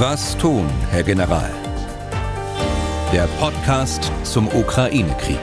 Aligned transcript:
Was 0.00 0.38
tun, 0.38 0.64
Herr 0.92 1.02
General? 1.02 1.50
Der 3.12 3.26
Podcast 3.40 4.12
zum 4.22 4.46
Ukraine-Krieg. 4.46 5.40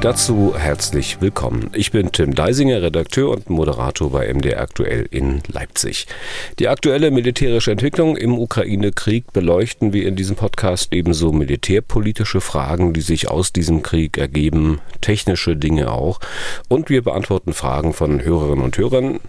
Dazu 0.00 0.56
herzlich 0.58 1.20
willkommen. 1.20 1.70
Ich 1.72 1.92
bin 1.92 2.10
Tim 2.10 2.34
Deisinger, 2.34 2.82
Redakteur 2.82 3.30
und 3.30 3.48
Moderator 3.48 4.10
bei 4.10 4.26
MDR 4.34 4.60
Aktuell 4.60 5.06
in 5.08 5.40
Leipzig. 5.46 6.08
Die 6.58 6.66
aktuelle 6.66 7.12
militärische 7.12 7.70
Entwicklung 7.70 8.16
im 8.16 8.36
Ukraine-Krieg 8.36 9.32
beleuchten 9.32 9.92
wir 9.92 10.08
in 10.08 10.16
diesem 10.16 10.34
Podcast 10.34 10.92
ebenso 10.92 11.30
militärpolitische 11.30 12.40
Fragen, 12.40 12.92
die 12.92 13.02
sich 13.02 13.30
aus 13.30 13.52
diesem 13.52 13.84
Krieg 13.84 14.18
ergeben, 14.18 14.80
technische 15.00 15.54
Dinge 15.54 15.92
auch. 15.92 16.18
Und 16.66 16.90
wir 16.90 17.04
beantworten 17.04 17.52
Fragen 17.52 17.92
von 17.92 18.20
Hörerinnen 18.20 18.64
und 18.64 18.76
Hörern. 18.76 19.20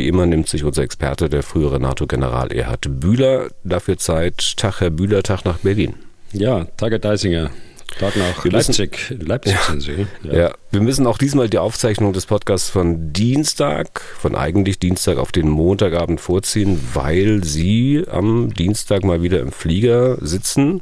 Wie 0.00 0.08
immer 0.08 0.24
nimmt 0.24 0.48
sich 0.48 0.64
unser 0.64 0.82
Experte, 0.82 1.28
der 1.28 1.42
frühere 1.42 1.78
NATO-General 1.78 2.50
Erhard 2.50 2.86
Bühler, 3.00 3.48
dafür 3.64 3.98
Zeit. 3.98 4.56
Tag, 4.56 4.80
Herr 4.80 4.88
Bühler, 4.88 5.22
Tag 5.22 5.44
nach 5.44 5.58
Berlin. 5.58 5.92
Ja, 6.32 6.64
Tag, 6.78 6.92
Herr 6.92 6.98
Deisinger. 6.98 7.50
Tag 7.98 8.16
nach 8.16 8.42
wir 8.42 8.50
Leipzig. 8.50 9.10
Müssen, 9.10 9.26
Leipzig 9.26 9.52
ja, 9.52 9.60
sind 9.68 9.82
Sie. 9.82 10.06
Ja. 10.22 10.34
ja, 10.34 10.52
wir 10.70 10.80
müssen 10.80 11.06
auch 11.06 11.18
diesmal 11.18 11.50
die 11.50 11.58
Aufzeichnung 11.58 12.14
des 12.14 12.24
Podcasts 12.24 12.70
von 12.70 13.12
Dienstag, 13.12 14.00
von 14.00 14.36
eigentlich 14.36 14.78
Dienstag 14.78 15.18
auf 15.18 15.32
den 15.32 15.50
Montagabend 15.50 16.18
vorziehen, 16.18 16.80
weil 16.94 17.44
Sie 17.44 18.02
am 18.10 18.54
Dienstag 18.54 19.04
mal 19.04 19.20
wieder 19.20 19.40
im 19.40 19.52
Flieger 19.52 20.16
sitzen 20.24 20.80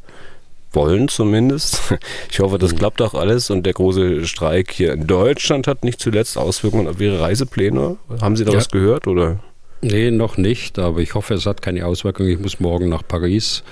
wollen 0.78 1.08
zumindest. 1.08 1.82
Ich 2.30 2.40
hoffe, 2.40 2.58
das 2.58 2.72
mhm. 2.72 2.78
klappt 2.78 3.02
auch 3.02 3.14
alles 3.14 3.50
und 3.50 3.64
der 3.64 3.72
große 3.72 4.26
Streik 4.26 4.70
hier 4.70 4.92
in 4.92 5.06
Deutschland 5.06 5.66
hat 5.66 5.82
nicht 5.82 6.00
zuletzt 6.00 6.38
Auswirkungen 6.38 6.86
auf 6.86 7.00
Ihre 7.00 7.20
Reisepläne. 7.20 7.96
Haben 8.20 8.36
Sie 8.36 8.44
da 8.44 8.52
ja. 8.52 8.58
was 8.58 8.68
gehört 8.68 9.06
oder? 9.06 9.40
Nee, 9.80 10.10
noch 10.10 10.36
nicht, 10.36 10.78
aber 10.78 10.98
ich 10.98 11.14
hoffe, 11.14 11.34
es 11.34 11.46
hat 11.46 11.62
keine 11.62 11.86
Auswirkungen. 11.86 12.30
Ich 12.30 12.38
muss 12.38 12.60
morgen 12.60 12.88
nach 12.88 13.02
Paris. 13.06 13.62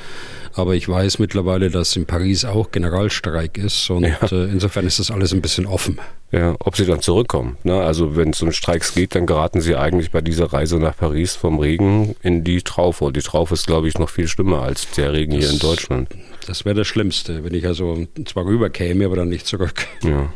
Aber 0.54 0.74
ich 0.74 0.88
weiß 0.88 1.18
mittlerweile, 1.18 1.70
dass 1.70 1.94
in 1.96 2.06
Paris 2.06 2.46
auch 2.46 2.70
Generalstreik 2.70 3.58
ist 3.58 3.90
und 3.90 4.04
ja. 4.04 4.16
äh, 4.32 4.50
insofern 4.50 4.86
ist 4.86 4.98
das 4.98 5.10
alles 5.10 5.34
ein 5.34 5.42
bisschen 5.42 5.66
offen. 5.66 5.98
Ja, 6.32 6.56
ob 6.60 6.76
sie 6.76 6.86
dann 6.86 7.02
zurückkommen. 7.02 7.58
Ne? 7.62 7.78
Also 7.78 8.16
wenn 8.16 8.30
es 8.30 8.40
um 8.40 8.52
Streiks 8.52 8.94
geht, 8.94 9.14
dann 9.14 9.26
geraten 9.26 9.60
sie 9.60 9.76
eigentlich 9.76 10.12
bei 10.12 10.22
dieser 10.22 10.52
Reise 10.52 10.78
nach 10.78 10.96
Paris 10.96 11.36
vom 11.36 11.58
Regen 11.58 12.16
in 12.22 12.42
die 12.42 12.62
Traufe. 12.62 13.04
Und 13.04 13.16
die 13.16 13.22
Traufe 13.22 13.52
ist, 13.52 13.66
glaube 13.66 13.86
ich, 13.86 13.98
noch 13.98 14.08
viel 14.08 14.28
schlimmer 14.28 14.62
als 14.62 14.90
der 14.92 15.12
Regen 15.12 15.32
das, 15.32 15.44
hier 15.44 15.52
in 15.52 15.58
Deutschland. 15.58 16.08
Das 16.46 16.64
wäre 16.64 16.76
das 16.76 16.86
Schlimmste, 16.86 17.44
wenn 17.44 17.54
ich 17.54 17.66
also 17.66 18.06
zwar 18.24 18.46
rüberkäme, 18.46 19.04
aber 19.04 19.16
dann 19.16 19.28
nicht 19.28 19.46
zurück. 19.46 19.86
Ja. 20.02 20.32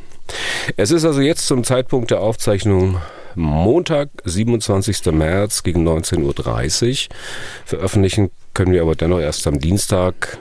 Es 0.77 0.91
ist 0.91 1.05
also 1.05 1.21
jetzt 1.21 1.47
zum 1.47 1.65
Zeitpunkt 1.65 2.11
der 2.11 2.21
Aufzeichnung 2.21 3.01
Montag, 3.35 4.11
27. 4.25 5.07
März 5.13 5.63
gegen 5.63 5.87
19.30 5.89 7.09
Uhr. 7.09 7.17
Veröffentlichen 7.65 8.31
können 8.55 8.73
wir 8.73 8.83
aber 8.83 8.97
dennoch 8.97 9.21
erst 9.21 9.47
am 9.47 9.59
Dienstag. 9.59 10.39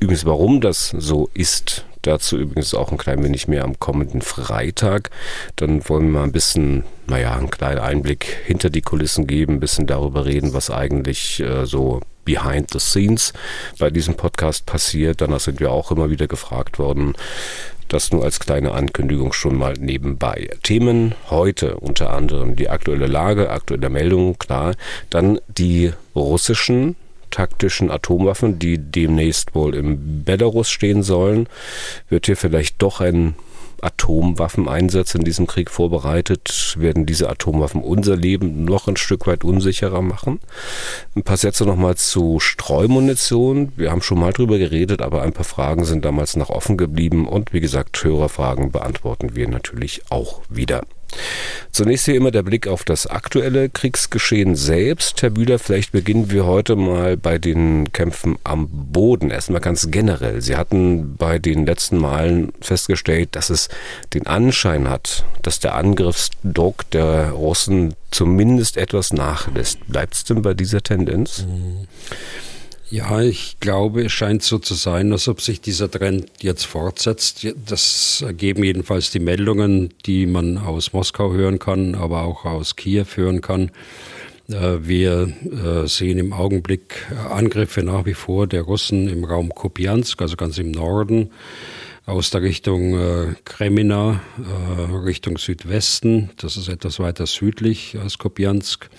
Übrigens, 0.00 0.24
warum 0.24 0.60
das 0.60 0.92
so 0.98 1.30
ist, 1.34 1.84
dazu 2.02 2.36
übrigens 2.36 2.74
auch 2.74 2.90
ein 2.90 2.98
klein 2.98 3.22
wenig 3.22 3.46
mehr 3.46 3.64
am 3.64 3.78
kommenden 3.78 4.22
Freitag. 4.22 5.10
Dann 5.56 5.88
wollen 5.88 6.06
wir 6.06 6.18
mal 6.18 6.24
ein 6.24 6.32
bisschen, 6.32 6.84
naja, 7.06 7.34
einen 7.34 7.50
kleinen 7.50 7.78
Einblick 7.78 8.24
hinter 8.44 8.70
die 8.70 8.82
Kulissen 8.82 9.28
geben, 9.28 9.54
ein 9.54 9.60
bisschen 9.60 9.86
darüber 9.86 10.24
reden, 10.26 10.52
was 10.52 10.70
eigentlich 10.70 11.40
äh, 11.40 11.64
so 11.66 12.00
behind 12.24 12.70
the 12.72 12.80
scenes 12.80 13.32
bei 13.78 13.90
diesem 13.90 14.14
Podcast 14.14 14.66
passiert. 14.66 15.20
Danach 15.20 15.40
sind 15.40 15.60
wir 15.60 15.70
auch 15.70 15.90
immer 15.90 16.10
wieder 16.10 16.26
gefragt 16.26 16.78
worden. 16.78 17.14
Das 17.88 18.10
nur 18.10 18.24
als 18.24 18.40
kleine 18.40 18.72
Ankündigung 18.72 19.32
schon 19.32 19.56
mal 19.56 19.74
nebenbei. 19.74 20.48
Themen 20.62 21.14
heute 21.28 21.76
unter 21.76 22.10
anderem 22.10 22.56
die 22.56 22.70
aktuelle 22.70 23.06
Lage, 23.06 23.50
aktuelle 23.50 23.90
Meldungen, 23.90 24.38
klar. 24.38 24.74
Dann 25.10 25.40
die 25.48 25.92
russischen 26.14 26.96
taktischen 27.30 27.90
Atomwaffen, 27.90 28.58
die 28.58 28.78
demnächst 28.78 29.54
wohl 29.54 29.74
im 29.74 30.24
Belarus 30.24 30.70
stehen 30.70 31.02
sollen. 31.02 31.48
Wird 32.08 32.26
hier 32.26 32.36
vielleicht 32.36 32.80
doch 32.80 33.00
ein 33.00 33.34
Atomwaffeneinsatz 33.82 35.14
in 35.14 35.24
diesem 35.24 35.46
Krieg 35.46 35.70
vorbereitet, 35.70 36.76
werden 36.78 37.04
diese 37.04 37.28
Atomwaffen 37.28 37.82
unser 37.82 38.16
Leben 38.16 38.64
noch 38.64 38.88
ein 38.88 38.96
Stück 38.96 39.26
weit 39.26 39.44
unsicherer 39.44 40.02
machen. 40.02 40.40
Ein 41.14 41.24
paar 41.24 41.36
Sätze 41.36 41.64
nochmal 41.64 41.96
zu 41.96 42.40
Streumunition. 42.40 43.72
Wir 43.76 43.90
haben 43.90 44.02
schon 44.02 44.20
mal 44.20 44.32
drüber 44.32 44.58
geredet, 44.58 45.02
aber 45.02 45.22
ein 45.22 45.32
paar 45.32 45.44
Fragen 45.44 45.84
sind 45.84 46.04
damals 46.04 46.36
noch 46.36 46.50
offen 46.50 46.76
geblieben 46.76 47.26
und 47.26 47.52
wie 47.52 47.60
gesagt, 47.60 48.02
Hörerfragen 48.02 48.70
beantworten 48.70 49.34
wir 49.34 49.48
natürlich 49.48 50.02
auch 50.10 50.40
wieder. 50.48 50.82
Zunächst 51.70 52.04
hier 52.04 52.16
immer 52.16 52.30
der 52.30 52.42
Blick 52.42 52.66
auf 52.66 52.84
das 52.84 53.06
aktuelle 53.06 53.68
Kriegsgeschehen 53.68 54.56
selbst. 54.56 55.22
Herr 55.22 55.30
Bühler, 55.30 55.58
vielleicht 55.58 55.92
beginnen 55.92 56.30
wir 56.30 56.44
heute 56.44 56.76
mal 56.76 57.16
bei 57.16 57.38
den 57.38 57.92
Kämpfen 57.92 58.38
am 58.44 58.68
Boden. 58.68 59.30
Erstmal 59.30 59.60
ganz 59.60 59.90
generell. 59.90 60.42
Sie 60.42 60.56
hatten 60.56 61.16
bei 61.16 61.38
den 61.38 61.64
letzten 61.64 61.96
Malen 61.96 62.52
festgestellt, 62.60 63.30
dass 63.32 63.48
es 63.48 63.68
den 64.12 64.26
Anschein 64.26 64.90
hat, 64.90 65.24
dass 65.42 65.60
der 65.60 65.74
Angriffsdruck 65.74 66.90
der 66.90 67.30
Russen 67.30 67.94
zumindest 68.10 68.76
etwas 68.76 69.12
nachlässt. 69.12 69.78
Bleibt 69.88 70.14
es 70.14 70.24
denn 70.24 70.42
bei 70.42 70.54
dieser 70.54 70.82
Tendenz? 70.82 71.46
Mhm. 71.46 71.88
Ja, 72.92 73.22
ich 73.22 73.58
glaube, 73.58 74.04
es 74.04 74.12
scheint 74.12 74.42
so 74.42 74.58
zu 74.58 74.74
sein, 74.74 75.12
als 75.12 75.26
ob 75.26 75.40
sich 75.40 75.62
dieser 75.62 75.90
Trend 75.90 76.26
jetzt 76.42 76.66
fortsetzt. 76.66 77.46
Das 77.64 78.20
ergeben 78.20 78.62
jedenfalls 78.64 79.10
die 79.10 79.18
Meldungen, 79.18 79.94
die 80.04 80.26
man 80.26 80.58
aus 80.58 80.92
Moskau 80.92 81.32
hören 81.32 81.58
kann, 81.58 81.94
aber 81.94 82.24
auch 82.24 82.44
aus 82.44 82.76
Kiew 82.76 83.06
hören 83.14 83.40
kann. 83.40 83.70
Äh, 84.50 84.80
wir 84.82 85.32
äh, 85.42 85.88
sehen 85.88 86.18
im 86.18 86.34
Augenblick 86.34 87.10
Angriffe 87.30 87.82
nach 87.82 88.04
wie 88.04 88.12
vor 88.12 88.46
der 88.46 88.60
Russen 88.60 89.08
im 89.08 89.24
Raum 89.24 89.48
Kupiansk, 89.54 90.20
also 90.20 90.36
ganz 90.36 90.58
im 90.58 90.70
Norden 90.70 91.30
aus 92.04 92.30
der 92.30 92.42
Richtung 92.42 92.98
äh, 92.98 93.34
Kremina, 93.44 94.20
äh, 94.38 94.92
Richtung 95.04 95.38
Südwesten. 95.38 96.30
Das 96.36 96.56
ist 96.56 96.68
etwas 96.68 96.98
weiter 96.98 97.26
südlich 97.26 97.96
als 98.00 98.18
Kopiansk. 98.18 98.90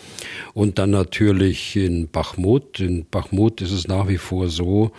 Und 0.53 0.79
dann 0.79 0.91
natürlich 0.91 1.75
in 1.75 2.09
Bachmut. 2.09 2.79
In 2.79 3.05
Bachmut 3.05 3.61
ist 3.61 3.71
es 3.71 3.87
nach 3.87 4.07
wie 4.07 4.17
vor 4.17 4.47
so, 4.47 4.91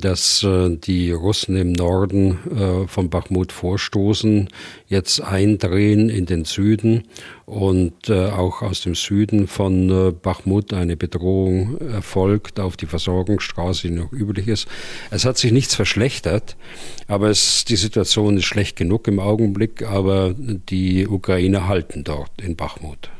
dass 0.00 0.42
äh, 0.42 0.76
die 0.76 1.10
Russen 1.12 1.56
im 1.56 1.72
Norden 1.72 2.38
äh, 2.50 2.86
von 2.86 3.10
Bachmut 3.10 3.52
vorstoßen, 3.52 4.48
jetzt 4.86 5.20
eindrehen 5.20 6.08
in 6.08 6.26
den 6.26 6.44
Süden 6.44 7.04
und 7.46 8.08
äh, 8.08 8.26
auch 8.26 8.62
aus 8.62 8.82
dem 8.82 8.94
Süden 8.94 9.46
von 9.46 9.90
äh, 9.90 10.12
Bachmut 10.12 10.72
eine 10.72 10.96
Bedrohung 10.96 11.78
erfolgt 11.78 12.60
auf 12.60 12.76
die 12.76 12.86
Versorgungsstraße, 12.86 13.88
die 13.88 13.94
noch 13.94 14.12
üblich 14.12 14.48
ist. 14.48 14.68
Es 15.10 15.24
hat 15.24 15.38
sich 15.38 15.52
nichts 15.52 15.74
verschlechtert, 15.74 16.56
aber 17.06 17.28
es, 17.28 17.64
die 17.64 17.76
Situation 17.76 18.36
ist 18.36 18.44
schlecht 18.44 18.76
genug 18.76 19.08
im 19.08 19.18
Augenblick, 19.18 19.82
aber 19.82 20.34
die 20.36 21.08
Ukrainer 21.08 21.66
halten 21.66 22.04
dort 22.04 22.32
in 22.40 22.56
Bachmut. 22.56 23.10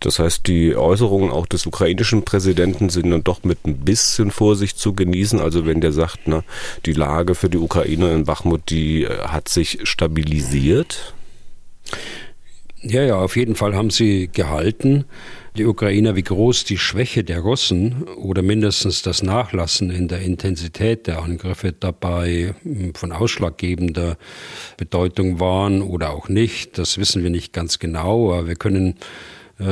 Das 0.00 0.18
heißt, 0.18 0.46
die 0.46 0.76
Äußerungen 0.76 1.30
auch 1.30 1.46
des 1.46 1.66
ukrainischen 1.66 2.24
Präsidenten 2.24 2.88
sind 2.88 3.10
dann 3.10 3.24
doch 3.24 3.44
mit 3.44 3.66
ein 3.66 3.78
bisschen 3.78 4.30
Vorsicht 4.30 4.78
zu 4.78 4.92
genießen. 4.92 5.40
Also 5.40 5.66
wenn 5.66 5.80
der 5.80 5.92
sagt, 5.92 6.28
ne, 6.28 6.44
die 6.86 6.92
Lage 6.92 7.34
für 7.34 7.50
die 7.50 7.58
Ukraine 7.58 8.12
in 8.12 8.24
Bachmut, 8.24 8.70
die 8.70 9.04
äh, 9.04 9.18
hat 9.26 9.48
sich 9.48 9.80
stabilisiert. 9.84 11.14
Ja, 12.82 13.02
ja, 13.02 13.16
auf 13.16 13.36
jeden 13.36 13.56
Fall 13.56 13.74
haben 13.74 13.90
sie 13.90 14.28
gehalten. 14.32 15.04
Die 15.56 15.64
Ukrainer, 15.64 16.14
wie 16.14 16.22
groß 16.22 16.62
die 16.62 16.78
Schwäche 16.78 17.24
der 17.24 17.40
Russen 17.40 18.04
oder 18.04 18.42
mindestens 18.42 19.02
das 19.02 19.24
Nachlassen 19.24 19.90
in 19.90 20.06
der 20.06 20.20
Intensität 20.20 21.08
der 21.08 21.20
Angriffe 21.20 21.72
dabei 21.72 22.54
hm, 22.62 22.94
von 22.94 23.10
ausschlaggebender 23.10 24.16
Bedeutung 24.76 25.40
waren 25.40 25.82
oder 25.82 26.10
auch 26.10 26.28
nicht, 26.28 26.78
das 26.78 26.98
wissen 26.98 27.24
wir 27.24 27.30
nicht 27.30 27.52
ganz 27.52 27.80
genau. 27.80 28.32
Aber 28.32 28.46
wir 28.46 28.54
können 28.54 28.94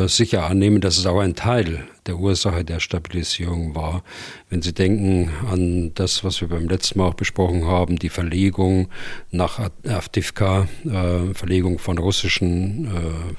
sicher 0.07 0.45
annehmen, 0.45 0.81
dass 0.81 0.99
es 0.99 1.07
auch 1.07 1.21
ein 1.21 1.35
Teil 1.35 1.87
der 2.07 2.19
Ursache 2.19 2.65
der 2.65 2.81
Stabilisierung 2.81 3.75
war. 3.75 4.03
Wenn 4.49 4.63
Sie 4.63 4.73
denken 4.73 5.31
an 5.51 5.93
das, 5.95 6.25
was 6.25 6.41
wir 6.41 6.49
beim 6.49 6.69
letzten 6.69 6.99
Mal 6.99 7.09
auch 7.09 7.15
besprochen 7.15 7.67
haben, 7.67 7.97
die 7.97 8.09
Verlegung 8.09 8.89
nach 9.31 9.59
Avdivka, 9.87 10.69
äh, 10.85 11.35
Verlegung 11.35 11.79
von 11.79 11.99
russischen 11.99 12.87
äh, 12.87 12.91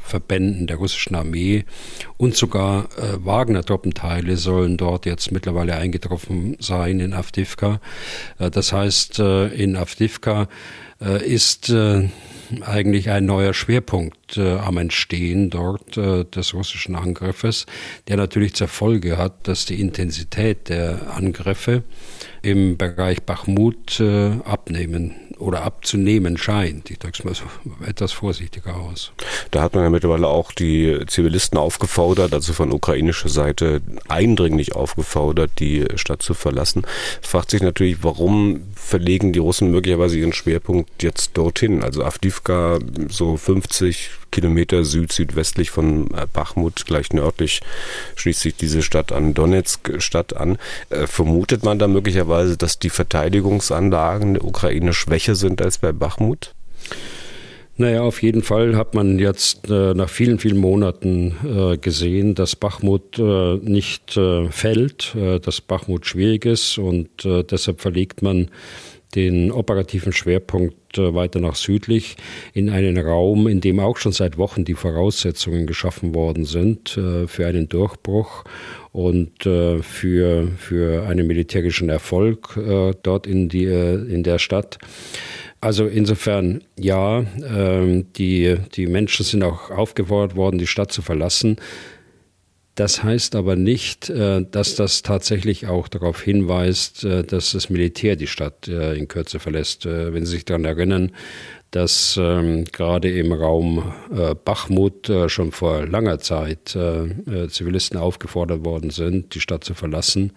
Verbänden 0.04 0.68
der 0.68 0.78
russischen 0.78 1.16
Armee 1.16 1.66
und 2.18 2.36
sogar 2.36 2.86
äh, 2.98 3.26
Wagner-Truppenteile 3.26 4.38
sollen 4.38 4.78
dort 4.78 5.06
jetzt 5.06 5.32
mittlerweile 5.32 5.76
eingetroffen 5.76 6.58
sein 6.60 7.00
in 7.00 7.14
Avdivka. 7.14 7.80
Äh, 8.40 8.52
das 8.52 8.74
heißt, 8.74 9.20
äh, 9.20 9.48
in 9.48 9.76
Avdivka 9.76 10.48
ist 11.00 11.72
eigentlich 12.62 13.10
ein 13.10 13.26
neuer 13.26 13.54
Schwerpunkt 13.54 14.38
äh, 14.38 14.58
am 14.58 14.78
Entstehen 14.78 15.50
dort 15.50 15.98
äh, 15.98 16.24
des 16.26 16.54
russischen 16.54 16.96
Angriffes, 16.96 17.66
der 18.08 18.18
natürlich 18.18 18.54
zur 18.54 18.68
Folge 18.68 19.18
hat, 19.18 19.48
dass 19.48 19.66
die 19.66 19.80
Intensität 19.82 20.70
der 20.70 21.14
Angriffe 21.16 21.84
im 22.42 22.78
Bereich 22.78 23.24
Bachmut 23.24 24.00
äh, 24.00 24.32
abnehmen 24.44 25.16
oder 25.38 25.64
abzunehmen 25.64 26.38
scheint. 26.38 26.90
Ich 26.90 27.00
drücke 27.00 27.18
es 27.20 27.26
mal 27.26 27.36
so 27.36 27.44
etwas 27.86 28.12
vorsichtiger 28.12 28.76
aus. 28.76 29.12
Da 29.52 29.62
hat 29.62 29.76
man 29.76 29.84
ja 29.84 29.90
mittlerweile 29.90 30.28
auch 30.28 30.52
die 30.52 31.00
Zivilisten 31.08 31.58
aufgefordert, 31.58 32.34
also 32.34 32.54
von 32.54 32.72
ukrainischer 32.72 33.30
Seite 33.30 33.82
eindringlich 34.08 34.76
aufgefordert, 34.76 35.52
die 35.60 35.86
Stadt 35.96 36.22
zu 36.22 36.34
verlassen. 36.34 36.84
Fragt 37.22 37.52
sich 37.52 37.62
natürlich, 37.62 38.04
warum 38.04 38.62
verlegen 38.88 39.34
die 39.34 39.40
Russen 39.40 39.70
möglicherweise 39.70 40.18
ihren 40.18 40.34
Schwerpunkt 40.34 41.04
jetzt 41.04 41.32
dorthin? 41.34 41.84
Also 41.84 42.04
Avdivka 42.04 42.80
so 43.10 43.38
50 43.38 44.10
Kilometer 44.32 44.84
süd-südwestlich 44.84 45.70
von 45.70 46.10
äh, 46.12 46.26
Bachmut, 46.32 46.86
gleich 46.86 47.12
nördlich 47.12 47.62
schließt 48.16 48.42
sich 48.42 48.56
diese 48.56 48.82
Stadt 48.82 49.12
an 49.12 49.34
Donetsk-Stadt 49.34 50.36
an. 50.36 50.58
Äh, 50.90 51.08
vermutet 51.08 51.64
man 51.64 51.80
da 51.80 51.88
möglicherweise, 51.88 52.58
dass 52.58 52.80
die 52.80 52.90
Verteidigungsanlagen 52.90 54.36
der 54.36 54.46
Ukraine 54.46 54.94
schwächer 54.94 55.36
sind 55.36 55.62
als 55.62 55.78
bei 55.80 55.92
Bachmut? 55.92 56.54
Naja, 57.80 58.02
auf 58.02 58.24
jeden 58.24 58.42
Fall 58.42 58.76
hat 58.76 58.96
man 58.96 59.20
jetzt 59.20 59.70
äh, 59.70 59.94
nach 59.94 60.10
vielen, 60.10 60.40
vielen 60.40 60.58
Monaten 60.58 61.36
äh, 61.46 61.78
gesehen, 61.78 62.34
dass 62.34 62.56
Bachmut 62.56 63.20
äh, 63.20 63.58
nicht 63.58 64.18
äh, 64.18 64.50
fällt, 64.50 65.14
äh, 65.14 65.40
dass 65.40 65.62
Bachmut 65.62 66.08
schwierig 66.08 66.46
ist 66.46 66.80
und 66.80 67.24
äh, 67.24 67.44
deshalb 67.44 67.80
verlegt 67.80 68.24
man 68.24 68.50
den 69.14 69.52
operativen 69.52 70.12
Schwerpunkt 70.12 70.98
weiter 70.98 71.40
nach 71.40 71.56
südlich 71.56 72.18
in 72.54 72.70
einen 72.70 72.98
Raum, 72.98 73.48
in 73.48 73.62
dem 73.62 73.80
auch 73.80 73.98
schon 73.98 74.12
seit 74.12 74.38
Wochen 74.38 74.66
die 74.66 74.74
Voraussetzungen 74.74 75.66
geschaffen 75.66 76.14
worden 76.14 76.44
sind 76.44 76.90
für 76.90 77.46
einen 77.46 77.70
Durchbruch 77.70 78.44
und 78.92 79.44
für, 79.44 80.48
für 80.58 81.08
einen 81.08 81.26
militärischen 81.26 81.88
Erfolg 81.88 82.60
dort 83.02 83.28
in, 83.28 83.48
die, 83.48 83.64
in 83.64 84.24
der 84.24 84.40
Stadt. 84.40 84.78
Also 85.60 85.88
insofern 85.88 86.64
ja, 86.78 87.26
ähm, 87.44 88.14
die, 88.14 88.58
die 88.76 88.88
Menschen 88.88 89.26
sind 89.26 89.44
auch 89.44 89.72
aufgefordert 89.72 90.36
worden, 90.36 90.60
die 90.60 90.68
Stadt 90.68 90.92
zu 90.92 91.02
verlassen. 91.02 91.58
Das 92.78 93.04
heißt 93.04 93.36
aber 93.36 93.56
nicht, 93.56 94.08
äh, 94.12 94.46
dass 94.52 94.76
das 94.76 95.02
tatsächlich 95.02 95.66
auch 95.66 95.88
darauf 95.88 96.22
hinweist, 96.22 97.06
äh, 97.06 97.24
dass 97.24 97.54
das 97.54 97.72
Militär 97.72 98.16
die 98.16 98.28
Stadt 98.28 98.68
äh, 98.68 98.94
in 98.94 99.08
Kürze 99.08 99.40
verlässt. 99.40 99.86
Wenn 99.86 100.26
Sie 100.26 100.34
sich 100.34 100.46
daran 100.46 100.64
erinnern, 100.64 101.12
dass 101.72 102.20
ähm, 102.22 102.66
gerade 102.66 103.10
im 103.10 103.34
Raum 103.34 103.92
Bachmut 104.46 105.12
schon 105.28 105.52
vor 105.52 105.86
langer 105.86 106.20
Zeit 106.20 106.70
Zivilisten 106.70 107.98
aufgefordert 108.00 108.64
worden 108.64 108.90
sind, 108.90 109.36
die 109.36 109.42
Stadt 109.42 109.64
zu 109.64 109.74
verlassen, 109.74 110.32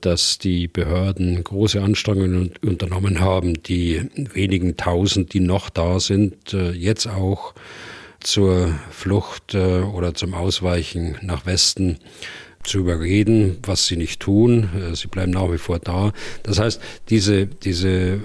dass 0.00 0.38
die 0.38 0.68
Behörden 0.68 1.42
große 1.42 1.80
Anstrengungen 1.80 2.52
unternommen 2.62 3.20
haben, 3.20 3.62
die 3.62 4.02
wenigen 4.14 4.76
Tausend, 4.76 5.32
die 5.32 5.40
noch 5.40 5.70
da 5.70 6.00
sind, 6.00 6.52
jetzt 6.52 7.06
auch 7.06 7.54
zur 8.26 8.74
Flucht 8.90 9.54
oder 9.54 10.14
zum 10.14 10.34
Ausweichen 10.34 11.16
nach 11.22 11.46
Westen 11.46 11.98
zu 12.66 12.78
überreden, 12.78 13.58
was 13.62 13.86
sie 13.86 13.96
nicht 13.96 14.20
tun. 14.20 14.68
Äh, 14.76 14.94
sie 14.96 15.08
bleiben 15.08 15.32
nach 15.32 15.50
wie 15.50 15.58
vor 15.58 15.78
da. 15.78 16.12
Das 16.42 16.58
heißt, 16.58 16.80
diese, 17.08 17.46
diese 17.46 18.20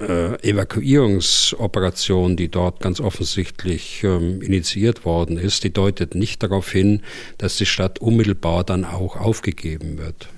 äh, 0.00 0.48
Evakuierungsoperation, 0.48 2.36
die 2.36 2.48
dort 2.48 2.80
ganz 2.80 3.00
offensichtlich 3.00 4.02
ähm, 4.04 4.42
initiiert 4.42 5.04
worden 5.04 5.38
ist, 5.38 5.62
die 5.64 5.72
deutet 5.72 6.14
nicht 6.14 6.42
darauf 6.42 6.70
hin, 6.70 7.02
dass 7.38 7.56
die 7.56 7.66
Stadt 7.66 7.98
unmittelbar 8.00 8.64
dann 8.64 8.84
auch 8.84 9.16
aufgegeben 9.16 9.98
wird. 9.98 10.28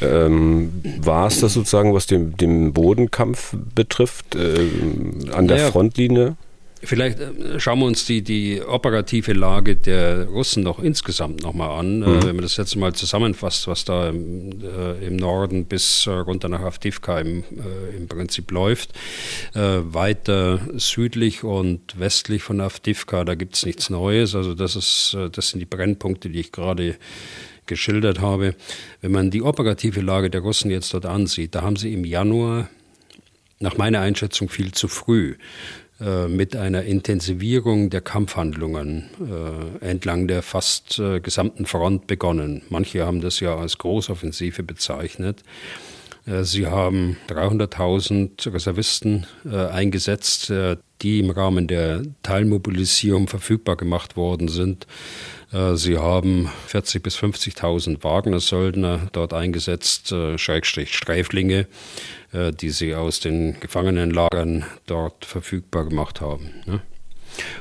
Ähm, 0.00 0.82
war 0.98 1.28
es 1.28 1.38
das 1.40 1.54
sozusagen, 1.54 1.94
was 1.94 2.06
den, 2.06 2.36
den 2.36 2.72
Bodenkampf 2.72 3.54
betrifft, 3.74 4.34
äh, 4.34 4.68
an 5.32 5.46
der 5.46 5.58
ja, 5.58 5.70
Frontlinie? 5.70 6.36
Vielleicht 6.84 7.20
äh, 7.20 7.60
schauen 7.60 7.78
wir 7.80 7.86
uns 7.86 8.04
die, 8.04 8.22
die 8.22 8.62
operative 8.62 9.32
Lage 9.32 9.76
der 9.76 10.26
Russen 10.26 10.62
noch 10.62 10.78
insgesamt 10.78 11.42
nochmal 11.42 11.78
an. 11.78 12.02
Äh, 12.02 12.06
mhm. 12.06 12.22
Wenn 12.22 12.36
man 12.36 12.42
das 12.42 12.56
jetzt 12.56 12.76
mal 12.76 12.94
zusammenfasst, 12.94 13.66
was 13.66 13.84
da 13.84 14.08
im, 14.08 14.50
äh, 14.62 15.06
im 15.06 15.16
Norden 15.16 15.66
bis 15.66 16.06
äh, 16.06 16.10
runter 16.10 16.48
nach 16.48 16.60
Avdivka 16.60 17.20
im, 17.20 17.40
äh, 17.40 17.96
im 17.96 18.08
Prinzip 18.08 18.50
läuft. 18.50 18.92
Weiter 19.54 20.60
südlich 20.74 21.44
und 21.44 21.98
westlich 21.98 22.42
von 22.42 22.60
Avdivka, 22.60 23.24
da 23.24 23.34
gibt 23.34 23.56
es 23.56 23.64
nichts 23.64 23.90
Neues. 23.90 24.34
Also 24.34 24.54
das, 24.54 24.76
ist, 24.76 25.16
das 25.32 25.50
sind 25.50 25.60
die 25.60 25.66
Brennpunkte, 25.66 26.28
die 26.28 26.40
ich 26.40 26.52
gerade 26.52 26.96
geschildert 27.66 28.20
habe. 28.20 28.54
Wenn 29.00 29.12
man 29.12 29.30
die 29.30 29.42
operative 29.42 30.00
Lage 30.00 30.30
der 30.30 30.40
Russen 30.40 30.70
jetzt 30.70 30.92
dort 30.94 31.06
ansieht, 31.06 31.54
da 31.54 31.62
haben 31.62 31.76
sie 31.76 31.92
im 31.92 32.04
Januar 32.04 32.68
nach 33.60 33.76
meiner 33.76 34.00
Einschätzung 34.00 34.48
viel 34.48 34.72
zu 34.72 34.88
früh 34.88 35.36
mit 36.28 36.54
einer 36.56 36.82
Intensivierung 36.82 37.88
der 37.90 38.00
Kampfhandlungen 38.00 39.10
äh, 39.80 39.84
entlang 39.84 40.28
der 40.28 40.42
fast 40.42 40.98
äh, 40.98 41.20
gesamten 41.20 41.66
Front 41.66 42.06
begonnen. 42.06 42.62
Manche 42.68 43.06
haben 43.06 43.20
das 43.20 43.40
ja 43.40 43.56
als 43.56 43.78
Großoffensive 43.78 44.62
bezeichnet. 44.62 45.42
Äh, 46.26 46.44
sie 46.44 46.66
haben 46.66 47.16
300.000 47.28 48.52
Reservisten 48.52 49.26
äh, 49.44 49.66
eingesetzt, 49.66 50.52
die 51.02 51.20
im 51.20 51.30
Rahmen 51.30 51.66
der 51.66 52.02
Teilmobilisierung 52.22 53.28
verfügbar 53.28 53.76
gemacht 53.76 54.16
worden 54.16 54.48
sind. 54.48 54.86
Sie 55.74 55.98
haben 55.98 56.50
40.000 56.68 57.00
bis 57.00 57.16
50.000 57.16 58.02
Wagner-Söldner 58.02 59.08
dort 59.12 59.32
eingesetzt, 59.32 60.12
Schrägstrich 60.36 60.96
Sträflinge, 60.96 61.68
äh, 62.32 62.52
die 62.52 62.70
sie 62.70 62.94
aus 62.94 63.20
den 63.20 63.58
Gefangenenlagern 63.60 64.64
dort 64.86 65.24
verfügbar 65.24 65.84
gemacht 65.84 66.20
haben. 66.20 66.50
Ne? 66.66 66.80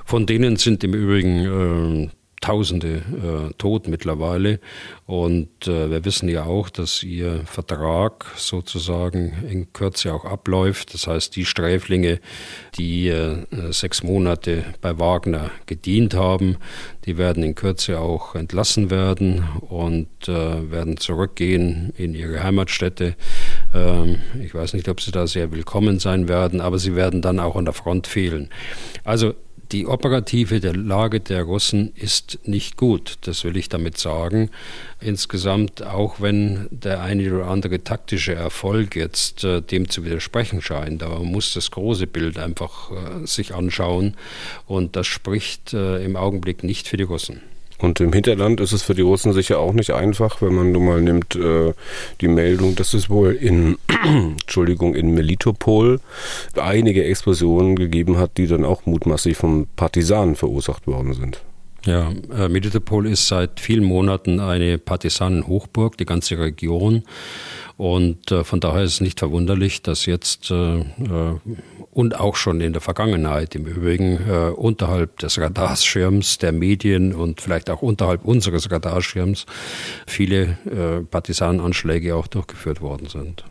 Von 0.06 0.26
denen 0.26 0.58
sind 0.58 0.84
im 0.84 0.94
Übrigen 0.94 2.10
äh, 2.10 2.10
Tausende 2.44 2.96
äh, 2.98 3.54
tot 3.58 3.88
mittlerweile. 3.88 4.60
Und 5.06 5.66
äh, 5.66 5.90
wir 5.90 6.04
wissen 6.04 6.28
ja 6.28 6.44
auch, 6.44 6.70
dass 6.70 7.02
ihr 7.02 7.40
Vertrag 7.46 8.26
sozusagen 8.36 9.32
in 9.50 9.72
Kürze 9.72 10.14
auch 10.14 10.26
abläuft. 10.26 10.94
Das 10.94 11.08
heißt, 11.08 11.34
die 11.38 11.46
Sträflinge, 11.46 12.20
die 12.78 13.08
äh, 13.08 13.46
sechs 13.72 14.04
Monate 14.04 14.66
bei 14.82 15.00
Wagner 15.00 15.52
gedient 15.68 16.16
haben, 16.16 16.58
die 17.06 17.18
werden 17.18 17.44
in 17.44 17.56
Kürze 17.56 18.02
auch 18.02 18.36
entlassen 18.36 18.92
werden 18.92 19.46
und 19.62 20.10
äh, 20.28 20.70
werden 20.70 20.98
zurückgehen 20.98 21.94
in 21.96 22.14
ihre 22.14 22.44
Heimatstätte. 22.44 23.16
Ähm, 23.74 24.18
ich 24.44 24.54
weiß 24.54 24.74
nicht, 24.74 24.90
ob 24.90 25.00
sie 25.00 25.12
da 25.12 25.28
sehr 25.28 25.54
willkommen 25.54 26.00
sein 26.00 26.28
werden, 26.28 26.60
aber 26.60 26.78
sie 26.78 26.94
werden 26.94 27.22
dann 27.22 27.40
auch 27.40 27.56
an 27.56 27.64
der 27.64 27.74
Front 27.74 28.08
fehlen. 28.08 28.50
Also 29.06 29.34
die 29.74 29.88
operative 29.88 30.60
der 30.60 30.76
Lage 30.76 31.20
der 31.20 31.44
Russen 31.44 31.92
ist 31.96 32.40
nicht 32.46 32.78
gut, 32.78 33.18
das 33.22 33.44
will 33.44 33.58
ich 33.58 33.70
damit 33.70 33.98
sagen. 33.98 34.52
Insgesamt, 35.02 35.84
auch 35.84 36.22
wenn 36.22 36.68
der 36.70 37.02
eine 37.02 37.34
oder 37.34 37.48
andere 37.48 37.84
taktische 37.84 38.36
Erfolg 38.36 38.96
jetzt 38.96 39.44
äh, 39.44 39.62
dem 39.62 39.90
zu 39.90 40.06
widersprechen 40.06 40.62
scheint, 40.62 41.02
aber 41.02 41.20
man 41.20 41.32
muss 41.32 41.54
das 41.54 41.72
große 41.72 42.06
Bild 42.06 42.38
einfach 42.38 42.92
äh, 42.92 43.26
sich 43.26 43.56
anschauen 43.56 44.16
und 44.68 44.96
das 44.96 45.08
spricht 45.08 45.74
äh, 45.74 46.04
im 46.06 46.16
Augenblick 46.16 46.64
nicht 46.64 46.88
für 46.88 46.98
die 46.98 47.04
Russen. 47.04 47.42
Und 47.80 48.00
im 48.00 48.14
Hinterland 48.14 48.60
ist 48.62 48.72
es 48.72 48.84
für 48.84 48.94
die 48.94 49.02
Russen 49.02 49.34
sicher 49.34 49.60
auch 49.60 49.74
nicht 49.74 49.92
einfach, 49.92 50.42
wenn 50.42 50.54
man 50.54 50.72
nun 50.72 50.86
mal 50.86 51.02
nimmt 51.02 51.36
äh, 51.36 51.74
die 52.22 52.28
Meldung, 52.28 52.76
dass 52.76 52.94
es 52.94 53.10
wohl 53.10 53.34
in, 53.34 53.78
Entschuldigung, 54.04 54.96
in 54.96 55.14
Melitopol 55.14 56.00
einige 56.56 57.04
Explosionen 57.04 57.76
gegeben 57.76 58.18
hat, 58.18 58.38
die 58.38 58.48
dann 58.48 58.66
auch 58.66 58.86
mutmaßlich 58.86 59.38
von 59.38 59.68
Partisanen 59.76 60.36
verursacht 60.36 60.88
worden 60.88 61.14
sind. 61.14 61.42
Ja, 61.86 62.14
äh, 62.34 62.48
Melitopol 62.48 63.08
ist 63.08 63.28
seit 63.28 63.60
vielen 63.60 63.84
Monaten 63.84 64.40
eine 64.40 64.78
Partisanenhochburg, 64.78 65.98
die 65.98 66.06
ganze 66.06 66.38
Region. 66.38 67.04
Und 67.78 68.32
äh, 68.32 68.44
von 68.44 68.60
daher 68.60 68.84
ist 68.84 68.94
es 68.96 69.02
nicht 69.02 69.20
verwunderlich, 69.20 69.82
dass 69.82 70.06
jetzt 70.06 70.52
äh, 70.52 70.80
äh, 70.80 70.84
und 71.92 72.20
auch 72.20 72.36
schon 72.36 72.62
in 72.62 72.74
der 72.74 72.82
Vergangenheit 72.82 73.56
im 73.56 73.66
Übrigen 73.66 74.20
äh, 74.28 74.50
unterhalb 74.50 75.20
des 75.20 75.40
Radarschirms 75.40 76.38
der 76.38 76.52
Medien 76.52 77.14
und 77.14 77.42
vielleicht 77.42 77.70
auch 77.70 77.82
unterhalb 77.82 78.26
unseres 78.26 78.72
Radarschirms 78.72 79.46
viele 80.08 80.58
äh, 80.66 81.04
Partisanenanschläge 81.10 82.16
auch 82.16 82.28
durchgeführt 82.28 82.82
worden 82.82 83.08
sind. 83.08 83.44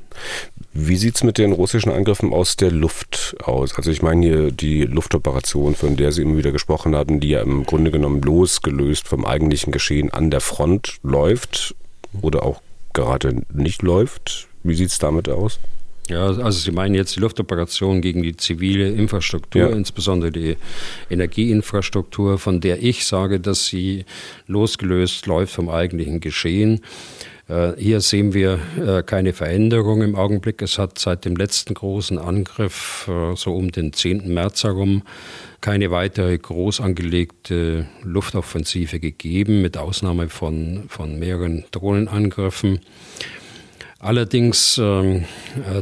Wie 0.73 0.97
sieht 0.97 1.17
es 1.17 1.25
mit 1.25 1.39
den 1.39 1.53
russischen 1.53 1.91
Angriffen 1.91 2.33
aus 2.33 2.57
der 2.57 2.71
Luft 2.71 3.37
aus? 3.43 3.77
Also 3.77 3.91
ich 3.91 4.03
meine 4.03 4.27
hier 4.27 4.51
die 4.51 4.83
Luftoperation, 4.85 5.75
von 5.75 5.97
der 5.97 6.13
Sie 6.13 6.23
immer 6.23 6.37
wieder 6.37 6.53
gesprochen 6.53 6.95
hatten, 6.97 7.21
die 7.21 7.31
ja 7.31 7.43
im 7.43 7.65
Grunde 7.65 7.91
genommen 7.91 8.21
losgelöst 8.23 9.09
vom 9.09 9.25
eigentlichen 9.25 9.73
Geschehen 9.73 10.13
an 10.13 10.31
der 10.31 10.41
Front 10.41 10.99
läuft 11.03 11.75
oder 12.21 12.45
auch 12.45 12.61
gerade 12.93 13.43
nicht 13.53 13.83
läuft. 13.83 14.49
Wie 14.63 14.75
sieht 14.75 14.91
es 14.91 14.99
damit 14.99 15.29
aus? 15.29 15.59
Ja, 16.09 16.27
also 16.27 16.51
Sie 16.51 16.73
meinen 16.73 16.95
jetzt 16.95 17.15
die 17.17 17.21
Luftoperation 17.21 18.01
gegen 18.01 18.23
die 18.23 18.37
zivile 18.37 18.91
Infrastruktur, 18.91 19.63
ja. 19.63 19.69
insbesondere 19.69 20.33
die 20.33 20.57
Energieinfrastruktur, 21.11 22.39
von 22.39 22.61
der 22.61 22.83
ich 22.83 23.07
sage, 23.07 23.39
dass 23.39 23.67
sie 23.67 24.05
losgelöst 24.47 25.27
läuft 25.27 25.55
vom 25.55 25.69
eigentlichen 25.69 26.21
Geschehen. 26.21 26.81
Äh, 27.49 27.73
hier 27.79 28.01
sehen 28.01 28.35
wir 28.35 28.59
äh, 28.85 29.03
keine 29.05 29.33
Veränderung 29.33 30.03
im 30.03 30.17
Augenblick. 30.17 30.61
Es 30.61 30.79
hat 30.79 30.99
seit 30.99 31.25
dem 31.25 31.37
letzten 31.37 31.75
großen 31.75 32.19
Angriff, 32.19 33.09
äh, 33.09 33.37
so 33.37 33.55
um 33.55 33.71
den 33.71 33.93
10. 33.93 34.33
März 34.33 34.65
herum, 34.65 35.03
keine 35.63 35.91
weitere 35.91 36.37
groß 36.37 36.83
angelegte 36.83 37.87
Luftoffensive 38.03 39.01
gegeben, 39.01 39.63
mit 39.63 39.79
Ausnahme 39.79 40.29
von, 40.29 40.85
von 40.89 41.19
mehreren 41.19 41.65
Drohnenangriffen. 41.71 42.81
Allerdings 43.99 44.79
ähm, 44.83 45.25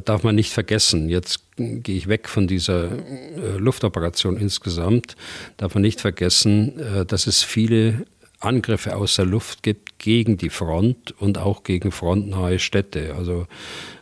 darf 0.05 0.23
man 0.23 0.35
nicht 0.35 0.53
vergessen, 0.53 1.09
jetzt 1.09 1.41
gehe 1.57 1.97
ich 1.97 2.07
weg 2.07 2.29
von 2.29 2.47
dieser 2.47 2.93
äh, 2.93 3.57
Luftoperation 3.57 4.37
insgesamt, 4.37 5.17
darf 5.57 5.75
man 5.75 5.83
nicht 5.83 6.03
vergessen, 6.03 6.79
äh, 6.79 7.07
dass 7.07 7.27
es 7.27 7.43
viele 7.43 8.05
Angriffe 8.41 8.97
aus 8.97 9.17
der 9.17 9.25
Luft 9.25 9.63
gibt 9.63 9.99
gegen 9.99 10.37
die 10.37 10.51
Front 10.51 11.13
und 11.19 11.39
auch 11.39 11.63
gegen 11.63 11.93
frontnahe 11.93 12.59
Städte. 12.59 13.15
Also 13.17 13.47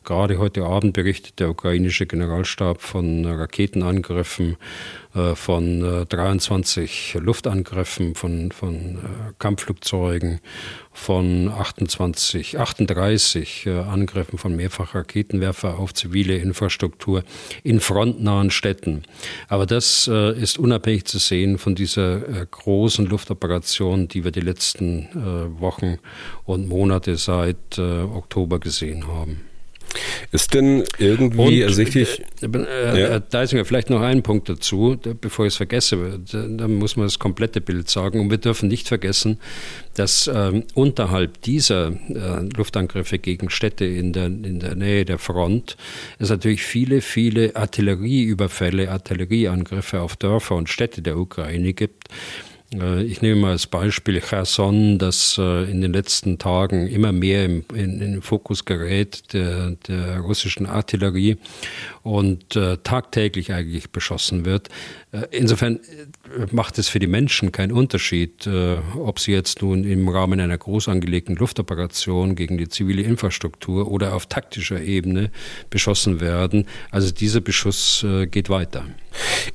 gerade 0.09 0.39
heute 0.39 0.65
Abend 0.65 0.95
berichtet 0.95 1.39
der 1.39 1.51
ukrainische 1.51 2.07
Generalstab 2.07 2.81
von 2.81 3.27
Raketenangriffen 3.27 4.57
äh, 5.15 5.35
von 5.35 6.07
23 6.09 7.15
äh, 7.15 7.19
Luftangriffen 7.19 8.15
von, 8.15 8.51
von 8.51 8.75
äh, 8.75 9.33
Kampfflugzeugen, 9.39 10.41
von 10.93 11.51
28, 11.51 12.59
38 12.59 13.69
Angriffen 13.69 14.39
von 14.39 14.57
Mehrfachraketenwerfer 14.57 15.79
auf 15.79 15.93
zivile 15.93 16.39
Infrastruktur 16.39 17.23
in 17.63 17.79
frontnahen 17.79 18.51
Städten. 18.51 19.05
Aber 19.47 19.65
das 19.65 20.09
ist 20.09 20.59
unabhängig 20.59 21.05
zu 21.05 21.19
sehen 21.19 21.59
von 21.59 21.77
dieser 21.77 22.47
großen 22.47 23.07
Luftoperation, 23.07 24.09
die 24.09 24.25
wir 24.25 24.33
die 24.33 24.41
letzten 24.41 25.09
Wochen 25.61 25.99
und 26.47 26.67
Monate 26.67 27.15
seit 27.15 27.79
Oktober 27.79 28.59
gesehen 28.59 29.07
haben. 29.07 29.48
Ist 30.33 30.55
denn 30.55 30.85
irgendwie 30.99 31.63
und, 31.63 31.69
ersichtlich? 31.69 32.23
Äh, 32.43 32.47
äh, 32.47 33.01
ja. 33.01 33.21
Da 33.21 33.43
ist 33.43 33.53
mir 33.53 33.65
vielleicht 33.65 33.91
noch 33.91 34.01
ein 34.01 34.23
Punkt 34.23 34.49
dazu, 34.49 34.99
bevor 35.21 35.47
ich 35.47 35.53
es 35.55 35.57
vergesse. 35.57 36.21
Da 36.31 36.69
muss 36.69 36.97
man 36.97 37.07
das 37.07 37.19
komplette 37.19 37.61
Bild 37.61 37.89
sagen. 37.89 38.21
Und 38.21 38.31
wir 38.31 38.39
dürfen 38.39 38.69
nicht 38.69 38.89
vergessen, 38.89 39.39
dass 39.95 40.31
ähm, 40.33 40.65
unterhalb 40.75 41.43
dieser 41.43 41.89
äh, 41.89 42.49
Luftangriffe 42.57 43.19
gegen 43.19 43.51
Städte 43.51 43.85
in 43.85 44.13
der, 44.13 44.27
in 44.27 44.61
der 44.61 44.75
Nähe 44.75 45.05
der 45.05 45.19
Front 45.19 45.77
es 46.19 46.31
natürlich 46.31 46.63
viele, 46.63 47.01
viele 47.01 47.57
Artillerieüberfälle, 47.57 48.91
Artillerieangriffe 48.91 50.01
auf 50.01 50.17
Dörfer 50.17 50.55
und 50.57 50.69
Städte 50.69 51.03
der 51.03 51.17
Ukraine 51.17 51.73
gibt 51.73 52.09
äh, 52.09 52.48
ich 52.71 53.23
nehme 53.23 53.41
mal 53.41 53.51
als 53.53 53.67
Beispiel 53.67 54.21
Cherson, 54.21 54.99
das 54.99 55.39
äh, 55.39 55.71
in 55.71 55.81
den 55.81 55.95
letzten 55.95 56.39
Tagen 56.39 56.87
immer 56.87 57.13
mehr 57.13 57.47
im, 57.47 57.65
in, 57.73 58.01
in 58.01 58.13
den 58.13 58.23
Fokus 58.23 58.67
gerät 58.67 59.33
der, 59.33 59.71
der 59.89 60.19
russischen 60.19 60.67
Artillerie 60.67 61.39
und 62.03 62.57
äh, 62.57 62.77
tagtäglich 62.77 63.55
eigentlich 63.55 63.91
beschossen 63.91 64.45
wird. 64.45 64.69
Äh, 65.13 65.23
insofern 65.31 65.77
äh, 65.77 65.81
macht 66.51 66.79
es 66.79 66.89
für 66.89 66.99
die 66.99 67.07
Menschen 67.07 67.53
keinen 67.53 67.73
Unterschied, 67.73 68.47
äh, 68.47 68.77
ob 68.97 69.19
sie 69.19 69.33
jetzt 69.33 69.63
nun 69.63 69.85
im 69.85 70.09
Rahmen 70.09 70.41
einer 70.41 70.59
groß 70.59 70.89
angelegten 70.89 71.37
Luftoperation 71.37 72.35
gegen 72.35 72.59
die 72.59 72.69
zivile 72.69 73.03
Infrastruktur 73.03 73.91
oder 73.91 74.15
auf 74.15 74.27
taktischer 74.27 74.81
Ebene 74.81 75.31
beschossen 75.71 76.21
werden. 76.21 76.67
Also 76.91 77.13
dieser 77.13 77.41
Beschuss 77.41 78.05
geht 78.31 78.51
weiter. 78.51 78.85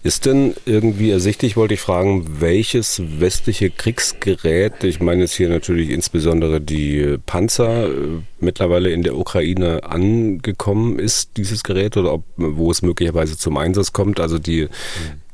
Ist 0.01 0.25
denn 0.25 0.53
irgendwie 0.65 1.12
ersichtlich, 1.12 1.56
wollte 1.56 1.75
ich 1.75 1.80
fragen, 1.80 2.42
welches 2.42 3.01
westliche 3.20 3.70
Kriegsgerät, 3.70 4.84
ich 4.84 5.00
meine 5.00 5.22
jetzt 5.22 5.34
hier 5.34 5.50
natürlich 5.50 5.89
insbesondere 5.89 6.60
die 6.60 7.18
Panzer, 7.25 7.89
mittlerweile 8.39 8.89
in 8.89 9.03
der 9.03 9.18
Ukraine 9.18 9.84
angekommen 9.84 11.00
ist, 11.00 11.38
dieses 11.38 11.63
Gerät, 11.63 11.96
oder 11.98 12.13
ob, 12.13 12.25
wo 12.36 12.72
es 12.72 12.82
möglicherweise 12.82 13.38
zum 13.38 13.58
Einsatz 13.58 13.94
kommt? 13.94 14.20
Also 14.20 14.39
die 14.39 14.68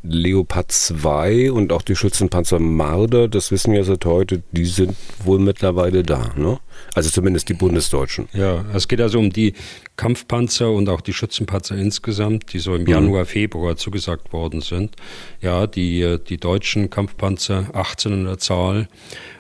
Leopard 0.02 0.72
2 0.72 1.52
und 1.52 1.74
auch 1.74 1.82
die 1.82 1.96
Schützenpanzer 1.96 2.60
Marder, 2.60 3.28
das 3.28 3.52
wissen 3.52 3.74
wir 3.74 3.84
seit 3.84 4.06
heute, 4.06 4.42
die 4.52 4.66
sind 4.66 4.96
wohl 5.24 5.40
mittlerweile 5.40 6.04
da, 6.04 6.32
ne? 6.36 6.60
Also 6.96 7.10
zumindest 7.10 7.50
die 7.50 7.54
Bundesdeutschen. 7.54 8.30
Ja, 8.34 8.64
es 8.74 8.88
geht 8.88 9.02
also 9.02 9.20
um 9.20 9.32
die 9.32 9.54
Kampfpanzer 9.98 10.72
und 10.72 10.88
auch 10.88 11.02
die 11.02 11.12
Schützenpanzer 11.12 11.76
insgesamt, 11.76 12.54
die 12.54 12.60
so 12.60 12.74
im 12.76 12.84
mhm. 12.84 12.88
Januar, 12.88 13.26
Februar 13.26 13.76
zugesagt 13.76 14.32
worden 14.32 14.62
sind. 14.62 14.96
Ja, 15.42 15.68
die, 15.68 16.18
die 16.30 16.38
deutschen 16.38 16.90
Kampfpanzer, 16.90 17.70
18 17.74 18.14
in 18.14 18.26
der 18.26 18.38
Zahl, 18.38 18.88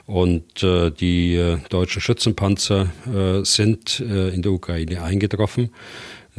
und 0.10 0.63
äh, 0.63 0.89
die 0.89 1.36
äh, 1.36 1.60
deutschen 1.70 2.01
Schützenpanzer 2.01 2.88
äh, 3.06 3.46
sind 3.46 4.00
äh, 4.00 4.30
in 4.30 4.42
der 4.42 4.51
Ukraine 4.51 5.04
eingetroffen. 5.04 5.70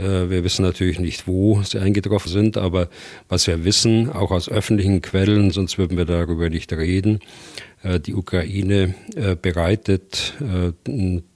Äh, 0.01 0.31
wir 0.31 0.45
wissen 0.45 0.63
natürlich 0.63 0.99
nicht, 0.99 1.27
wo 1.27 1.63
sie 1.63 1.79
eingetroffen 1.79 2.31
sind, 2.31 2.57
aber 2.57 2.89
was 3.29 3.47
wir 3.47 3.65
wissen, 3.65 4.11
auch 4.11 4.31
aus 4.31 4.49
öffentlichen 4.49 5.03
Quellen, 5.03 5.51
sonst 5.51 5.79
würden 5.79 5.99
wir 5.99 6.05
darüber 6.05 6.49
nicht 6.49 6.73
reden, 6.73 7.21
äh, 7.83 8.01
die 8.01 8.15
Ukraine 8.15 8.95
äh, 9.15 9.37
bereitet 9.37 10.35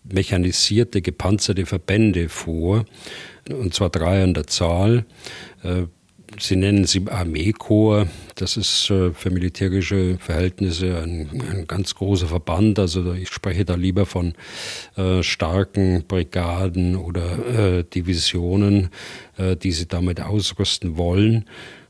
mechanisierte, 0.04 1.02
gepanzerte 1.02 1.66
Verbände 1.66 2.28
vor, 2.28 2.84
und 3.50 3.74
zwar 3.74 3.90
drei 3.90 4.22
an 4.22 4.34
der 4.34 4.46
Zahl. 4.46 5.04
Sie 6.38 6.56
nennen 6.56 6.84
sie 6.84 7.04
Armeekorps. 7.08 8.10
Das 8.34 8.56
ist 8.56 8.86
für 8.86 9.30
militärische 9.30 10.18
Verhältnisse 10.18 11.00
ein, 11.00 11.28
ein, 11.30 11.66
ganz 11.68 11.94
großer 11.94 12.26
Verband. 12.26 12.78
Also 12.78 13.12
ich 13.12 13.28
spreche 13.28 13.64
da 13.64 13.76
lieber 13.76 14.06
von 14.06 14.34
äh, 14.96 15.22
starken 15.22 16.04
Brigaden 16.08 16.96
oder 16.96 17.78
äh, 17.78 17.84
Divisionen, 17.84 18.90
äh, 19.36 19.56
die 19.56 19.72
sie 19.72 19.86
damit 19.86 20.20
ausrüsten 20.20 20.96
wollen. 20.96 21.44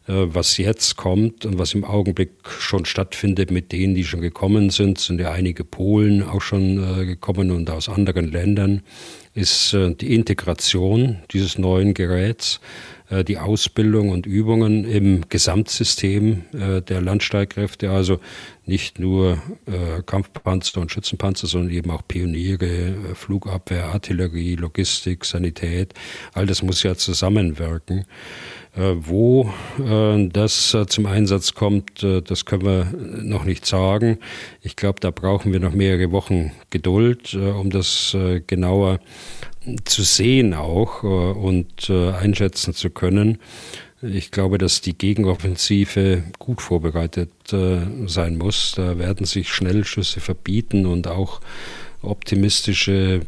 Was 0.06 0.58
jetzt 0.58 0.96
kommt 0.96 1.46
und 1.46 1.58
was 1.58 1.72
im 1.72 1.82
Augenblick 1.82 2.32
schon 2.58 2.84
stattfindet 2.84 3.50
mit 3.50 3.72
denen, 3.72 3.94
die 3.94 4.04
schon 4.04 4.20
gekommen 4.20 4.68
sind, 4.68 4.98
sind 4.98 5.18
ja 5.18 5.32
einige 5.32 5.64
Polen 5.64 6.22
auch 6.22 6.42
schon 6.42 7.06
gekommen 7.06 7.50
und 7.50 7.70
aus 7.70 7.88
anderen 7.88 8.30
Ländern, 8.30 8.82
ist 9.32 9.72
die 9.72 10.14
Integration 10.14 11.20
dieses 11.30 11.56
neuen 11.56 11.94
Geräts 11.94 12.60
äh, 12.60 12.93
die 13.10 13.38
Ausbildung 13.38 14.08
und 14.08 14.24
Übungen 14.24 14.84
im 14.84 15.28
Gesamtsystem 15.28 16.44
äh, 16.52 16.80
der 16.80 17.02
Landstreitkräfte, 17.02 17.90
also 17.90 18.18
nicht 18.64 18.98
nur 18.98 19.42
äh, 19.66 20.02
Kampfpanzer 20.06 20.80
und 20.80 20.90
Schützenpanzer, 20.90 21.46
sondern 21.46 21.70
eben 21.70 21.90
auch 21.90 22.02
Pioniere, 22.08 22.94
Flugabwehr, 23.14 23.86
Artillerie, 23.86 24.54
Logistik, 24.56 25.26
Sanität. 25.26 25.92
All 26.32 26.46
das 26.46 26.62
muss 26.62 26.82
ja 26.82 26.94
zusammenwirken. 26.94 28.06
Wo 28.76 29.52
das 29.76 30.76
zum 30.88 31.06
Einsatz 31.06 31.54
kommt, 31.54 32.02
das 32.02 32.44
können 32.44 32.64
wir 32.64 32.84
noch 33.22 33.44
nicht 33.44 33.66
sagen. 33.66 34.18
Ich 34.62 34.74
glaube, 34.74 34.98
da 34.98 35.12
brauchen 35.12 35.52
wir 35.52 35.60
noch 35.60 35.74
mehrere 35.74 36.10
Wochen 36.10 36.50
Geduld, 36.70 37.34
um 37.34 37.70
das 37.70 38.16
genauer 38.48 38.98
zu 39.84 40.02
sehen 40.02 40.54
auch 40.54 41.02
äh, 41.02 41.06
und 41.06 41.88
äh, 41.88 42.12
einschätzen 42.12 42.74
zu 42.74 42.90
können. 42.90 43.38
Ich 44.02 44.30
glaube, 44.30 44.58
dass 44.58 44.82
die 44.82 44.96
Gegenoffensive 44.96 46.24
gut 46.38 46.60
vorbereitet 46.60 47.30
äh, 47.52 47.78
sein 48.06 48.36
muss. 48.36 48.74
Da 48.76 48.98
werden 48.98 49.24
sich 49.24 49.52
Schnellschüsse 49.52 50.20
verbieten 50.20 50.84
und 50.84 51.08
auch 51.08 51.40
optimistische 52.02 53.22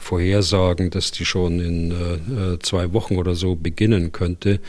Vorhersagen, 0.00 0.90
dass 0.90 1.10
die 1.10 1.24
schon 1.24 1.58
in 1.58 1.92
zwei 2.62 2.92
Wochen 2.92 3.16
oder 3.16 3.34
so 3.34 3.56
beginnen 3.56 4.12
könnte. 4.12 4.60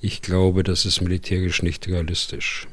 Ich 0.00 0.22
glaube, 0.22 0.62
das 0.62 0.86
ist 0.86 1.02
militärisch 1.02 1.62
nicht 1.62 1.86
realistisch. 1.88 2.66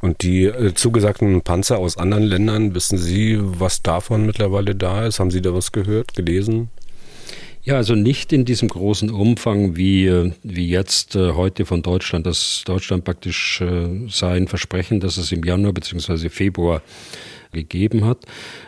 Und 0.00 0.22
die 0.22 0.52
zugesagten 0.76 1.42
Panzer 1.42 1.78
aus 1.78 1.96
anderen 1.96 2.22
Ländern, 2.22 2.76
wissen 2.76 2.96
Sie, 2.96 3.40
was 3.40 3.82
davon 3.82 4.24
mittlerweile 4.24 4.76
da 4.76 5.04
ist? 5.04 5.18
Haben 5.18 5.32
Sie 5.32 5.42
da 5.42 5.52
was 5.52 5.72
gehört, 5.72 6.14
gelesen? 6.14 6.70
Ja, 7.66 7.74
also 7.74 7.96
nicht 7.96 8.32
in 8.32 8.44
diesem 8.44 8.68
großen 8.68 9.10
Umfang 9.10 9.74
wie, 9.74 10.06
äh, 10.06 10.30
wie 10.44 10.68
jetzt 10.68 11.16
äh, 11.16 11.32
heute 11.32 11.66
von 11.66 11.82
Deutschland, 11.82 12.24
dass 12.24 12.62
Deutschland 12.64 13.02
praktisch 13.02 13.60
äh, 13.60 14.06
sein 14.08 14.46
Versprechen, 14.46 15.00
das 15.00 15.16
es 15.16 15.32
im 15.32 15.42
Januar 15.42 15.72
bzw. 15.72 16.28
Februar 16.28 16.80
gegeben 17.50 18.04
hat. 18.04 18.18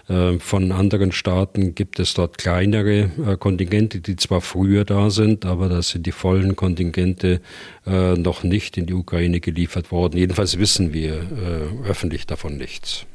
Äh, 0.09 0.41
von 0.41 0.73
anderen 0.73 1.13
Staaten 1.13 1.77
gibt 1.77 2.01
es 2.01 2.15
dort 2.15 2.39
kleinere 2.39 3.37
Kontingente, 3.39 4.01
die 4.01 4.17
zwar 4.17 4.41
früher 4.41 4.85
da 4.85 5.11
sind, 5.11 5.47
aber 5.47 5.69
da 5.69 5.81
sind 5.81 6.05
die 6.05 6.13
vollen 6.13 6.57
Kontingente 6.57 7.41
noch 7.85 8.43
nicht 8.43 8.77
in 8.77 8.87
die 8.87 8.95
Ukraine 8.95 9.41
geliefert 9.41 9.93
worden. 9.93 10.19
Jedenfalls 10.19 10.59
wissen 10.59 10.93
wir 10.93 11.23
öffentlich 11.87 12.27
davon 12.27 12.59
nichts. 12.59 13.07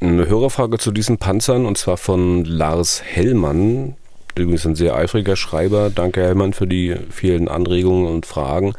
Eine 0.00 0.28
Hörerfrage 0.28 0.78
zu 0.78 0.92
diesen 0.92 1.18
Panzern 1.18 1.66
und 1.66 1.76
zwar 1.76 1.98
von 1.98 2.44
Lars 2.44 3.02
Hellmann 3.02 3.96
Übrigens 4.38 4.66
ein 4.66 4.74
sehr 4.74 4.94
eifriger 4.94 5.36
Schreiber. 5.36 5.90
Danke, 5.94 6.22
Hermann, 6.22 6.52
für 6.52 6.66
die 6.66 6.96
vielen 7.10 7.48
Anregungen 7.48 8.06
und 8.06 8.26
Fragen. 8.26 8.74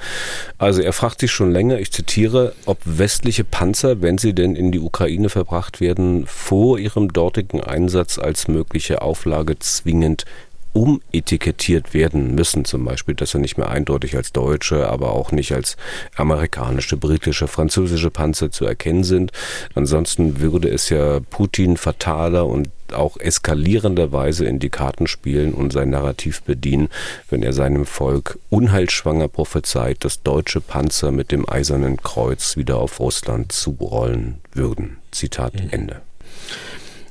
Also 0.57 0.81
er 0.81 0.93
fragt 0.93 1.21
sich 1.21 1.31
schon 1.31 1.51
länger, 1.51 1.79
ich 1.79 1.91
zitiere, 1.91 2.53
ob 2.65 2.79
westliche 2.85 3.43
Panzer, 3.43 4.01
wenn 4.01 4.17
sie 4.17 4.33
denn 4.33 4.55
in 4.55 4.71
die 4.71 4.79
Ukraine 4.79 5.29
verbracht 5.29 5.81
werden, 5.81 6.25
vor 6.25 6.79
ihrem 6.79 7.13
dortigen 7.13 7.61
Einsatz 7.61 8.19
als 8.19 8.47
mögliche 8.47 9.01
Auflage 9.01 9.59
zwingend 9.59 10.25
umetikettiert 10.73 11.93
werden 11.93 12.35
müssen. 12.35 12.65
Zum 12.65 12.85
Beispiel, 12.85 13.15
dass 13.15 13.33
er 13.33 13.39
nicht 13.39 13.57
mehr 13.57 13.69
eindeutig 13.69 14.15
als 14.15 14.31
deutsche, 14.31 14.87
aber 14.87 15.13
auch 15.13 15.31
nicht 15.31 15.53
als 15.53 15.77
amerikanische, 16.15 16.97
britische, 16.97 17.47
französische 17.47 18.09
Panzer 18.09 18.51
zu 18.51 18.65
erkennen 18.65 19.03
sind. 19.03 19.31
Ansonsten 19.75 20.39
würde 20.39 20.69
es 20.69 20.89
ja 20.89 21.19
Putin 21.29 21.77
fataler 21.77 22.45
und 22.45 22.69
auch 22.93 23.17
eskalierenderweise 23.17 24.45
in 24.45 24.59
die 24.59 24.69
Karten 24.69 25.07
spielen 25.07 25.53
und 25.53 25.71
sein 25.73 25.89
Narrativ 25.89 26.41
bedienen, 26.41 26.89
wenn 27.29 27.43
er 27.43 27.53
seinem 27.53 27.85
Volk 27.85 28.39
unheilschwanger 28.49 29.27
prophezeit, 29.27 30.03
dass 30.03 30.23
deutsche 30.23 30.61
Panzer 30.61 31.11
mit 31.11 31.31
dem 31.31 31.49
Eisernen 31.49 31.97
Kreuz 31.97 32.57
wieder 32.57 32.77
auf 32.77 32.99
Russland 32.99 33.51
zurollen 33.51 34.39
würden. 34.53 34.97
Zitat 35.11 35.55
mhm. 35.55 35.69
Ende. 35.71 36.01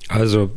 Also, 0.08 0.50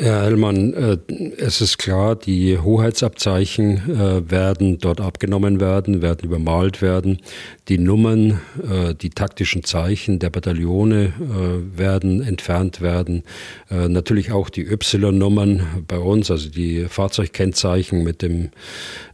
Herr 0.00 0.22
Hellmann, 0.22 0.72
äh, 0.72 0.96
es 1.36 1.60
ist 1.60 1.76
klar, 1.76 2.16
die 2.16 2.58
Hoheitsabzeichen 2.58 3.76
äh, 3.76 4.30
werden 4.30 4.78
dort 4.78 4.98
abgenommen 4.98 5.60
werden, 5.60 6.00
werden 6.00 6.24
übermalt 6.24 6.80
werden. 6.80 7.18
Die 7.68 7.76
Nummern, 7.76 8.40
äh, 8.62 8.94
die 8.94 9.10
taktischen 9.10 9.62
Zeichen 9.62 10.20
der 10.20 10.30
Bataillone 10.30 11.12
werden 11.76 12.22
entfernt 12.22 12.80
werden. 12.80 13.22
Natürlich 13.70 14.32
auch 14.32 14.48
die 14.48 14.62
Y-Nummern 14.62 15.84
bei 15.86 15.98
uns, 15.98 16.30
also 16.30 16.48
die 16.48 16.86
Fahrzeugkennzeichen 16.88 18.02
mit 18.02 18.22
dem, 18.22 18.50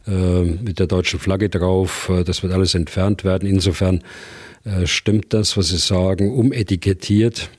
mit 0.05 0.79
der 0.79 0.87
deutschen 0.87 1.19
Flagge 1.19 1.49
drauf. 1.49 2.11
Das 2.25 2.43
wird 2.43 2.53
alles 2.53 2.75
entfernt 2.75 3.23
werden. 3.23 3.47
Insofern 3.47 4.01
stimmt 4.85 5.33
das, 5.33 5.57
was 5.57 5.69
Sie 5.69 5.77
sagen, 5.77 6.33
umetikettiert 6.33 7.49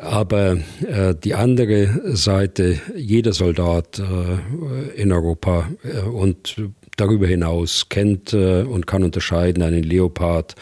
aber 0.00 0.58
äh, 0.86 1.14
die 1.14 1.34
andere 1.34 2.16
Seite, 2.16 2.80
jeder 2.96 3.32
Soldat 3.32 3.98
äh, 3.98 5.00
in 5.00 5.12
Europa 5.12 5.68
äh, 5.82 6.00
und 6.00 6.56
darüber 7.00 7.26
hinaus 7.26 7.88
kennt 7.88 8.32
äh, 8.32 8.62
und 8.62 8.86
kann 8.86 9.02
unterscheiden 9.02 9.62
einen 9.62 9.82
Leopard 9.82 10.54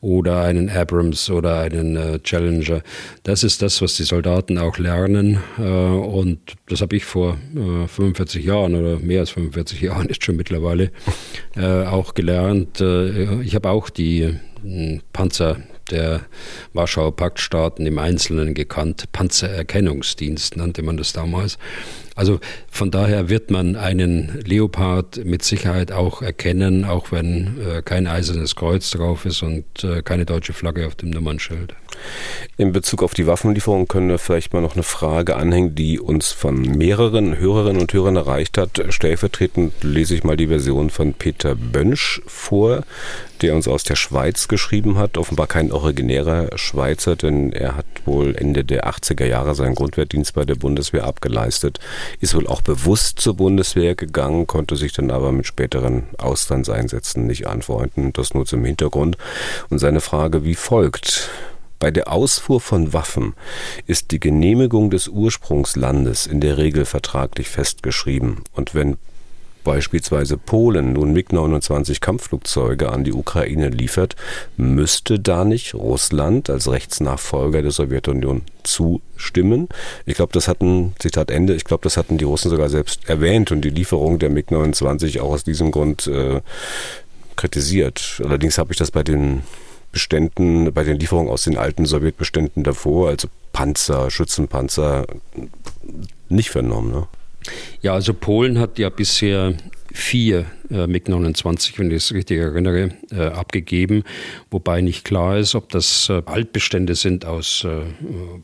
oder 0.00 0.42
einen 0.42 0.70
Abrams 0.70 1.30
oder 1.30 1.60
einen 1.60 1.96
äh, 1.96 2.20
Challenger. 2.20 2.82
Das 3.24 3.42
ist 3.42 3.60
das, 3.62 3.82
was 3.82 3.96
die 3.96 4.04
Soldaten 4.04 4.58
auch 4.58 4.78
lernen. 4.78 5.38
Äh, 5.58 5.62
und 5.62 6.38
das 6.68 6.80
habe 6.80 6.96
ich 6.96 7.04
vor 7.04 7.38
45 7.54 8.44
Jahren 8.44 8.74
oder 8.74 8.98
mehr 8.98 9.20
als 9.20 9.30
45 9.30 9.80
Jahren 9.80 10.08
ist 10.08 10.24
schon 10.24 10.36
mittlerweile 10.36 10.90
auch 11.56 12.14
gelernt. 12.14 12.80
ich 12.80 13.54
habe 13.54 13.70
auch 13.70 13.90
die 13.90 14.34
Panzer 15.12 15.56
der 15.90 16.22
Warschauer 16.72 17.14
Paktstaaten 17.16 17.86
im 17.86 17.98
Einzelnen 17.98 18.54
gekannt. 18.54 19.10
Panzererkennungsdienst 19.12 20.56
nannte 20.56 20.82
man 20.82 20.96
das 20.96 21.12
damals. 21.12 21.58
Also 22.16 22.40
von 22.70 22.90
daher 22.90 23.28
wird 23.28 23.50
man 23.50 23.76
einen 23.76 24.40
Leopard 24.44 25.24
mit 25.24 25.42
Sicherheit 25.42 25.92
auch 25.92 26.22
erkennen, 26.22 26.84
auch 26.84 27.12
wenn 27.12 27.58
äh, 27.60 27.82
kein 27.82 28.06
eisernes 28.06 28.56
Kreuz 28.56 28.90
drauf 28.90 29.24
ist 29.24 29.42
und 29.42 29.64
äh, 29.84 30.02
keine 30.02 30.24
deutsche 30.24 30.52
Flagge 30.52 30.86
auf 30.86 30.94
dem 30.94 31.10
Nummernschild. 31.10 31.74
In 32.56 32.72
Bezug 32.72 33.02
auf 33.02 33.14
die 33.14 33.26
Waffenlieferung 33.26 33.88
können 33.88 34.08
wir 34.08 34.18
vielleicht 34.18 34.52
mal 34.52 34.62
noch 34.62 34.74
eine 34.74 34.82
Frage 34.82 35.36
anhängen, 35.36 35.74
die 35.74 35.98
uns 35.98 36.32
von 36.32 36.60
mehreren 36.60 37.38
Hörerinnen 37.38 37.80
und 37.80 37.92
Hörern 37.92 38.16
erreicht 38.16 38.58
hat. 38.58 38.82
Stellvertretend 38.90 39.72
lese 39.82 40.14
ich 40.14 40.24
mal 40.24 40.36
die 40.36 40.46
Version 40.46 40.90
von 40.90 41.14
Peter 41.14 41.54
Bönsch 41.54 42.22
vor, 42.26 42.84
der 43.42 43.54
uns 43.54 43.68
aus 43.68 43.84
der 43.84 43.96
Schweiz 43.96 44.48
geschrieben 44.48 44.98
hat. 44.98 45.16
Offenbar 45.16 45.46
kein 45.46 45.72
originärer 45.72 46.56
Schweizer, 46.56 47.16
denn 47.16 47.52
er 47.52 47.76
hat 47.76 47.86
wohl 48.04 48.34
Ende 48.36 48.64
der 48.64 48.88
80er 48.88 49.24
Jahre 49.24 49.54
seinen 49.54 49.74
Grundwehrdienst 49.74 50.34
bei 50.34 50.44
der 50.44 50.54
Bundeswehr 50.54 51.04
abgeleistet 51.04 51.80
ist 52.18 52.34
wohl 52.34 52.46
auch 52.46 52.62
bewusst 52.62 53.20
zur 53.20 53.34
Bundeswehr 53.34 53.94
gegangen, 53.94 54.46
konnte 54.46 54.76
sich 54.76 54.92
dann 54.92 55.10
aber 55.10 55.32
mit 55.32 55.46
späteren 55.46 56.04
Auslandseinsätzen 56.18 57.26
nicht 57.26 57.46
anfreunden. 57.46 58.12
Das 58.12 58.34
nur 58.34 58.46
zum 58.46 58.64
Hintergrund. 58.64 59.16
Und 59.68 59.78
seine 59.78 60.00
Frage 60.00 60.44
wie 60.44 60.54
folgt. 60.54 61.30
Bei 61.78 61.90
der 61.90 62.12
Ausfuhr 62.12 62.60
von 62.60 62.92
Waffen 62.92 63.34
ist 63.86 64.10
die 64.10 64.20
Genehmigung 64.20 64.90
des 64.90 65.08
Ursprungslandes 65.08 66.26
in 66.26 66.40
der 66.40 66.58
Regel 66.58 66.84
vertraglich 66.84 67.48
festgeschrieben. 67.48 68.42
Und 68.52 68.74
wenn 68.74 68.98
beispielsweise 69.64 70.36
Polen 70.36 70.92
nun 70.92 71.12
MiG-29 71.12 72.00
Kampfflugzeuge 72.00 72.90
an 72.90 73.04
die 73.04 73.12
Ukraine 73.12 73.68
liefert, 73.68 74.16
müsste 74.56 75.18
da 75.18 75.44
nicht 75.44 75.74
Russland 75.74 76.50
als 76.50 76.70
Rechtsnachfolger 76.70 77.62
der 77.62 77.70
Sowjetunion 77.70 78.42
zustimmen? 78.62 79.68
Ich 80.06 80.14
glaube, 80.14 80.32
das 80.32 80.48
hatten, 80.48 80.94
Zitat 80.98 81.30
Ende, 81.30 81.54
ich 81.54 81.64
glaube, 81.64 81.82
das 81.82 81.96
hatten 81.96 82.18
die 82.18 82.24
Russen 82.24 82.50
sogar 82.50 82.68
selbst 82.68 83.08
erwähnt 83.08 83.52
und 83.52 83.62
die 83.62 83.70
Lieferung 83.70 84.18
der 84.18 84.30
MiG-29 84.30 85.20
auch 85.20 85.32
aus 85.32 85.44
diesem 85.44 85.70
Grund 85.70 86.06
äh, 86.06 86.40
kritisiert. 87.36 88.20
Allerdings 88.24 88.58
habe 88.58 88.72
ich 88.72 88.78
das 88.78 88.90
bei 88.90 89.02
den 89.02 89.42
Beständen, 89.92 90.72
bei 90.72 90.84
den 90.84 90.98
Lieferungen 90.98 91.30
aus 91.30 91.44
den 91.44 91.58
alten 91.58 91.84
Sowjetbeständen 91.84 92.62
davor, 92.62 93.08
also 93.08 93.28
Panzer, 93.52 94.10
Schützenpanzer, 94.10 95.06
nicht 96.28 96.50
vernommen. 96.50 96.92
Ne? 96.92 97.08
Ja, 97.80 97.94
also 97.94 98.14
Polen 98.14 98.58
hat 98.58 98.78
ja 98.78 98.90
bisher 98.90 99.54
vier 99.92 100.46
äh, 100.70 100.86
MiG-29, 100.86 101.78
wenn 101.78 101.90
ich 101.90 101.96
es 101.96 102.14
richtig 102.14 102.38
erinnere, 102.38 102.90
äh, 103.10 103.22
abgegeben, 103.22 104.04
wobei 104.50 104.80
nicht 104.80 105.04
klar 105.04 105.38
ist, 105.38 105.54
ob 105.54 105.68
das 105.70 106.08
äh, 106.08 106.22
Altbestände 106.26 106.94
sind 106.94 107.24
aus 107.24 107.64
äh, 107.64 107.82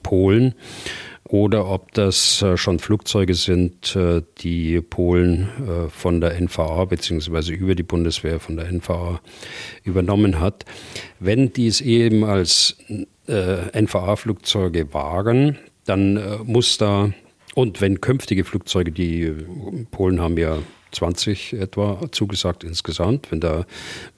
Polen 0.02 0.54
oder 1.24 1.68
ob 1.68 1.92
das 1.92 2.42
äh, 2.42 2.56
schon 2.56 2.78
Flugzeuge 2.78 3.34
sind, 3.34 3.94
äh, 3.96 4.22
die 4.38 4.80
Polen 4.80 5.88
von 5.90 6.20
der 6.20 6.40
NVA 6.40 6.84
bzw. 6.86 7.52
über 7.52 7.74
die 7.74 7.82
Bundeswehr 7.82 8.40
von 8.40 8.56
der 8.56 8.70
NVA 8.70 9.20
übernommen 9.84 10.40
hat. 10.40 10.64
Wenn 11.20 11.52
dies 11.52 11.80
eben 11.80 12.24
als 12.24 12.76
NVA-Flugzeuge 13.28 14.94
waren, 14.94 15.58
dann 15.84 16.44
muss 16.44 16.78
da 16.78 17.10
und 17.56 17.80
wenn 17.80 18.02
künftige 18.02 18.44
Flugzeuge, 18.44 18.92
die 18.92 19.32
Polen 19.90 20.20
haben 20.20 20.36
ja 20.36 20.58
20 20.92 21.54
etwa 21.54 22.00
zugesagt 22.12 22.64
insgesamt, 22.64 23.32
wenn 23.32 23.40
da 23.40 23.64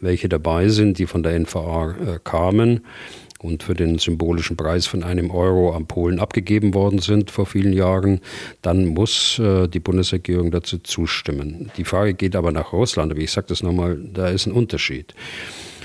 welche 0.01 0.29
dabei 0.29 0.69
sind, 0.69 0.99
die 0.99 1.07
von 1.07 1.23
der 1.23 1.39
NVA 1.39 1.93
äh, 1.93 2.19
kamen 2.23 2.81
und 3.39 3.63
für 3.63 3.75
den 3.75 4.01
symbolischen 4.01 4.57
Preis 4.57 4.89
von 4.89 5.05
einem 5.05 5.31
Euro 5.31 5.71
an 5.71 5.87
Polen 5.87 6.19
abgegeben 6.19 6.75
worden 6.75 6.99
sind 6.99 7.31
vor 7.31 7.47
vielen 7.47 7.73
Jahren, 7.73 8.21
dann 8.61 8.87
muss 8.87 9.39
äh, 9.39 9.69
die 9.69 9.79
Bundesregierung 9.79 10.51
dazu 10.51 10.79
zustimmen. 10.79 11.71
Die 11.77 11.85
Frage 11.85 12.15
geht 12.15 12.35
aber 12.35 12.51
nach 12.51 12.73
Russland, 12.73 13.13
aber 13.13 13.21
ich 13.21 13.31
sage 13.31 13.47
das 13.51 13.63
nochmal, 13.63 14.01
da 14.13 14.31
ist 14.31 14.47
ein 14.47 14.53
Unterschied. 14.53 15.15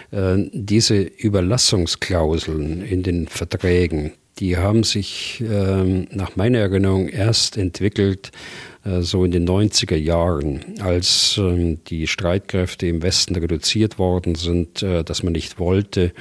Äh, 0.10 0.38
diese 0.52 1.04
Überlassungsklauseln 1.04 2.84
in 2.84 3.04
den 3.04 3.28
Verträgen, 3.28 4.14
die 4.40 4.58
haben 4.58 4.84
sich 4.84 5.44
ähm, 5.48 6.08
nach 6.12 6.36
meiner 6.36 6.60
Erinnerung 6.60 7.08
erst 7.08 7.58
entwickelt 7.58 8.32
äh, 8.86 9.02
so 9.02 9.24
in 9.24 9.32
den 9.32 9.48
90er 9.48 9.96
Jahren, 9.96 10.80
als 10.82 11.38
ähm, 11.38 11.84
die 11.86 12.08
Streitkräfte 12.08 12.88
im 12.88 13.02
Westen 13.02 13.36
reduziert 13.36 13.98
worden 13.98 14.36
sind, 14.36 14.84
äh, 14.84 15.04
dass 15.04 15.24
man 15.24 15.34
nicht 15.34 15.60
wollte, 15.60 16.14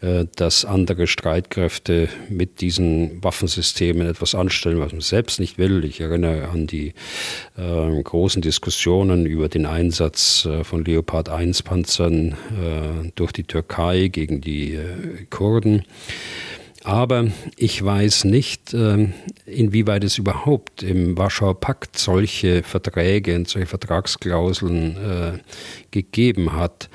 äh, 0.00 0.26
dass 0.36 0.64
andere 0.64 1.06
Streitkräfte 1.06 2.08
mit 2.28 2.60
diesen 2.60 3.22
Waffensystemen 3.22 4.06
etwas 4.06 4.34
anstellen, 4.34 4.80
was 4.80 4.92
man 4.92 5.00
selbst 5.00 5.40
nicht 5.40 5.56
will. 5.56 5.84
Ich 5.84 6.00
erinnere 6.00 6.48
an 6.48 6.66
die 6.66 6.92
äh, 7.56 8.02
großen 8.02 8.42
Diskussionen 8.42 9.24
über 9.24 9.48
den 9.48 9.64
Einsatz 9.64 10.44
äh, 10.44 10.62
von 10.64 10.84
Leopard 10.84 11.30
1 11.30 11.62
Panzern 11.62 12.32
äh, 12.32 13.12
durch 13.14 13.32
die 13.32 13.44
Türkei 13.44 14.08
gegen 14.08 14.40
die 14.40 14.78
Kurden. 15.30 15.84
Aber 16.84 17.28
ich 17.56 17.82
weiß 17.82 18.24
nicht, 18.24 18.74
ähm, 18.74 19.14
inwieweit 19.46 20.04
es 20.04 20.18
überhaupt 20.18 20.82
im 20.82 21.16
Warschauer 21.16 21.58
Pakt 21.58 21.98
solche 21.98 22.62
Verträge 22.62 23.34
und 23.36 23.48
solche 23.48 23.66
Vertragsklauseln 23.66 24.98
äh, 24.98 25.38
gegeben 25.92 26.52
hat. 26.52 26.90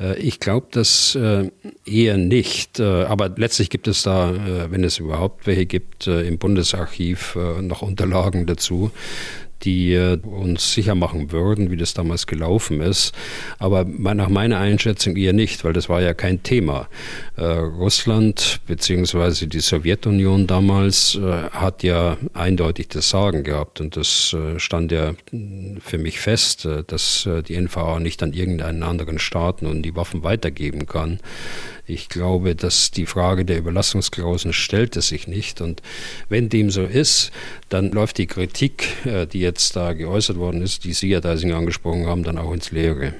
Äh, 0.00 0.18
ich 0.18 0.40
glaube 0.40 0.68
das 0.70 1.14
äh, 1.14 1.50
eher 1.84 2.16
nicht. 2.16 2.80
Aber 2.80 3.34
letztlich 3.36 3.68
gibt 3.68 3.86
es 3.86 4.02
da, 4.02 4.32
wenn 4.70 4.82
es 4.82 4.98
überhaupt 4.98 5.46
welche 5.46 5.66
gibt, 5.66 6.06
im 6.06 6.38
Bundesarchiv 6.38 7.36
noch 7.60 7.82
Unterlagen 7.82 8.46
dazu 8.46 8.90
die 9.62 9.96
uns 10.24 10.74
sicher 10.74 10.94
machen 10.94 11.32
würden, 11.32 11.70
wie 11.70 11.76
das 11.76 11.94
damals 11.94 12.26
gelaufen 12.26 12.80
ist. 12.80 13.14
Aber 13.58 13.84
nach 13.84 14.28
meiner 14.28 14.58
Einschätzung 14.58 15.16
eher 15.16 15.32
nicht, 15.32 15.64
weil 15.64 15.72
das 15.72 15.88
war 15.88 16.02
ja 16.02 16.12
kein 16.12 16.42
Thema. 16.42 16.88
Russland 17.38 18.60
bzw. 18.66 19.46
die 19.46 19.60
Sowjetunion 19.60 20.46
damals 20.46 21.18
hat 21.52 21.82
ja 21.82 22.18
eindeutig 22.34 22.88
das 22.88 23.08
Sagen 23.08 23.42
gehabt 23.42 23.80
und 23.80 23.96
das 23.96 24.36
stand 24.58 24.92
ja 24.92 25.14
für 25.80 25.98
mich 25.98 26.20
fest, 26.20 26.68
dass 26.86 27.28
die 27.48 27.56
NVA 27.58 28.00
nicht 28.00 28.22
an 28.22 28.32
irgendeinen 28.32 28.82
anderen 28.82 29.18
Staaten 29.18 29.66
und 29.66 29.82
die 29.82 29.96
Waffen 29.96 30.24
weitergeben 30.24 30.86
kann. 30.86 31.20
Ich 31.86 32.08
glaube, 32.08 32.54
dass 32.54 32.90
die 32.90 33.04
Frage 33.04 33.44
der 33.44 33.58
Überlassungsklauseln 33.58 34.54
stellte 34.54 35.02
sich 35.02 35.28
nicht. 35.28 35.60
Und 35.60 35.82
wenn 36.30 36.48
dem 36.48 36.70
so 36.70 36.84
ist, 36.84 37.30
dann 37.68 37.90
läuft 37.90 38.16
die 38.16 38.26
Kritik, 38.26 39.04
äh, 39.04 39.26
die 39.26 39.40
jetzt 39.40 39.76
da 39.76 39.92
geäußert 39.92 40.38
worden 40.38 40.62
ist, 40.62 40.84
die 40.84 40.94
Sie, 40.94 41.12
Herr 41.12 41.20
Deising, 41.20 41.52
angesprochen 41.52 42.06
haben, 42.06 42.24
dann 42.24 42.38
auch 42.38 42.52
ins 42.52 42.70
Leere. 42.70 43.12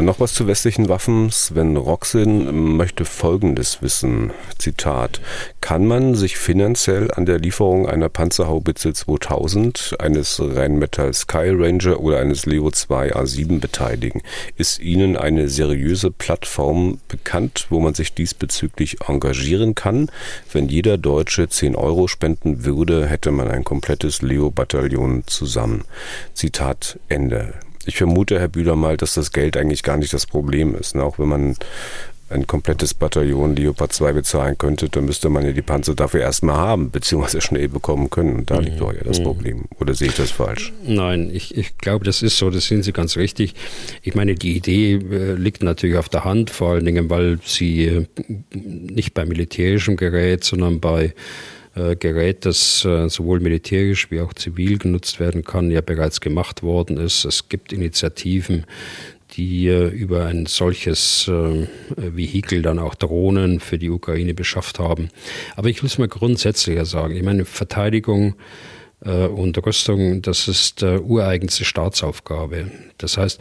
Dann 0.00 0.06
noch 0.06 0.18
was 0.18 0.32
zu 0.32 0.46
westlichen 0.46 0.88
Waffen. 0.88 1.30
Sven 1.30 1.76
Roxin 1.76 2.78
möchte 2.78 3.04
Folgendes 3.04 3.82
wissen. 3.82 4.30
Zitat. 4.56 5.20
Kann 5.60 5.86
man 5.86 6.14
sich 6.14 6.38
finanziell 6.38 7.10
an 7.10 7.26
der 7.26 7.38
Lieferung 7.38 7.86
einer 7.86 8.08
Panzerhaubitze 8.08 8.94
2000, 8.94 9.96
eines 9.98 10.40
Rheinmetall 10.40 11.12
Sky 11.12 11.50
Ranger 11.50 12.00
oder 12.00 12.18
eines 12.18 12.46
Leo 12.46 12.70
2 12.70 13.14
A7 13.14 13.60
beteiligen? 13.60 14.22
Ist 14.56 14.80
Ihnen 14.80 15.18
eine 15.18 15.50
seriöse 15.50 16.10
Plattform 16.10 16.98
bekannt, 17.08 17.66
wo 17.68 17.78
man 17.78 17.92
sich 17.92 18.14
diesbezüglich 18.14 19.02
engagieren 19.06 19.74
kann? 19.74 20.10
Wenn 20.50 20.70
jeder 20.70 20.96
Deutsche 20.96 21.50
10 21.50 21.76
Euro 21.76 22.08
spenden 22.08 22.64
würde, 22.64 23.06
hätte 23.06 23.32
man 23.32 23.48
ein 23.48 23.64
komplettes 23.64 24.22
Leo-Bataillon 24.22 25.24
zusammen. 25.26 25.84
Zitat 26.32 26.98
Ende. 27.10 27.52
Ich 27.86 27.96
vermute, 27.96 28.38
Herr 28.38 28.48
Bühler, 28.48 28.76
mal, 28.76 28.96
dass 28.96 29.14
das 29.14 29.32
Geld 29.32 29.56
eigentlich 29.56 29.82
gar 29.82 29.96
nicht 29.96 30.12
das 30.12 30.26
Problem 30.26 30.74
ist. 30.74 30.94
Ne? 30.94 31.02
Auch 31.02 31.18
wenn 31.18 31.28
man 31.28 31.56
ein 32.30 32.46
komplettes 32.46 32.94
Bataillon 32.94 33.56
Leopard 33.56 33.92
2 33.92 34.12
bezahlen 34.12 34.56
könnte, 34.56 34.88
dann 34.88 35.04
müsste 35.04 35.28
man 35.28 35.44
ja 35.44 35.52
die 35.52 35.62
Panzer 35.62 35.94
dafür 35.94 36.20
erstmal 36.20 36.56
haben, 36.56 36.90
beziehungsweise 36.90 37.40
schnell 37.40 37.68
bekommen 37.68 38.08
können. 38.08 38.36
Und 38.36 38.50
da 38.50 38.58
mhm. 38.58 38.64
liegt 38.64 38.80
doch 38.80 38.92
ja 38.92 39.02
das 39.02 39.18
mhm. 39.18 39.24
Problem. 39.24 39.64
Oder 39.80 39.94
sehe 39.94 40.08
ich 40.08 40.14
das 40.14 40.30
falsch? 40.30 40.72
Nein, 40.84 41.30
ich, 41.32 41.56
ich 41.56 41.76
glaube, 41.78 42.04
das 42.04 42.22
ist 42.22 42.38
so, 42.38 42.50
das 42.50 42.66
sind 42.66 42.84
Sie 42.84 42.92
ganz 42.92 43.16
richtig. 43.16 43.54
Ich 44.02 44.14
meine, 44.14 44.36
die 44.36 44.56
Idee 44.56 44.94
äh, 44.94 45.32
liegt 45.34 45.62
natürlich 45.62 45.96
auf 45.96 46.08
der 46.08 46.24
Hand, 46.24 46.50
vor 46.50 46.70
allen 46.70 46.84
Dingen, 46.84 47.10
weil 47.10 47.40
sie 47.44 47.86
äh, 47.86 48.06
nicht 48.54 49.12
bei 49.12 49.24
militärischem 49.24 49.96
Gerät, 49.96 50.44
sondern 50.44 50.78
bei 50.78 51.14
Gerät, 51.74 52.46
das 52.46 52.84
äh, 52.84 53.08
sowohl 53.08 53.40
militärisch 53.40 54.10
wie 54.10 54.20
auch 54.20 54.34
zivil 54.34 54.78
genutzt 54.78 55.20
werden 55.20 55.44
kann, 55.44 55.70
ja 55.70 55.80
bereits 55.80 56.20
gemacht 56.20 56.62
worden 56.62 56.96
ist. 56.96 57.24
Es 57.24 57.48
gibt 57.48 57.72
Initiativen, 57.72 58.66
die 59.32 59.68
äh, 59.68 59.88
über 59.88 60.26
ein 60.26 60.46
solches 60.46 61.30
Vehikel 61.96 62.62
dann 62.62 62.80
auch 62.80 62.96
Drohnen 62.96 63.60
für 63.60 63.78
die 63.78 63.90
Ukraine 63.90 64.34
beschafft 64.34 64.78
haben. 64.80 65.10
Aber 65.54 65.68
ich 65.68 65.82
will 65.82 65.88
es 65.88 65.98
mal 65.98 66.08
grundsätzlicher 66.08 66.84
sagen. 66.84 67.14
Ich 67.14 67.22
meine, 67.22 67.44
Verteidigung 67.44 68.34
und 69.02 69.56
Rüstung, 69.64 70.20
das 70.20 70.46
ist 70.46 70.82
ureigenste 70.82 71.64
Staatsaufgabe. 71.64 72.70
Das 72.98 73.16
heißt, 73.16 73.40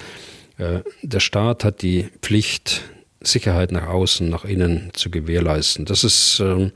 der 0.58 1.20
Staat 1.20 1.66
hat 1.66 1.82
die 1.82 2.08
Pflicht, 2.22 2.84
Sicherheit 3.22 3.72
nach 3.72 3.88
außen, 3.88 4.30
nach 4.30 4.46
innen 4.46 4.92
zu 4.94 5.12
gewährleisten. 5.12 5.86
Das 5.86 6.04
ist 6.04 6.40
ähm, 6.40 6.72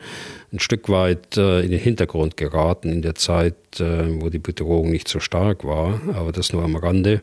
ein 0.54 0.60
Stück 0.60 0.88
weit 0.88 1.36
äh, 1.36 1.62
in 1.62 1.72
den 1.72 1.80
Hintergrund 1.80 2.38
geraten 2.38 2.92
in 2.92 3.02
der 3.02 3.16
Zeit, 3.16 3.56
äh, 3.80 4.22
wo 4.22 4.30
die 4.30 4.40
Bedrohung 4.40 4.92
nicht 4.92 5.08
so 5.08 5.20
stark 5.20 5.64
war, 5.66 6.00
aber 6.14 6.32
das 6.32 6.54
nur 6.54 6.64
am 6.64 6.76
Rande. 6.76 7.22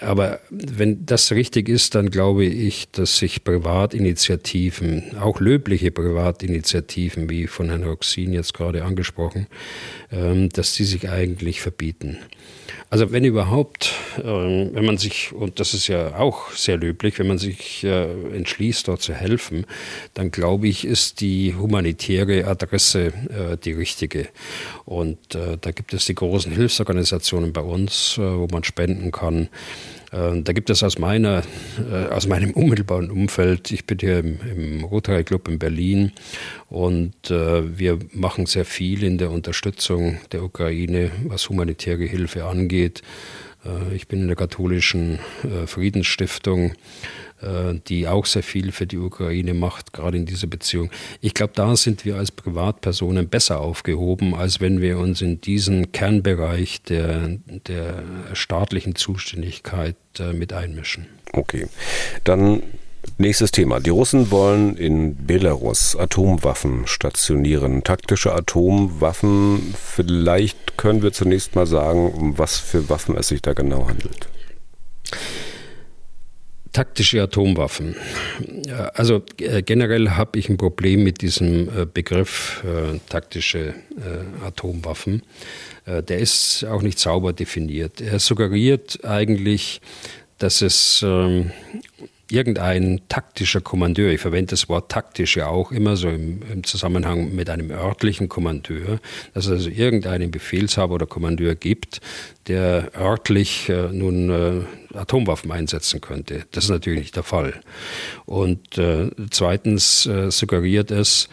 Aber 0.00 0.40
wenn 0.50 1.06
das 1.06 1.32
richtig 1.32 1.68
ist, 1.68 1.94
dann 1.94 2.10
glaube 2.10 2.44
ich, 2.44 2.90
dass 2.90 3.18
sich 3.18 3.44
Privatinitiativen, 3.44 5.16
auch 5.18 5.40
löbliche 5.40 5.90
Privatinitiativen, 5.90 7.30
wie 7.30 7.46
von 7.46 7.68
Herrn 7.70 7.84
Roxin 7.84 8.32
jetzt 8.32 8.54
gerade 8.54 8.84
angesprochen, 8.84 9.46
ähm, 10.12 10.48
dass 10.50 10.74
die 10.74 10.84
sich 10.84 11.08
eigentlich 11.08 11.60
verbieten. 11.60 12.18
Also 12.88 13.10
wenn 13.10 13.24
überhaupt, 13.24 13.94
ähm, 14.22 14.70
wenn 14.72 14.84
man 14.84 14.96
sich, 14.96 15.32
und 15.32 15.58
das 15.58 15.74
ist 15.74 15.88
ja 15.88 16.16
auch 16.18 16.52
sehr 16.52 16.76
löblich, 16.76 17.18
wenn 17.18 17.26
man 17.26 17.38
sich 17.38 17.82
äh, 17.82 18.04
entschließt, 18.36 18.86
dort 18.86 19.02
zu 19.02 19.12
helfen, 19.12 19.66
dann 20.14 20.30
glaube 20.30 20.68
ich, 20.68 20.84
ist 20.84 21.20
die 21.20 21.54
humanitäre 21.54 22.46
Adresse 22.46 23.06
äh, 23.06 23.56
die 23.62 23.72
richtige. 23.72 24.28
Und 24.84 25.34
äh, 25.34 25.58
da 25.60 25.72
gibt 25.72 25.94
es 25.94 26.06
die 26.06 26.14
großen 26.14 26.52
Hilfsorganisationen 26.52 27.52
bei 27.52 27.62
uns, 27.62 28.18
wo 28.18 28.46
man 28.52 28.62
spenden 28.62 29.10
kann. 29.10 29.48
Äh, 30.16 30.42
da 30.42 30.52
gibt 30.52 30.70
es 30.70 30.82
aus, 30.82 30.98
meiner, 30.98 31.42
äh, 31.90 32.06
aus 32.06 32.26
meinem 32.26 32.50
unmittelbaren 32.52 33.10
Umfeld, 33.10 33.70
ich 33.70 33.86
bin 33.86 33.98
hier 33.98 34.18
im, 34.20 34.38
im 34.50 34.84
Rotary 34.84 35.24
Club 35.24 35.48
in 35.48 35.58
Berlin 35.58 36.12
und 36.68 37.30
äh, 37.30 37.78
wir 37.78 37.98
machen 38.12 38.46
sehr 38.46 38.64
viel 38.64 39.02
in 39.02 39.18
der 39.18 39.30
Unterstützung 39.30 40.18
der 40.32 40.42
Ukraine, 40.42 41.10
was 41.24 41.48
humanitäre 41.48 42.04
Hilfe 42.04 42.44
angeht. 42.44 43.02
Ich 43.94 44.08
bin 44.08 44.20
in 44.20 44.26
der 44.26 44.36
katholischen 44.36 45.18
Friedensstiftung 45.66 46.72
äh, 47.42 47.80
die 47.86 48.08
auch 48.08 48.24
sehr 48.24 48.42
viel 48.42 48.72
für 48.72 48.86
die 48.86 48.96
Ukraine 48.96 49.52
macht, 49.52 49.92
gerade 49.92 50.16
in 50.16 50.24
dieser 50.24 50.46
Beziehung. 50.46 50.90
Ich 51.20 51.34
glaube, 51.34 51.52
da 51.54 51.76
sind 51.76 52.06
wir 52.06 52.16
als 52.16 52.32
Privatpersonen 52.32 53.28
besser 53.28 53.60
aufgehoben, 53.60 54.34
als 54.34 54.60
wenn 54.60 54.80
wir 54.80 54.96
uns 54.96 55.20
in 55.20 55.42
diesen 55.42 55.92
Kernbereich 55.92 56.82
der, 56.82 57.36
der 57.66 58.02
staatlichen 58.32 58.94
Zuständigkeit 58.94 59.96
äh, 60.18 60.32
mit 60.32 60.54
einmischen. 60.54 61.08
Okay, 61.32 61.66
dann 62.24 62.62
Nächstes 63.18 63.50
Thema. 63.50 63.80
Die 63.80 63.90
Russen 63.90 64.30
wollen 64.30 64.76
in 64.76 65.26
Belarus 65.26 65.96
Atomwaffen 65.96 66.86
stationieren. 66.86 67.82
Taktische 67.82 68.34
Atomwaffen. 68.34 69.74
Vielleicht 69.74 70.76
können 70.76 71.02
wir 71.02 71.12
zunächst 71.12 71.54
mal 71.54 71.66
sagen, 71.66 72.12
um 72.12 72.38
was 72.38 72.58
für 72.58 72.90
Waffen 72.90 73.16
es 73.16 73.28
sich 73.28 73.40
da 73.40 73.54
genau 73.54 73.88
handelt. 73.88 74.28
Taktische 76.72 77.22
Atomwaffen. 77.22 77.96
Also 78.92 79.22
äh, 79.40 79.62
generell 79.62 80.10
habe 80.10 80.38
ich 80.38 80.50
ein 80.50 80.58
Problem 80.58 81.04
mit 81.04 81.22
diesem 81.22 81.70
äh, 81.70 81.86
Begriff 81.86 82.62
äh, 82.64 82.98
taktische 83.08 83.74
Atomwaffen. 84.44 85.22
Der 85.86 86.18
ist 86.18 86.64
auch 86.64 86.82
nicht 86.82 86.98
sauber 86.98 87.32
definiert. 87.32 88.02
Er 88.02 88.18
suggeriert 88.18 89.04
eigentlich, 89.04 89.80
dass 90.36 90.60
es 90.60 91.02
ähm, 91.02 91.52
irgendein 92.30 93.00
taktischer 93.08 93.60
Kommandeur, 93.60 94.10
ich 94.10 94.20
verwende 94.20 94.50
das 94.50 94.68
Wort 94.68 94.90
taktisch 94.90 95.36
ja 95.36 95.48
auch 95.48 95.70
immer 95.70 95.96
so 95.96 96.08
im, 96.08 96.42
im 96.50 96.64
Zusammenhang 96.64 97.34
mit 97.34 97.48
einem 97.50 97.70
örtlichen 97.70 98.28
Kommandeur, 98.28 99.00
dass 99.34 99.46
es 99.46 99.52
also 99.52 99.70
irgendeinen 99.70 100.30
Befehlshaber 100.30 100.94
oder 100.94 101.06
Kommandeur 101.06 101.54
gibt, 101.54 102.00
der 102.48 102.90
örtlich 102.96 103.68
äh, 103.68 103.88
nun 103.92 104.30
äh, 104.30 104.96
Atomwaffen 104.96 105.52
einsetzen 105.52 106.00
könnte. 106.00 106.44
Das 106.52 106.64
ist 106.64 106.70
natürlich 106.70 107.00
nicht 107.00 107.16
der 107.16 107.22
Fall. 107.22 107.60
Und 108.24 108.78
äh, 108.78 109.10
zweitens 109.30 110.06
äh, 110.06 110.30
suggeriert 110.30 110.90
es, 110.90 111.28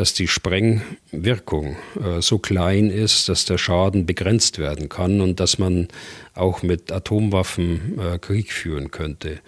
dass 0.00 0.14
die 0.14 0.28
Sprengwirkung 0.28 1.76
äh, 2.02 2.22
so 2.22 2.38
klein 2.38 2.88
ist, 2.88 3.28
dass 3.28 3.44
der 3.44 3.58
Schaden 3.58 4.06
begrenzt 4.06 4.58
werden 4.58 4.88
kann 4.88 5.20
und 5.20 5.40
dass 5.40 5.58
man 5.58 5.88
auch 6.32 6.62
mit 6.62 6.90
Atomwaffen 6.90 7.98
äh, 8.00 8.18
Krieg 8.18 8.50
führen 8.50 8.90
könnte. 8.90 9.40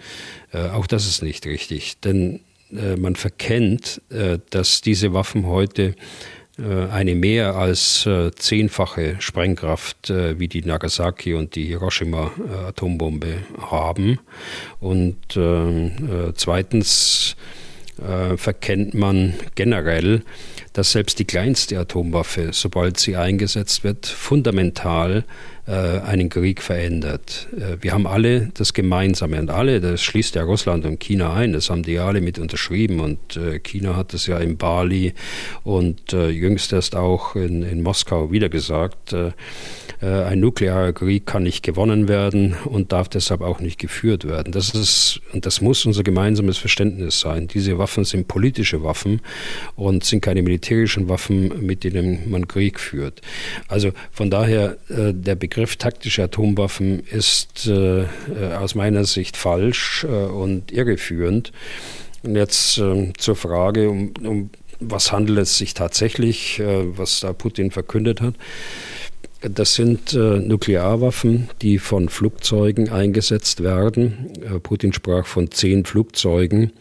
Äh, 0.51 0.67
auch 0.69 0.85
das 0.85 1.07
ist 1.07 1.23
nicht 1.23 1.47
richtig, 1.47 1.99
denn 2.01 2.41
äh, 2.71 2.97
man 2.97 3.15
verkennt, 3.15 3.99
äh, 4.11 4.37
dass 4.51 4.81
diese 4.81 5.11
Waffen 5.11 5.47
heute 5.47 5.95
äh, 6.59 6.85
eine 6.91 7.15
mehr 7.15 7.55
als 7.55 8.07
zehnfache 8.35 9.15
Sprengkraft 9.17 10.13
wie 10.13 10.47
die 10.47 10.61
Nagasaki 10.61 11.33
und 11.33 11.55
die 11.55 11.65
Hiroshima 11.65 12.31
Atombombe 12.67 13.39
haben. 13.59 14.19
Und 14.79 15.17
ähm, 15.35 16.33
zweitens 16.35 17.35
äh, 17.99 18.37
verkennt 18.37 18.93
man 18.93 19.33
generell, 19.55 20.21
dass 20.73 20.91
selbst 20.91 21.19
die 21.19 21.25
kleinste 21.25 21.77
Atomwaffe, 21.79 22.49
sobald 22.51 22.99
sie 22.99 23.15
eingesetzt 23.15 23.83
wird, 23.83 24.05
fundamental 24.05 25.23
einen 25.71 26.29
Krieg 26.29 26.61
verändert. 26.61 27.47
Äh, 27.55 27.77
wir 27.81 27.93
haben 27.93 28.05
alle 28.05 28.49
das 28.53 28.73
Gemeinsame 28.73 29.39
und 29.39 29.49
alle, 29.49 29.79
das 29.79 30.01
schließt 30.01 30.35
ja 30.35 30.43
Russland 30.43 30.85
und 30.85 30.99
China 30.99 31.33
ein, 31.33 31.53
das 31.53 31.69
haben 31.69 31.83
die 31.83 31.99
alle 31.99 32.21
mit 32.21 32.37
unterschrieben 32.37 32.99
und 32.99 33.37
äh, 33.37 33.59
China 33.59 33.95
hat 33.95 34.13
es 34.13 34.27
ja 34.27 34.37
in 34.39 34.57
Bali 34.57 35.13
und 35.63 36.13
äh, 36.13 36.29
jüngst 36.29 36.73
erst 36.73 36.95
auch 36.95 37.35
in, 37.35 37.63
in 37.63 37.81
Moskau 37.81 38.31
wieder 38.31 38.49
gesagt, 38.49 39.13
äh, 39.13 39.31
äh, 40.01 40.23
ein 40.23 40.41
nuklearer 40.41 40.91
Krieg 40.91 41.25
kann 41.25 41.43
nicht 41.43 41.63
gewonnen 41.63 42.09
werden 42.09 42.55
und 42.65 42.91
darf 42.91 43.07
deshalb 43.07 43.41
auch 43.41 43.61
nicht 43.61 43.79
geführt 43.79 44.27
werden. 44.27 44.51
Das 44.51 44.71
ist 44.71 45.21
und 45.31 45.45
das 45.45 45.61
muss 45.61 45.85
unser 45.85 46.03
gemeinsames 46.03 46.57
Verständnis 46.57 47.21
sein. 47.21 47.47
Diese 47.47 47.77
Waffen 47.77 48.03
sind 48.03 48.27
politische 48.27 48.83
Waffen 48.83 49.21
und 49.75 50.03
sind 50.03 50.21
keine 50.21 50.41
militärischen 50.41 51.07
Waffen, 51.07 51.65
mit 51.65 51.83
denen 51.85 52.29
man 52.29 52.47
Krieg 52.47 52.79
führt. 52.79 53.21
Also 53.69 53.91
von 54.11 54.29
daher 54.29 54.77
äh, 54.89 55.13
der 55.13 55.35
Begriff 55.35 55.52
taktische 55.77 56.23
Atomwaffen 56.23 57.01
ist 57.01 57.67
äh, 57.67 58.05
aus 58.59 58.75
meiner 58.75 59.05
Sicht 59.05 59.37
falsch 59.37 60.03
und 60.03 60.71
irreführend. 60.71 61.51
Und 62.23 62.35
jetzt 62.35 62.77
ähm, 62.77 63.13
zur 63.17 63.35
Frage, 63.35 63.89
um, 63.89 64.13
um 64.23 64.49
was 64.79 65.11
handelt 65.11 65.39
es 65.39 65.57
sich 65.57 65.73
tatsächlich, 65.73 66.61
was 66.61 67.21
da 67.21 67.31
Putin 67.31 67.71
verkündet 67.71 68.19
hat. 68.19 68.33
Das 69.43 69.75
sind 69.75 70.13
äh, 70.13 70.39
Nuklearwaffen, 70.39 71.49
die 71.61 71.77
von 71.77 72.07
Flugzeugen 72.07 72.89
eingesetzt 72.89 73.61
werden. 73.61 74.31
Äh, 74.41 74.59
Putin 74.59 74.93
sprach 74.93 75.25
von 75.25 75.51
zehn 75.51 75.83
Flugzeugen 75.83 76.71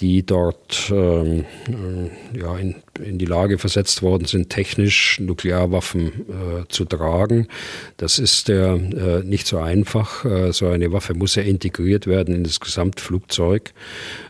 die 0.00 0.26
dort 0.26 0.90
ähm, 0.90 1.44
äh, 1.68 2.38
ja, 2.38 2.56
in, 2.58 2.74
in, 2.98 3.18
die 3.18 3.26
Lage 3.26 3.58
versetzt 3.58 4.02
worden 4.02 4.26
sind, 4.26 4.50
technisch 4.50 5.18
Nuklearwaffen 5.20 6.06
äh, 6.06 6.68
zu 6.68 6.84
tragen. 6.84 7.48
Das 7.96 8.18
ist 8.18 8.48
ja 8.48 8.74
äh, 8.74 9.22
nicht 9.24 9.46
so 9.46 9.58
einfach. 9.58 10.24
Äh, 10.24 10.52
so 10.52 10.68
eine 10.68 10.92
Waffe 10.92 11.14
muss 11.14 11.34
ja 11.34 11.42
integriert 11.42 12.06
werden 12.06 12.34
in 12.34 12.44
das 12.44 12.60
Gesamtflugzeug. 12.60 13.72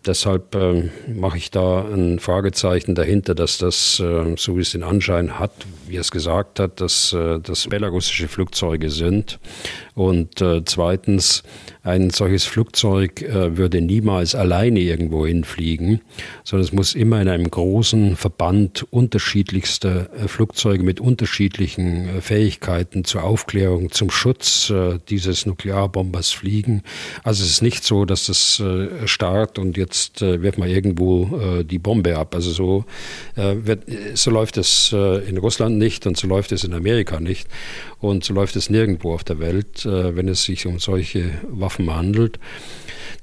Deshalb 0.06 0.54
ähm, 0.54 0.90
mache 1.12 1.38
ich 1.38 1.50
da 1.50 1.84
ein 1.84 2.18
Fragezeichen 2.18 2.94
dahinter, 2.94 3.34
dass 3.34 3.58
das, 3.58 4.00
äh, 4.00 4.34
so 4.36 4.56
wie 4.56 4.62
es 4.62 4.72
den 4.72 4.82
Anschein 4.82 5.38
hat, 5.38 5.52
wie 5.86 5.96
er 5.96 6.02
es 6.02 6.10
gesagt 6.10 6.60
hat, 6.60 6.80
dass 6.80 7.12
äh, 7.12 7.40
das 7.40 7.66
belarussische 7.66 8.28
Flugzeuge 8.28 8.90
sind. 8.90 9.38
Und 9.94 10.42
zweitens, 10.64 11.42
ein 11.84 12.10
solches 12.10 12.44
Flugzeug 12.44 13.22
äh, 13.22 13.56
würde 13.56 13.80
niemals 13.80 14.36
alleine 14.36 14.78
irgendwo 14.78 15.26
hinfliegen, 15.26 16.00
sondern 16.44 16.64
es 16.64 16.72
muss 16.72 16.94
immer 16.94 17.20
in 17.20 17.28
einem 17.28 17.50
großen 17.50 18.14
Verband 18.14 18.51
unterschiedlichster 18.90 20.08
äh, 20.14 20.28
Flugzeuge 20.28 20.82
mit 20.82 21.00
unterschiedlichen 21.00 22.08
äh, 22.08 22.20
Fähigkeiten 22.20 23.04
zur 23.04 23.24
Aufklärung, 23.24 23.90
zum 23.90 24.10
Schutz 24.10 24.70
äh, 24.70 24.98
dieses 25.08 25.46
Nuklearbombers 25.46 26.30
fliegen. 26.30 26.82
Also 27.24 27.42
es 27.44 27.50
ist 27.50 27.62
nicht 27.62 27.84
so, 27.84 28.04
dass 28.04 28.26
das 28.26 28.62
start 29.06 29.58
und 29.58 29.76
jetzt 29.76 30.20
wird 30.20 30.58
mal 30.58 30.68
irgendwo 30.68 31.62
die 31.62 31.78
Bombe 31.78 32.16
ab. 32.16 32.34
Also 32.34 32.50
so, 32.50 32.84
wird, 33.34 33.84
so 34.14 34.30
läuft 34.30 34.56
es 34.56 34.92
in 34.92 35.38
Russland 35.38 35.78
nicht 35.78 36.06
und 36.06 36.16
so 36.16 36.26
läuft 36.26 36.52
es 36.52 36.64
in 36.64 36.74
Amerika 36.74 37.20
nicht 37.20 37.48
und 38.00 38.24
so 38.24 38.34
läuft 38.34 38.56
es 38.56 38.70
nirgendwo 38.70 39.14
auf 39.14 39.24
der 39.24 39.38
Welt, 39.38 39.84
wenn 39.84 40.28
es 40.28 40.44
sich 40.44 40.66
um 40.66 40.78
solche 40.78 41.30
Waffen 41.48 41.94
handelt. 41.94 42.38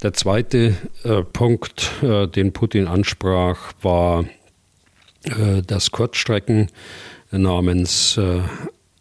Der 0.01 0.13
zweite 0.13 0.75
Punkt, 1.33 1.91
den 2.01 2.53
Putin 2.53 2.87
ansprach, 2.87 3.73
war, 3.81 4.25
äh, 5.25 5.61
dass 5.65 5.91
Kurzstrecken 5.91 6.67
namens 7.31 8.17
äh, 8.17 8.41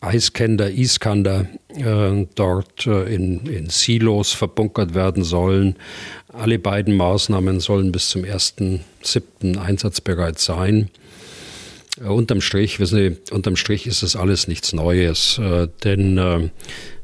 Eiskender, 0.01 0.71
Iskander 0.71 1.47
äh, 1.75 2.27
dort 2.35 2.87
äh, 2.87 3.13
in, 3.15 3.47
in 3.47 3.69
Silos 3.69 4.33
verbunkert 4.33 4.95
werden 4.95 5.25
sollen. 5.25 5.77
Alle 6.33 6.59
beiden 6.59 6.97
Maßnahmen 6.97 7.61
sollen 7.61 7.91
bis 7.91 8.11
zum 8.11 8.23
1.7. 8.23 9.59
einsatzbereit 9.59 10.39
sein. 10.39 10.91
Unterm 12.05 12.41
Strich, 12.41 12.79
wissen 12.79 12.97
Sie, 12.97 13.35
unterm 13.35 13.57
Strich 13.57 13.89
ist 13.89 14.05
das 14.05 14.15
alles 14.15 14.47
nichts 14.47 14.73
Neues, 14.73 15.41
denn 15.83 16.53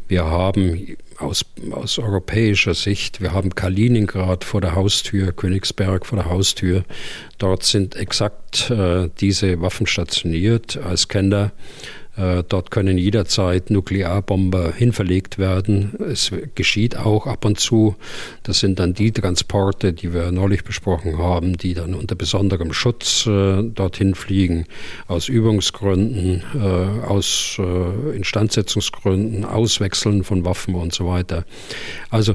wir 0.08 0.24
haben 0.24 0.96
aus, 1.18 1.44
aus 1.70 1.98
europäischer 1.98 2.74
Sicht, 2.74 3.20
wir 3.20 3.32
haben 3.32 3.54
Kaliningrad 3.54 4.44
vor 4.44 4.60
der 4.60 4.74
Haustür, 4.74 5.32
Königsberg 5.32 6.06
vor 6.06 6.18
der 6.18 6.28
Haustür. 6.28 6.84
Dort 7.38 7.64
sind 7.64 7.96
exakt 7.96 8.70
äh, 8.70 9.08
diese 9.20 9.60
Waffen 9.60 9.86
stationiert 9.86 10.76
als 10.76 11.08
Kender. 11.08 11.52
Äh, 12.16 12.44
dort 12.48 12.70
können 12.70 12.96
jederzeit 12.98 13.70
Nuklearbomber 13.70 14.72
hinverlegt 14.72 15.38
werden. 15.38 15.94
Es 15.98 16.30
geschieht 16.54 16.96
auch 16.96 17.26
ab 17.26 17.44
und 17.44 17.58
zu. 17.58 17.96
Das 18.42 18.60
sind 18.60 18.78
dann 18.78 18.94
die 18.94 19.12
Transporte, 19.12 19.92
die 19.92 20.12
wir 20.12 20.30
neulich 20.30 20.64
besprochen 20.64 21.18
haben, 21.18 21.56
die 21.56 21.74
dann 21.74 21.94
unter 21.94 22.14
besonderem 22.14 22.72
Schutz 22.72 23.26
äh, 23.26 23.62
dorthin 23.62 24.14
fliegen, 24.14 24.66
aus 25.08 25.28
Übungsgründen, 25.28 26.42
äh, 26.54 27.06
aus 27.06 27.58
Instandsetzungsgründen, 28.14 29.44
Auswechseln 29.44 30.24
von 30.24 30.44
Waffen 30.44 30.74
und 30.74 30.92
so 30.92 31.06
weiter. 31.06 31.44
Also 32.10 32.34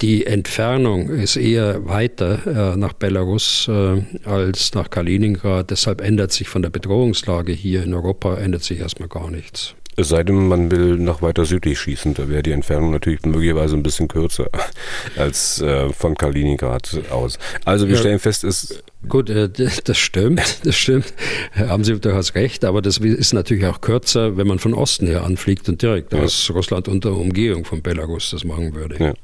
die 0.00 0.26
Entfernung 0.26 1.08
ist 1.08 1.36
eher 1.36 1.86
weiter 1.86 2.72
äh, 2.72 2.76
nach 2.76 2.94
Belarus 2.94 3.68
äh, 3.68 4.02
als 4.24 4.74
nach 4.74 4.90
Kaliningrad. 4.90 5.70
Deshalb 5.70 6.00
ändert 6.00 6.32
sich 6.32 6.48
von 6.48 6.62
der 6.62 6.70
Bedrohungslage 6.70 7.52
hier 7.52 7.82
in 7.82 7.94
Europa 7.94 8.36
ändert 8.36 8.64
sich 8.64 8.80
erstmal 8.80 9.08
gar 9.08 9.30
nichts. 9.30 9.74
Es 9.96 10.08
sei 10.08 10.24
denn, 10.24 10.48
man 10.48 10.70
will 10.72 10.96
noch 10.96 11.22
weiter 11.22 11.44
südlich 11.44 11.78
schießen, 11.78 12.14
da 12.14 12.28
wäre 12.28 12.42
die 12.42 12.50
Entfernung 12.50 12.90
natürlich 12.90 13.22
möglicherweise 13.22 13.76
ein 13.76 13.84
bisschen 13.84 14.08
kürzer 14.08 14.48
als 15.16 15.60
äh, 15.60 15.90
von 15.90 16.16
Kaliningrad 16.16 17.00
aus. 17.10 17.38
Also 17.64 17.86
wir 17.86 17.94
ja, 17.94 18.00
stellen 18.00 18.18
fest, 18.18 18.42
es 18.42 18.82
Gut, 19.08 19.30
äh, 19.30 19.48
das 19.48 19.98
stimmt, 19.98 20.58
das 20.64 20.76
stimmt. 20.76 21.12
Haben 21.54 21.84
Sie 21.84 21.98
durchaus 21.98 22.34
recht, 22.34 22.64
aber 22.64 22.82
das 22.82 22.98
ist 22.98 23.32
natürlich 23.32 23.66
auch 23.66 23.80
kürzer, 23.80 24.36
wenn 24.36 24.46
man 24.46 24.58
von 24.58 24.74
Osten 24.74 25.06
her 25.06 25.24
anfliegt 25.24 25.68
und 25.68 25.82
direkt 25.82 26.12
ja. 26.12 26.20
aus 26.20 26.50
Russland 26.54 26.88
unter 26.88 27.12
Umgehung 27.12 27.64
von 27.64 27.82
Belarus 27.82 28.30
das 28.30 28.44
machen 28.44 28.74
würde. 28.74 28.96
Ja. 29.02 29.14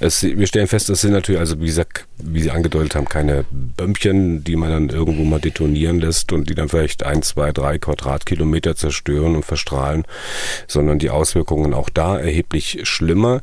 Es, 0.00 0.22
wir 0.22 0.46
stellen 0.46 0.66
fest, 0.66 0.88
das 0.88 1.00
sind 1.00 1.12
natürlich, 1.12 1.40
also 1.40 1.60
wie 1.60 1.66
gesagt, 1.66 2.06
wie 2.18 2.40
Sie 2.40 2.50
angedeutet 2.50 2.94
haben, 2.94 3.08
keine 3.08 3.44
Bömmchen, 3.50 4.44
die 4.44 4.56
man 4.56 4.70
dann 4.70 4.88
irgendwo 4.88 5.24
mal 5.24 5.40
detonieren 5.40 6.00
lässt 6.00 6.32
und 6.32 6.48
die 6.48 6.54
dann 6.54 6.68
vielleicht 6.68 7.04
ein, 7.04 7.22
zwei, 7.22 7.52
drei 7.52 7.78
Quadratkilometer 7.78 8.76
zerstören 8.76 9.36
und 9.36 9.44
verstrahlen, 9.44 10.04
sondern 10.66 10.98
die 10.98 11.10
Auswirkungen 11.10 11.74
auch 11.74 11.90
da 11.90 12.18
erheblich 12.18 12.80
schlimmer. 12.84 13.40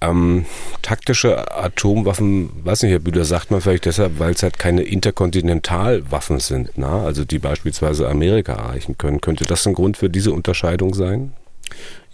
Ähm, 0.00 0.46
taktische 0.82 1.56
Atomwaffen, 1.56 2.50
weiß 2.64 2.82
nicht, 2.82 2.92
Herr 2.92 3.00
Bühler, 3.00 3.24
sagt 3.24 3.50
man 3.50 3.60
vielleicht 3.60 3.86
deshalb, 3.86 4.18
weil 4.18 4.32
es 4.32 4.42
halt 4.42 4.58
keine 4.58 4.82
Interkontinentalwaffen 4.82 6.38
sind, 6.38 6.70
na? 6.76 7.02
also 7.02 7.24
die 7.24 7.40
beispielsweise 7.40 8.08
Amerika 8.08 8.52
erreichen 8.52 8.96
können. 8.96 9.20
Könnte 9.20 9.44
das 9.44 9.66
ein 9.66 9.74
Grund 9.74 9.96
für 9.96 10.08
diese 10.08 10.32
Unterscheidung 10.32 10.94
sein? 10.94 11.32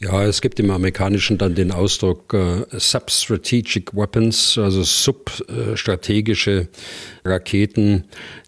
Ja, 0.00 0.24
es 0.24 0.40
gibt 0.40 0.58
im 0.58 0.70
Amerikanischen 0.70 1.38
dann 1.38 1.54
den 1.54 1.70
Ausdruck 1.70 2.34
äh, 2.34 2.64
Substrategic 2.72 3.94
Weapons, 3.94 4.58
also 4.58 4.82
substrategische 4.82 6.68
Raketen. 7.24 8.04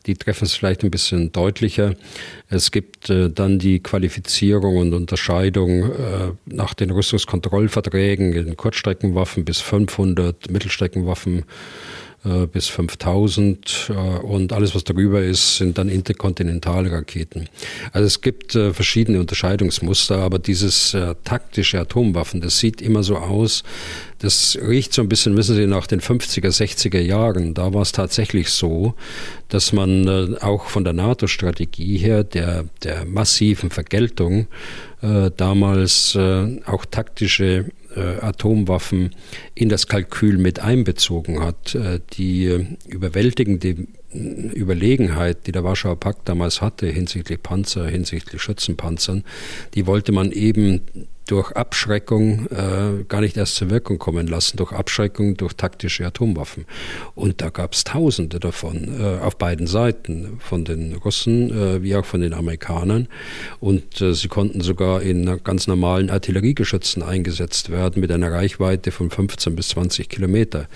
Die 0.06 0.14
treffen 0.14 0.44
es 0.44 0.54
vielleicht 0.54 0.82
ein 0.82 0.90
bisschen 0.90 1.30
deutlicher. 1.32 1.94
Es 2.48 2.72
gibt 2.72 3.10
äh, 3.10 3.30
dann 3.30 3.58
die 3.58 3.80
Qualifizierung 3.80 4.76
und 4.76 4.92
Unterscheidung 4.92 5.84
äh, 5.84 6.32
nach 6.46 6.74
den 6.74 6.90
Rüstungskontrollverträgen 6.90 8.32
in 8.32 8.56
Kurzstreckenwaffen 8.56 9.44
bis 9.44 9.60
500, 9.60 10.50
Mittelstreckenwaffen 10.50 11.44
äh, 12.24 12.46
bis 12.46 12.66
5000 12.68 13.90
äh, 13.90 13.92
und 13.92 14.52
alles, 14.52 14.74
was 14.74 14.84
darüber 14.84 15.22
ist, 15.22 15.58
sind 15.58 15.78
dann 15.78 15.88
interkontinentale 15.88 16.90
Raketen. 16.90 17.48
Also 17.92 18.06
es 18.06 18.20
gibt 18.20 18.54
äh, 18.54 18.72
verschiedene 18.72 19.20
Unterscheidungsmuster, 19.20 20.18
aber 20.18 20.38
dieses 20.38 20.96
taktische 21.24 21.80
Atomwaffen, 21.80 22.40
das 22.40 22.58
sieht 22.58 22.80
immer 22.80 23.02
so 23.02 23.16
aus, 23.16 23.62
das 24.18 24.58
riecht 24.60 24.92
so 24.92 25.02
ein 25.02 25.08
bisschen, 25.08 25.36
wissen 25.36 25.54
Sie, 25.56 25.66
nach 25.66 25.86
den 25.86 26.00
50er, 26.00 26.48
60er 26.48 27.00
Jahren. 27.00 27.54
Da 27.54 27.74
war 27.74 27.82
es 27.82 27.92
tatsächlich 27.92 28.50
so, 28.50 28.94
dass 29.48 29.72
man 29.72 30.38
auch 30.38 30.66
von 30.66 30.84
der 30.84 30.94
NATO-Strategie 30.94 31.98
her, 31.98 32.24
der, 32.24 32.64
der 32.82 33.04
massiven 33.04 33.70
Vergeltung, 33.70 34.46
damals 35.02 36.16
auch 36.16 36.84
taktische 36.86 37.44
äh, 37.44 37.64
Atomwaffen 38.00 39.14
in 39.54 39.68
das 39.68 39.86
Kalkül 39.86 40.38
mit 40.38 40.60
einbezogen 40.60 41.42
hat. 41.42 41.74
Äh, 41.74 42.00
die 42.12 42.66
überwältigende 42.88 43.86
Überlegenheit, 44.12 45.46
die 45.46 45.52
der 45.52 45.64
Warschauer 45.64 45.98
Pakt 45.98 46.28
damals 46.28 46.62
hatte 46.62 46.86
hinsichtlich 46.86 47.42
Panzer, 47.42 47.86
hinsichtlich 47.86 48.40
Schützenpanzern, 48.40 49.24
die 49.74 49.86
wollte 49.86 50.12
man 50.12 50.32
eben 50.32 50.80
durch 51.26 51.52
Abschreckung 51.52 52.46
äh, 52.46 53.04
gar 53.08 53.20
nicht 53.20 53.36
erst 53.36 53.56
zur 53.56 53.70
Wirkung 53.70 53.98
kommen 53.98 54.28
lassen, 54.28 54.56
durch 54.56 54.72
Abschreckung, 54.72 55.36
durch 55.36 55.54
taktische 55.54 56.06
Atomwaffen. 56.06 56.66
Und 57.14 57.42
da 57.42 57.50
gab 57.50 57.72
es 57.72 57.84
Tausende 57.84 58.38
davon 58.38 59.00
äh, 59.00 59.18
auf 59.18 59.36
beiden 59.36 59.66
Seiten, 59.66 60.38
von 60.38 60.64
den 60.64 60.94
Russen 60.94 61.50
äh, 61.50 61.82
wie 61.82 61.96
auch 61.96 62.04
von 62.04 62.20
den 62.20 62.32
Amerikanern. 62.32 63.08
Und 63.58 64.00
äh, 64.00 64.14
sie 64.14 64.28
konnten 64.28 64.60
sogar 64.60 65.02
in 65.02 65.42
ganz 65.42 65.66
normalen 65.66 66.10
Artilleriegeschützen 66.10 67.02
eingesetzt 67.02 67.70
werden 67.70 68.00
mit 68.00 68.12
einer 68.12 68.30
Reichweite 68.30 68.92
von 68.92 69.10
15 69.10 69.56
bis 69.56 69.68
20 69.70 70.08
Kilometer. 70.08 70.68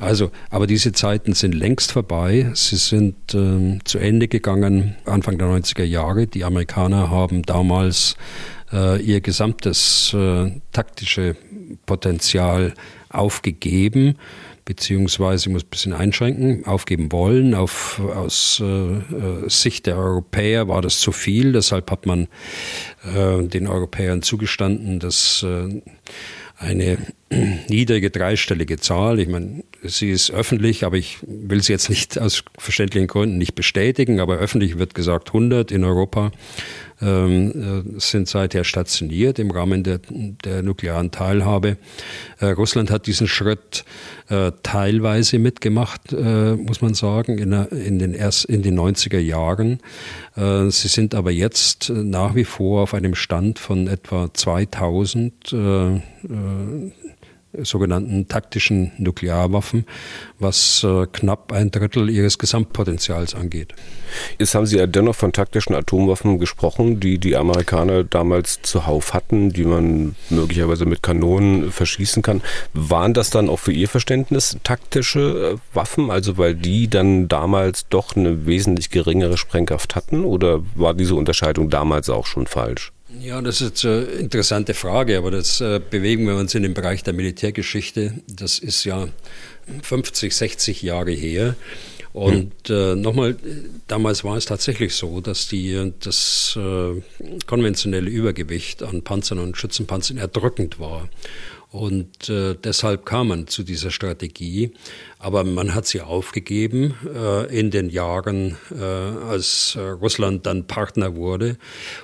Also, 0.00 0.30
aber 0.48 0.66
diese 0.66 0.92
Zeiten 0.92 1.34
sind 1.34 1.54
längst 1.54 1.92
vorbei. 1.92 2.50
Sie 2.54 2.76
sind 2.76 3.34
ähm, 3.34 3.84
zu 3.84 3.98
Ende 3.98 4.28
gegangen 4.28 4.96
Anfang 5.04 5.36
der 5.36 5.48
90er 5.48 5.84
Jahre. 5.84 6.26
Die 6.26 6.44
Amerikaner 6.44 7.10
haben 7.10 7.42
damals 7.42 8.16
äh, 8.72 9.00
ihr 9.00 9.20
gesamtes 9.20 10.14
äh, 10.14 10.50
taktische 10.72 11.36
Potenzial 11.84 12.72
aufgegeben 13.10 14.16
beziehungsweise, 14.70 15.48
ich 15.48 15.52
muss 15.52 15.64
ein 15.64 15.68
bisschen 15.68 15.92
einschränken, 15.92 16.64
aufgeben 16.64 17.10
wollen. 17.10 17.54
Auf, 17.56 18.00
aus 18.00 18.62
äh, 18.64 18.64
äh, 18.64 19.48
Sicht 19.48 19.86
der 19.86 19.96
Europäer 19.96 20.68
war 20.68 20.80
das 20.80 21.00
zu 21.00 21.10
viel, 21.10 21.52
deshalb 21.52 21.90
hat 21.90 22.06
man 22.06 22.28
äh, 23.04 23.42
den 23.42 23.66
Europäern 23.66 24.22
zugestanden, 24.22 25.00
dass 25.00 25.42
äh, 25.42 25.82
eine 26.60 26.98
niedrige 27.68 28.10
dreistellige 28.10 28.78
Zahl. 28.78 29.18
Ich 29.18 29.28
meine, 29.28 29.64
sie 29.82 30.10
ist 30.10 30.30
öffentlich, 30.30 30.84
aber 30.84 30.96
ich 30.98 31.18
will 31.22 31.62
sie 31.62 31.72
jetzt 31.72 31.88
nicht 31.88 32.18
aus 32.18 32.44
verständlichen 32.58 33.08
Gründen 33.08 33.38
nicht 33.38 33.54
bestätigen, 33.54 34.20
aber 34.20 34.36
öffentlich 34.36 34.78
wird 34.78 34.94
gesagt 34.94 35.28
100 35.28 35.72
in 35.72 35.84
Europa 35.84 36.30
ähm, 37.02 37.94
äh, 37.96 38.00
sind 38.00 38.28
seither 38.28 38.64
stationiert 38.64 39.38
im 39.38 39.50
Rahmen 39.50 39.82
der, 39.82 40.00
der 40.44 40.62
nuklearen 40.62 41.10
Teilhabe. 41.10 41.76
Äh, 42.40 42.46
Russland 42.46 42.90
hat 42.90 43.06
diesen 43.06 43.28
Schritt 43.28 43.84
äh, 44.28 44.52
teilweise 44.62 45.38
mitgemacht, 45.38 46.12
äh, 46.12 46.54
muss 46.54 46.82
man 46.82 46.94
sagen, 46.94 47.38
in, 47.38 47.52
in, 47.52 47.98
den 47.98 48.14
erst, 48.14 48.44
in 48.44 48.62
den 48.62 48.78
90er 48.78 49.18
Jahren. 49.18 49.80
Äh, 50.36 50.70
sie 50.70 50.88
sind 50.88 51.14
aber 51.14 51.30
jetzt 51.30 51.90
nach 51.90 52.34
wie 52.34 52.44
vor 52.44 52.82
auf 52.82 52.94
einem 52.94 53.14
Stand 53.14 53.58
von 53.58 53.86
etwa 53.88 54.32
2000 54.32 55.52
äh, 55.52 56.00
sogenannten 57.52 58.28
taktischen 58.28 58.92
Nuklearwaffen, 58.98 59.86
was 60.38 60.84
äh, 60.84 61.06
knapp 61.12 61.52
ein 61.52 61.70
Drittel 61.70 62.08
ihres 62.08 62.38
Gesamtpotenzials 62.38 63.34
angeht. 63.34 63.74
Jetzt 64.38 64.54
haben 64.54 64.66
Sie 64.66 64.78
ja 64.78 64.86
dennoch 64.86 65.16
von 65.16 65.32
taktischen 65.32 65.74
Atomwaffen 65.74 66.38
gesprochen, 66.38 67.00
die 67.00 67.18
die 67.18 67.36
Amerikaner 67.36 68.04
damals 68.04 68.62
zuhauf 68.62 69.14
hatten, 69.14 69.50
die 69.50 69.64
man 69.64 70.14
möglicherweise 70.30 70.86
mit 70.86 71.02
Kanonen 71.02 71.72
verschießen 71.72 72.22
kann. 72.22 72.42
Waren 72.72 73.14
das 73.14 73.30
dann 73.30 73.48
auch 73.48 73.58
für 73.58 73.72
Ihr 73.72 73.88
Verständnis 73.88 74.56
taktische 74.62 75.54
äh, 75.54 75.76
Waffen, 75.76 76.10
also 76.10 76.38
weil 76.38 76.54
die 76.54 76.88
dann 76.88 77.28
damals 77.28 77.88
doch 77.88 78.16
eine 78.16 78.46
wesentlich 78.46 78.90
geringere 78.90 79.36
Sprengkraft 79.36 79.96
hatten 79.96 80.24
oder 80.24 80.62
war 80.74 80.94
diese 80.94 81.14
Unterscheidung 81.16 81.68
damals 81.70 82.10
auch 82.10 82.26
schon 82.26 82.46
falsch? 82.46 82.92
Ja, 83.18 83.42
das 83.42 83.60
ist 83.60 83.84
eine 83.84 84.02
interessante 84.02 84.74
Frage, 84.74 85.18
aber 85.18 85.30
das 85.30 85.60
äh, 85.60 85.80
bewegen 85.80 86.26
wir 86.26 86.36
uns 86.36 86.54
in 86.54 86.62
den 86.62 86.74
Bereich 86.74 87.02
der 87.02 87.12
Militärgeschichte. 87.12 88.14
Das 88.28 88.58
ist 88.58 88.84
ja 88.84 89.08
50, 89.82 90.34
60 90.34 90.82
Jahre 90.82 91.10
her. 91.10 91.56
Und 92.12 92.70
äh, 92.70 92.96
nochmal, 92.96 93.36
damals 93.86 94.24
war 94.24 94.36
es 94.36 94.44
tatsächlich 94.44 94.94
so, 94.94 95.20
dass 95.20 95.48
die, 95.48 95.92
das 96.00 96.58
äh, 96.60 97.00
konventionelle 97.46 98.10
Übergewicht 98.10 98.82
an 98.82 99.02
Panzern 99.02 99.38
und 99.38 99.56
Schützenpanzern 99.56 100.18
erdrückend 100.18 100.80
war. 100.80 101.08
Und 101.70 102.28
äh, 102.28 102.56
deshalb 102.56 103.06
kam 103.06 103.28
man 103.28 103.46
zu 103.46 103.62
dieser 103.62 103.92
Strategie. 103.92 104.72
Aber 105.20 105.44
man 105.44 105.74
hat 105.74 105.86
sie 105.86 106.00
aufgegeben 106.00 106.94
äh, 107.06 107.46
in 107.56 107.70
den 107.70 107.90
Jahren, 107.90 108.56
äh, 108.76 108.82
als 108.82 109.76
äh, 109.76 109.80
Russland 109.80 110.46
dann 110.46 110.66
Partner 110.66 111.14
wurde. 111.14 111.58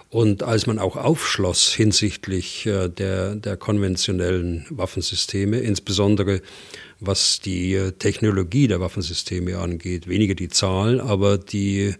Und 0.09 0.44
als 0.44 0.68
man 0.68 0.79
auch 0.79 0.96
aufschloss 0.96 1.72
hinsichtlich 1.72 2.66
äh, 2.66 2.88
der, 2.88 3.35
der 3.35 3.57
konventionellen 3.57 4.66
Waffensysteme, 4.70 5.59
insbesondere 5.59 6.42
was 7.00 7.40
die 7.40 7.74
äh, 7.74 7.92
Technologie 7.92 8.68
der 8.68 8.79
Waffensysteme 8.81 9.59
angeht. 9.59 10.07
Weniger 10.07 10.35
die 10.35 10.48
Zahl, 10.48 11.00
aber 11.00 11.38
die 11.38 11.94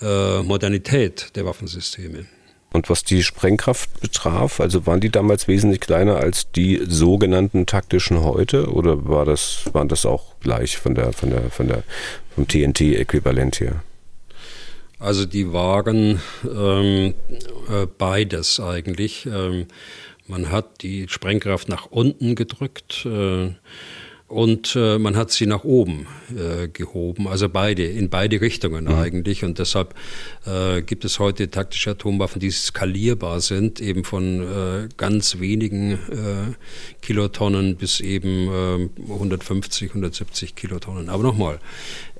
Modernität 0.00 1.34
der 1.34 1.44
Waffensysteme. 1.44 2.26
Und 2.70 2.90
was 2.90 3.02
die 3.02 3.22
Sprengkraft 3.22 4.00
betraf, 4.00 4.60
also 4.60 4.86
waren 4.86 5.00
die 5.00 5.08
damals 5.08 5.48
wesentlich 5.48 5.80
kleiner 5.80 6.16
als 6.16 6.50
die 6.52 6.82
sogenannten 6.86 7.64
taktischen 7.64 8.22
heute 8.22 8.70
oder 8.70 9.08
war 9.08 9.24
das, 9.24 9.64
waren 9.72 9.88
das 9.88 10.04
auch 10.04 10.34
gleich 10.40 10.76
von 10.76 10.94
der, 10.94 11.12
von 11.12 11.30
der, 11.30 11.50
von 11.50 11.68
der, 11.68 11.82
vom 12.34 12.46
TNT-Äquivalent 12.46 13.56
hier? 13.56 13.82
Also 14.98 15.24
die 15.24 15.52
waren 15.52 16.20
ähm, 16.44 17.14
äh, 17.68 17.86
beides 17.96 18.60
eigentlich. 18.60 19.26
Ähm, 19.26 19.66
man 20.26 20.50
hat 20.50 20.82
die 20.82 21.08
Sprengkraft 21.08 21.68
nach 21.68 21.86
unten 21.86 22.34
gedrückt. 22.34 23.06
Äh, 23.06 23.54
und 24.28 24.76
äh, 24.76 24.98
man 24.98 25.16
hat 25.16 25.30
sie 25.30 25.46
nach 25.46 25.64
oben 25.64 26.06
äh, 26.36 26.68
gehoben, 26.68 27.26
also 27.26 27.48
beide, 27.48 27.84
in 27.84 28.10
beide 28.10 28.42
Richtungen 28.42 28.84
mhm. 28.84 28.94
eigentlich. 28.94 29.42
Und 29.42 29.58
deshalb 29.58 29.94
äh, 30.46 30.82
gibt 30.82 31.06
es 31.06 31.18
heute 31.18 31.50
taktische 31.50 31.92
Atomwaffen, 31.92 32.38
die 32.38 32.50
skalierbar 32.50 33.40
sind, 33.40 33.80
eben 33.80 34.04
von 34.04 34.42
äh, 34.42 34.88
ganz 34.98 35.38
wenigen 35.38 35.92
äh, 35.92 36.54
Kilotonnen 37.00 37.76
bis 37.76 38.00
eben 38.00 38.48
äh, 38.48 39.12
150, 39.12 39.88
170 39.88 40.54
Kilotonnen. 40.54 41.08
Aber 41.08 41.22
nochmal, 41.22 41.58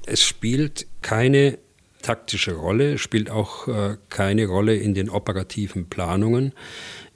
es 0.07 0.23
spielt 0.23 0.87
keine 1.03 1.59
taktische 2.01 2.53
Rolle, 2.53 2.97
spielt 2.97 3.29
auch 3.29 3.69
äh, 3.69 3.97
keine 4.09 4.47
Rolle 4.47 4.77
in 4.77 4.95
den 4.95 5.11
operativen 5.11 5.91
Planungen. 5.91 6.53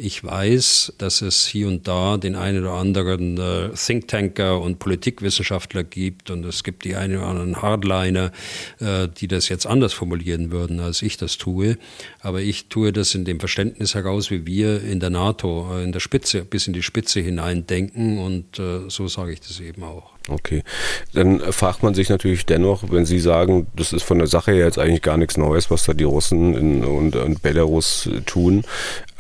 Ich 0.05 0.25
weiß, 0.25 0.95
dass 0.99 1.23
es 1.23 1.47
hier 1.47 1.69
und 1.69 1.87
da 1.87 2.17
den 2.17 2.35
einen 2.35 2.65
oder 2.65 2.73
anderen 2.73 3.39
äh, 3.39 3.69
Thinktanker 3.69 4.61
und 4.61 4.81
Politikwissenschaftler 4.81 5.85
gibt 5.85 6.29
und 6.29 6.45
es 6.45 6.65
gibt 6.65 6.85
die 6.85 6.97
einen 6.97 7.19
oder 7.19 7.29
anderen 7.29 7.63
Hardliner, 7.63 8.33
äh, 8.81 9.07
die 9.07 9.29
das 9.29 9.49
jetzt 9.49 9.65
anders 9.65 9.93
formulieren 9.93 10.51
würden, 10.51 10.81
als 10.81 11.03
ich 11.03 11.19
das 11.19 11.39
tue. 11.39 11.79
Aber 12.19 12.41
ich 12.41 12.67
tue 12.67 12.93
das 12.93 13.15
in 13.15 13.25
dem 13.25 13.39
Verständnis 13.39 13.95
heraus, 13.95 14.33
wie 14.33 14.45
wir 14.45 14.83
in 14.83 14.99
der 14.99 15.11
NATO 15.11 15.69
äh, 15.73 15.85
in 15.85 15.93
der 15.93 16.01
Spitze 16.01 16.45
bis 16.45 16.67
in 16.67 16.73
die 16.73 16.83
Spitze 16.83 17.21
hinein 17.21 17.69
denken 17.69 18.19
und 18.19 18.59
äh, 18.59 18.91
so 18.91 19.07
sage 19.07 19.35
ich 19.35 19.41
das 19.41 19.61
eben 19.61 19.85
auch. 19.85 20.12
Okay, 20.29 20.63
dann 21.15 21.41
fragt 21.53 21.83
man 21.83 21.95
sich 21.95 22.09
natürlich 22.09 22.47
dennoch, 22.47 22.85
wenn 22.91 23.05
Sie 23.05 23.19
sagen, 23.19 23.67
das 23.77 23.93
ist 23.93 24.05
von 24.05 24.19
der 24.19 24.29
Sache 24.29 24.53
her 24.53 24.67
jetzt 24.67 24.79
eigentlich 24.79 25.03
gar 25.03 25.17
nichts 25.17 25.37
Neues, 25.37 25.71
was 25.71 25.85
da 25.85 25.95
die 25.95 26.05
Russen 26.05 26.55
in, 26.55 26.85
und, 26.85 27.17
und 27.17 27.43
Belarus 27.43 28.09
tun. 28.27 28.65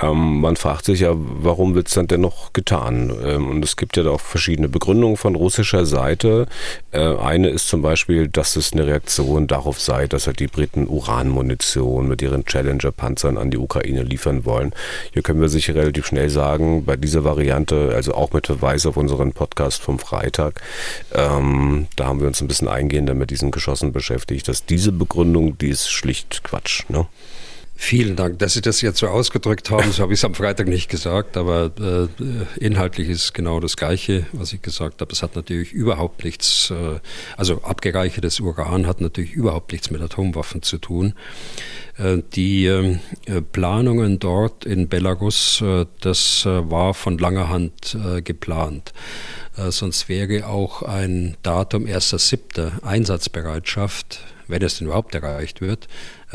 Ähm, 0.03 0.41
man 0.41 0.57
fragt 0.57 0.85
sich 0.85 1.01
ja, 1.01 1.13
warum 1.15 1.75
wird 1.75 1.89
es 1.89 1.95
dann 1.95 2.09
dennoch 2.09 2.53
getan? 2.53 3.13
Ähm, 3.25 3.51
und 3.51 3.65
es 3.65 3.77
gibt 3.77 3.97
ja 3.97 4.05
auch 4.07 4.21
verschiedene 4.21 4.69
Begründungen 4.69 5.17
von 5.17 5.35
russischer 5.37 5.87
Seite. 5.87 6.47
Äh, 6.91 7.17
eine 7.17 7.49
ist 7.51 7.69
zum 7.69 7.83
Beispiel, 7.83 8.29
dass 8.29 8.57
es 8.57 8.73
eine 8.73 8.87
Reaktion 8.87 9.47
darauf 9.47 9.81
sei, 9.81 10.09
dass 10.09 10.27
halt 10.27 10.41
die 10.41 10.49
Briten 10.49 10.89
Uranmunition 10.89 12.09
mit 12.09 12.21
ihren 12.21 12.45
Challenger-Panzern 12.45 13.39
an 13.39 13.51
die 13.51 13.59
Ukraine 13.59 14.03
liefern 14.03 14.45
wollen. 14.45 14.73
Hier 15.13 15.23
können 15.23 15.41
wir 15.41 15.49
sicher 15.49 15.75
relativ 15.75 16.07
schnell 16.07 16.31
sagen, 16.31 16.85
bei 16.85 16.97
dieser 16.97 17.25
Variante, 17.25 17.93
also 17.95 18.15
auch 18.15 18.33
mit 18.33 18.47
Verweis 18.47 18.87
auf 18.87 18.97
unseren 18.97 19.33
Podcast 19.33 19.83
vom 19.83 19.99
Freitag, 19.99 20.61
ähm, 21.13 21.87
da 21.97 22.07
haben 22.07 22.21
wir 22.21 22.27
uns 22.27 22.41
ein 22.41 22.49
bisschen 22.49 22.69
eingehender 22.69 23.15
mit 23.15 23.31
diesen 23.31 23.51
Geschossen 23.51 23.93
beschäftigt, 23.93 24.49
dass 24.49 24.67
diese 24.67 24.93
Begründung, 24.93 25.59
die 25.59 25.69
ist 25.69 25.91
schlicht 25.91 26.43
Quatsch. 26.45 26.85
Ne? 26.89 27.07
Vielen 27.85 28.15
Dank, 28.15 28.39
dass 28.39 28.55
Sie 28.55 28.61
das 28.61 28.81
jetzt 28.81 29.01
so 29.01 29.09
ausgedrückt 29.09 29.71
haben. 29.71 29.91
So 29.91 30.05
habe 30.05 30.13
ich 30.13 30.21
es 30.21 30.25
am 30.25 30.37
Freitag 30.37 30.69
nicht 30.69 30.89
gesagt, 30.89 31.37
aber 31.37 31.73
äh, 31.81 32.65
inhaltlich 32.65 33.09
ist 33.09 33.35
genau 33.35 33.59
das 33.59 33.77
Gleiche, 33.77 34.25
was 34.33 34.53
ich 34.53 34.63
gesagt 34.63 35.01
habe. 35.01 35.13
Es 35.13 35.21
hat 35.21 35.35
natürlich 35.35 35.73
überhaupt 35.73 36.23
nichts, 36.25 36.71
äh, 36.71 37.01
also 37.37 37.61
abgereichertes 37.63 38.39
Uran 38.39 38.87
hat 38.87 39.01
natürlich 39.01 39.33
überhaupt 39.33 39.73
nichts 39.73 39.91
mit 39.91 40.01
Atomwaffen 40.01 40.63
zu 40.63 40.79
tun. 40.79 41.15
Äh, 41.99 42.19
die 42.35 42.67
äh, 42.67 42.99
Planungen 43.51 44.21
dort 44.21 44.65
in 44.65 44.89
Belarus, 44.89 45.61
äh, 45.61 45.85
das 46.01 46.47
äh, 46.47 46.71
war 46.71 46.95
von 46.95 47.19
langer 47.19 47.49
Hand 47.49 47.99
geplant. 48.25 48.93
sonst 49.57 50.09
wäre 50.09 50.47
auch 50.47 50.83
ein 50.83 51.37
Datum 51.43 51.85
1.7. 51.85 52.85
Einsatzbereitschaft 52.85 54.21
wenn 54.53 54.63
es 54.63 54.79
denn 54.79 54.87
überhaupt 54.87 55.15
erreicht 55.15 55.61
wird, 55.61 55.89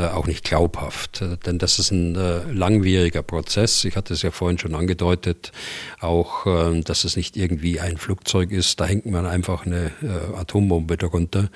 auch 0.03 0.27
nicht 0.27 0.43
glaubhaft. 0.43 1.21
Äh, 1.21 1.37
denn 1.45 1.57
das 1.57 1.79
ist 1.79 1.91
ein 1.91 2.15
äh, 2.15 2.43
langwieriger 2.51 3.23
Prozess. 3.23 3.83
Ich 3.83 3.95
hatte 3.95 4.13
es 4.13 4.21
ja 4.21 4.31
vorhin 4.31 4.57
schon 4.57 4.75
angedeutet, 4.75 5.51
auch, 5.99 6.45
äh, 6.45 6.81
dass 6.81 7.03
es 7.03 7.15
nicht 7.15 7.35
irgendwie 7.37 7.79
ein 7.79 7.97
Flugzeug 7.97 8.51
ist. 8.51 8.79
Da 8.79 8.85
hängt 8.85 9.05
man 9.05 9.25
einfach 9.25 9.65
eine 9.65 9.91
äh, 10.03 10.37
Atombombe 10.37 10.97
darunter 10.97 11.49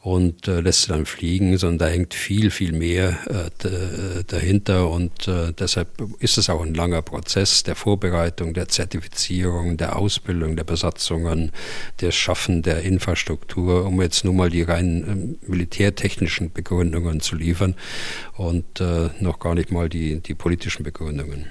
und 0.00 0.48
äh, 0.48 0.60
lässt 0.60 0.82
sie 0.82 0.88
dann 0.88 1.06
fliegen, 1.06 1.56
sondern 1.58 1.78
da 1.78 1.86
hängt 1.88 2.14
viel, 2.14 2.50
viel 2.50 2.72
mehr 2.72 3.16
dahinter. 4.28 4.88
Und 4.90 5.28
deshalb 5.58 5.88
ist 6.20 6.38
es 6.38 6.48
auch 6.48 6.62
ein 6.62 6.74
langer 6.74 7.02
Prozess 7.02 7.62
der 7.62 7.74
Vorbereitung, 7.74 8.54
der 8.54 8.68
Zertifizierung, 8.68 9.76
der 9.76 9.96
Ausbildung 9.96 10.56
der 10.56 10.64
Besatzungen, 10.64 11.52
des 12.00 12.14
Schaffen 12.14 12.62
der 12.62 12.82
Infrastruktur, 12.82 13.86
um 13.86 14.00
jetzt 14.00 14.24
nur 14.24 14.34
mal 14.34 14.50
die 14.50 14.62
rein 14.62 15.38
militärtechnischen 15.46 16.52
Begründungen 16.52 17.20
zu 17.20 17.36
liefern 17.36 17.75
und 18.36 18.80
äh, 18.80 19.10
noch 19.20 19.38
gar 19.38 19.54
nicht 19.54 19.70
mal 19.70 19.88
die, 19.88 20.20
die 20.20 20.34
politischen 20.34 20.82
Begründungen. 20.82 21.46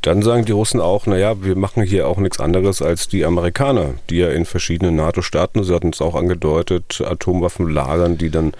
Dann 0.00 0.22
sagen 0.22 0.44
die 0.44 0.52
Russen 0.52 0.80
auch, 0.80 1.06
naja, 1.06 1.42
wir 1.42 1.56
machen 1.56 1.82
hier 1.82 2.08
auch 2.08 2.18
nichts 2.18 2.40
anderes 2.40 2.80
als 2.80 3.08
die 3.08 3.24
Amerikaner, 3.24 3.94
die 4.08 4.16
ja 4.16 4.30
in 4.30 4.44
verschiedenen 4.44 4.96
NATO-Staaten, 4.96 5.64
Sie 5.64 5.74
hatten 5.74 5.90
es 5.90 6.00
auch 6.00 6.14
angedeutet, 6.14 7.02
Atomwaffen 7.04 7.68
lagern, 7.68 8.16
die 8.16 8.30
dann 8.30 8.52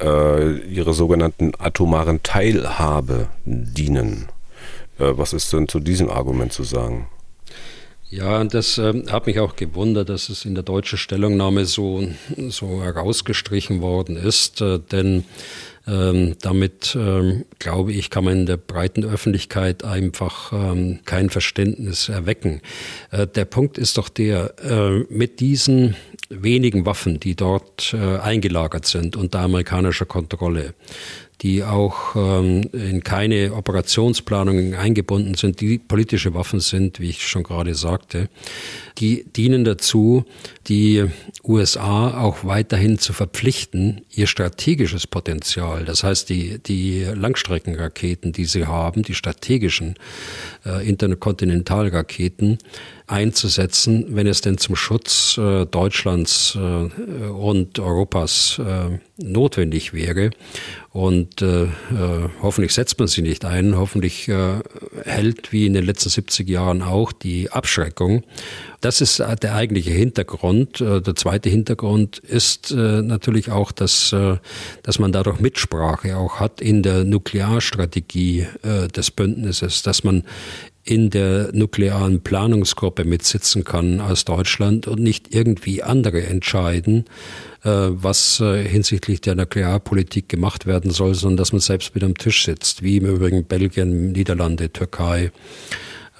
äh, 0.00 0.58
ihre 0.58 0.94
sogenannten 0.94 1.52
atomaren 1.58 2.22
Teilhabe 2.22 3.28
dienen. 3.44 4.28
Äh, 4.98 5.12
was 5.16 5.32
ist 5.32 5.52
denn 5.52 5.68
zu 5.68 5.80
diesem 5.80 6.10
Argument 6.10 6.52
zu 6.52 6.62
sagen? 6.62 7.08
Ja, 8.10 8.44
das 8.44 8.78
äh, 8.78 9.02
hat 9.10 9.26
mich 9.26 9.40
auch 9.40 9.56
gewundert, 9.56 10.08
dass 10.08 10.28
es 10.28 10.44
in 10.44 10.54
der 10.54 10.62
deutschen 10.62 10.98
Stellungnahme 10.98 11.64
so, 11.64 12.06
so 12.48 12.82
herausgestrichen 12.82 13.80
worden 13.80 14.16
ist, 14.16 14.60
äh, 14.60 14.78
denn 14.78 15.24
ähm, 15.86 16.36
damit, 16.40 16.96
ähm, 16.98 17.44
glaube 17.58 17.92
ich, 17.92 18.10
kann 18.10 18.24
man 18.24 18.40
in 18.40 18.46
der 18.46 18.56
breiten 18.56 19.04
Öffentlichkeit 19.04 19.84
einfach 19.84 20.52
ähm, 20.52 21.00
kein 21.04 21.30
Verständnis 21.30 22.08
erwecken. 22.08 22.60
Äh, 23.10 23.26
der 23.26 23.44
Punkt 23.44 23.76
ist 23.76 23.98
doch 23.98 24.08
der, 24.08 24.54
äh, 24.62 25.04
mit 25.12 25.40
diesen 25.40 25.94
wenigen 26.30 26.86
Waffen, 26.86 27.20
die 27.20 27.34
dort 27.34 27.94
äh, 27.94 28.18
eingelagert 28.18 28.86
sind 28.86 29.16
unter 29.16 29.40
amerikanischer 29.40 30.06
Kontrolle, 30.06 30.74
die 31.42 31.62
auch 31.62 32.16
ähm, 32.16 32.62
in 32.72 33.02
keine 33.02 33.52
Operationsplanungen 33.54 34.74
eingebunden 34.74 35.34
sind, 35.34 35.60
die 35.60 35.78
politische 35.78 36.34
Waffen 36.34 36.60
sind, 36.60 37.00
wie 37.00 37.10
ich 37.10 37.26
schon 37.26 37.42
gerade 37.42 37.74
sagte, 37.74 38.28
die 38.98 39.24
dienen 39.24 39.64
dazu, 39.64 40.24
die 40.68 41.04
USA 41.42 42.20
auch 42.20 42.44
weiterhin 42.44 42.98
zu 42.98 43.12
verpflichten, 43.12 44.02
ihr 44.10 44.26
strategisches 44.26 45.06
Potenzial, 45.06 45.73
das 45.82 46.04
heißt 46.04 46.28
die, 46.28 46.58
die 46.58 47.02
Langstreckenraketen, 47.02 48.32
die 48.32 48.44
sie 48.44 48.66
haben, 48.66 49.02
die 49.02 49.14
strategischen 49.14 49.94
äh, 50.64 50.86
Interkontinentalraketen, 50.88 52.58
einzusetzen, 53.06 54.06
wenn 54.16 54.26
es 54.26 54.40
denn 54.40 54.56
zum 54.56 54.76
Schutz 54.76 55.36
äh, 55.36 55.66
Deutschlands 55.66 56.56
äh, 56.56 57.28
und 57.28 57.78
Europas 57.78 58.58
äh, 58.58 58.98
notwendig 59.22 59.92
wäre. 59.92 60.30
Und 60.90 61.42
äh, 61.42 61.64
äh, 61.64 61.68
hoffentlich 62.40 62.72
setzt 62.72 62.98
man 62.98 63.08
sie 63.08 63.20
nicht 63.20 63.44
ein. 63.44 63.76
Hoffentlich 63.76 64.28
äh, 64.28 64.60
hält 65.04 65.52
wie 65.52 65.66
in 65.66 65.74
den 65.74 65.84
letzten 65.84 66.08
70 66.08 66.48
Jahren 66.48 66.82
auch 66.82 67.12
die 67.12 67.50
Abschreckung. 67.50 68.22
Das 68.80 69.00
ist 69.00 69.18
der 69.18 69.54
eigentliche 69.54 69.90
Hintergrund. 69.92 70.80
Der 70.80 71.14
zweite 71.14 71.48
Hintergrund 71.48 72.18
ist 72.18 72.70
natürlich 72.70 73.50
auch, 73.50 73.72
dass, 73.72 74.14
dass 74.82 74.98
man 74.98 75.10
dadurch 75.10 75.40
Mitsprache 75.40 76.18
auch 76.18 76.38
hat 76.38 76.60
in 76.60 76.82
der 76.82 77.04
Nuklearstrategie 77.04 78.46
des 78.94 79.10
Bündnisses, 79.10 79.82
dass 79.84 80.04
man 80.04 80.24
in 80.84 81.08
der 81.08 81.50
nuklearen 81.52 82.20
Planungsgruppe 82.20 83.04
mitsitzen 83.04 83.64
kann 83.64 84.00
aus 84.00 84.26
Deutschland 84.26 84.86
und 84.86 85.00
nicht 85.00 85.34
irgendwie 85.34 85.82
andere 85.82 86.22
entscheiden, 86.24 87.06
äh, 87.64 87.70
was 87.70 88.40
äh, 88.40 88.62
hinsichtlich 88.62 89.22
der 89.22 89.34
Nuklearpolitik 89.34 90.28
gemacht 90.28 90.66
werden 90.66 90.90
soll, 90.90 91.14
sondern 91.14 91.38
dass 91.38 91.52
man 91.52 91.60
selbst 91.60 91.94
mit 91.94 92.04
am 92.04 92.16
Tisch 92.16 92.44
sitzt, 92.44 92.82
wie 92.82 92.98
im 92.98 93.06
Übrigen 93.06 93.44
Belgien, 93.44 94.12
Niederlande, 94.12 94.70
Türkei 94.70 95.32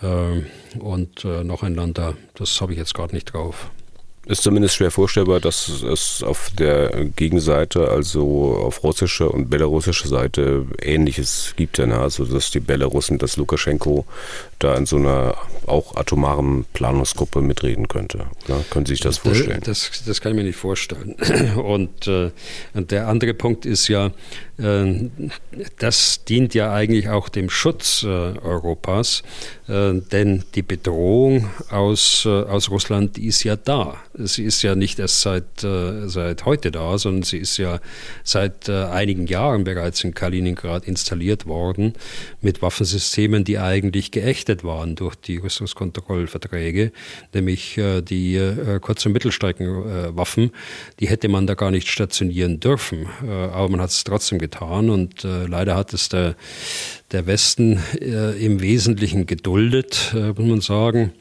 äh, 0.03 0.79
und 0.79 1.25
noch 1.25 1.63
ein 1.63 1.77
Land 1.77 1.99
da. 1.99 2.15
Das 2.35 2.61
habe 2.61 2.73
ich 2.73 2.79
jetzt 2.79 2.95
gerade 2.95 3.15
nicht 3.15 3.33
drauf 3.33 3.71
ist 4.27 4.43
zumindest 4.43 4.77
schwer 4.77 4.91
vorstellbar, 4.91 5.41
dass 5.41 5.69
es 5.69 6.23
auf 6.23 6.51
der 6.59 7.05
Gegenseite, 7.17 7.89
also 7.89 8.57
auf 8.57 8.83
russischer 8.83 9.33
und 9.33 9.51
belarussischer 9.51 10.09
Seite 10.09 10.67
Ähnliches 10.81 11.53
gibt. 11.57 11.79
Also 11.79 12.25
dass 12.25 12.51
die 12.51 12.61
Belarussen, 12.61 13.19
dass 13.19 13.37
Lukaschenko 13.37 14.07
da 14.65 14.75
in 14.77 14.87
so 14.87 14.97
einer 14.97 15.37
auch 15.67 15.97
atomaren 15.97 16.65
Planungsgruppe 16.73 17.41
mitreden 17.41 17.89
könnte. 17.89 18.27
Ne? 18.49 18.65
Können 18.71 18.87
Sie 18.87 18.95
sich 18.95 19.01
das 19.01 19.19
vorstellen? 19.19 19.61
Das, 19.65 20.03
das 20.07 20.21
kann 20.21 20.33
ich 20.33 20.37
mir 20.37 20.45
nicht 20.45 20.57
vorstellen. 20.57 21.15
Und, 21.57 22.07
äh, 22.07 22.31
der 22.75 23.09
andere 23.09 23.35
Punkt 23.35 23.67
ist 23.67 23.89
ja, 23.89 24.11
äh, 24.59 25.11
das 25.79 26.25
dient 26.25 26.55
ja 26.55 26.73
eigentlich 26.73 27.09
auch 27.09 27.29
dem 27.29 27.51
Schutz 27.51 28.03
äh, 28.03 28.07
Europas, 28.07 29.23
äh, 29.69 29.95
denn 29.95 30.45
die 30.55 30.63
Bedrohung 30.63 31.49
aus, 31.71 32.27
aus 32.27 32.71
Russland, 32.71 33.17
die 33.17 33.27
ist 33.27 33.43
ja 33.45 33.57
da. 33.57 33.97
Sie 34.15 34.45
ist 34.45 34.63
ja 34.63 34.75
nicht 34.75 34.99
erst 34.99 35.23
seit, 35.23 35.45
seit 35.61 36.45
heute 36.45 36.71
da, 36.71 36.99
sondern 36.99 37.25
sie 37.25 37.39
ist 37.39 37.57
ja 37.57 37.81
seit 38.23 38.69
einigen 38.69 39.27
Jahren 39.27 39.65
bereits 39.65 40.05
in 40.05 40.15
Kaliningrad 40.15 40.85
installiert 40.85 41.47
worden 41.47 41.95
mit 42.41 42.63
Waffensystemen, 42.63 43.43
die 43.45 43.59
eigentlich 43.59 44.13
geächtet 44.13 44.54
waren 44.63 44.95
durch 44.95 45.17
die 45.17 45.39
Rüstungskontrollverträge, 45.39 46.93
nämlich 47.33 47.81
die 48.09 48.55
Kurz- 48.81 49.07
und 49.07 49.13
Mittelstreckenwaffen. 49.13 50.53
Die 51.01 51.09
hätte 51.09 51.29
man 51.29 51.47
da 51.47 51.55
gar 51.55 51.71
nicht 51.71 51.89
stationieren 51.89 52.61
dürfen, 52.61 53.07
aber 53.23 53.69
man 53.69 53.81
hat 53.81 53.91
es 53.91 54.05
trotzdem 54.05 54.39
getan 54.39 54.91
und 54.91 55.25
äh, 55.25 55.47
leider 55.47 55.75
hat 55.75 55.93
es 55.93 56.09
der, 56.09 56.37
der 57.13 57.27
Westen 57.27 57.81
äh, 58.01 58.45
im 58.45 58.61
Wesentlichen 58.61 59.27
geduldet, 59.27 60.15
äh, 60.15 60.29
muss 60.29 60.39
man 60.39 60.61
sagen. 60.61 61.13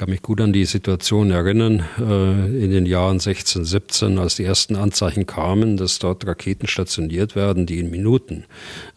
Ich 0.00 0.02
kann 0.02 0.12
mich 0.12 0.22
gut 0.22 0.40
an 0.40 0.54
die 0.54 0.64
Situation 0.64 1.30
erinnern, 1.30 1.84
äh, 1.98 2.64
in 2.64 2.70
den 2.70 2.86
Jahren 2.86 3.20
16, 3.20 3.66
17, 3.66 4.18
als 4.18 4.36
die 4.36 4.44
ersten 4.44 4.74
Anzeichen 4.74 5.26
kamen, 5.26 5.76
dass 5.76 5.98
dort 5.98 6.26
Raketen 6.26 6.66
stationiert 6.68 7.36
werden, 7.36 7.66
die 7.66 7.80
in 7.80 7.90
Minuten 7.90 8.44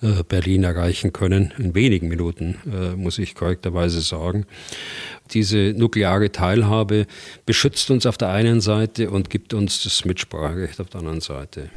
äh, 0.01 0.23
Berlin 0.23 0.63
erreichen 0.63 1.11
können, 1.11 1.53
in 1.57 1.75
wenigen 1.75 2.07
Minuten, 2.07 2.55
äh, 2.73 2.95
muss 2.95 3.17
ich 3.17 3.35
korrekterweise 3.35 3.99
sagen. 3.99 4.45
Diese 5.31 5.73
nukleare 5.75 6.31
Teilhabe 6.31 7.05
beschützt 7.45 7.91
uns 7.91 8.05
auf 8.05 8.17
der 8.17 8.29
einen 8.29 8.61
Seite 8.61 9.09
und 9.11 9.29
gibt 9.29 9.53
uns 9.53 9.83
das 9.83 10.05
Mitspracherecht 10.05 10.79
auf 10.79 10.87
der 10.87 11.01
anderen 11.01 11.19
Seite. 11.19 11.69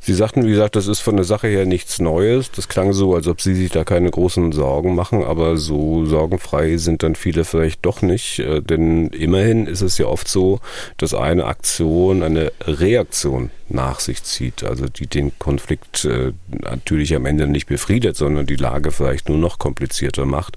Sie 0.00 0.14
sagten, 0.14 0.44
wie 0.44 0.50
gesagt, 0.50 0.76
das 0.76 0.86
ist 0.86 1.00
von 1.00 1.16
der 1.16 1.24
Sache 1.24 1.48
her 1.48 1.66
nichts 1.66 1.98
Neues. 2.00 2.50
Das 2.50 2.68
klang 2.68 2.92
so, 2.92 3.14
als 3.14 3.26
ob 3.26 3.40
Sie 3.40 3.54
sich 3.54 3.70
da 3.70 3.84
keine 3.84 4.10
großen 4.10 4.52
Sorgen 4.52 4.94
machen, 4.94 5.24
aber 5.24 5.56
so 5.56 6.04
sorgenfrei 6.04 6.76
sind 6.76 7.02
dann 7.02 7.14
viele 7.14 7.44
vielleicht 7.44 7.84
doch 7.84 8.02
nicht. 8.02 8.38
Äh, 8.38 8.62
denn 8.62 9.08
immerhin 9.08 9.66
ist 9.66 9.82
es 9.82 9.98
ja 9.98 10.06
oft 10.06 10.28
so, 10.28 10.60
dass 10.96 11.14
eine 11.14 11.46
Aktion 11.46 12.22
eine 12.22 12.52
Reaktion 12.64 13.50
nach 13.68 14.00
sich 14.00 14.22
zieht, 14.22 14.62
also 14.62 14.86
die 14.86 15.06
den 15.06 15.36
Konflikt 15.38 16.04
äh, 16.04 16.32
natürlich 16.48 17.14
am 17.14 17.26
Ende 17.26 17.46
nicht 17.48 17.66
befriedet, 17.66 18.16
sondern 18.16 18.46
die 18.46 18.56
Lage 18.56 18.92
vielleicht 18.92 19.28
nur 19.28 19.38
noch 19.38 19.58
komplizierter 19.58 20.24
macht. 20.24 20.56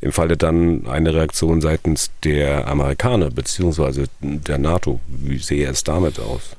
Im 0.00 0.12
Falle 0.12 0.36
dann 0.36 0.86
eine 0.86 1.14
Reaktion 1.14 1.60
seitens 1.60 2.10
der 2.24 2.66
Amerikaner 2.66 3.30
beziehungsweise 3.30 4.04
der 4.20 4.58
NATO. 4.58 5.00
Wie 5.06 5.38
sehe 5.38 5.68
es 5.68 5.84
damit 5.84 6.18
aus? 6.18 6.56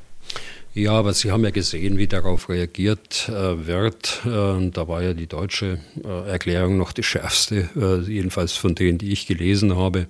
Ja, 0.76 0.92
aber 0.92 1.14
Sie 1.14 1.32
haben 1.32 1.44
ja 1.44 1.50
gesehen, 1.50 1.98
wie 1.98 2.06
darauf 2.06 2.48
reagiert 2.48 3.28
äh, 3.28 3.66
wird. 3.66 4.22
Äh, 4.24 4.70
da 4.70 4.88
war 4.88 5.02
ja 5.02 5.16
die 5.16 5.26
deutsche 5.26 5.80
äh, 6.04 6.30
Erklärung 6.30 6.78
noch 6.78 6.92
die 6.92 7.02
schärfste, 7.02 7.70
äh, 7.76 8.08
jedenfalls 8.08 8.54
von 8.54 8.76
denen, 8.76 9.00
die 9.00 9.12
ich 9.12 9.26
gelesen 9.26 9.76
habe. 9.76 10.06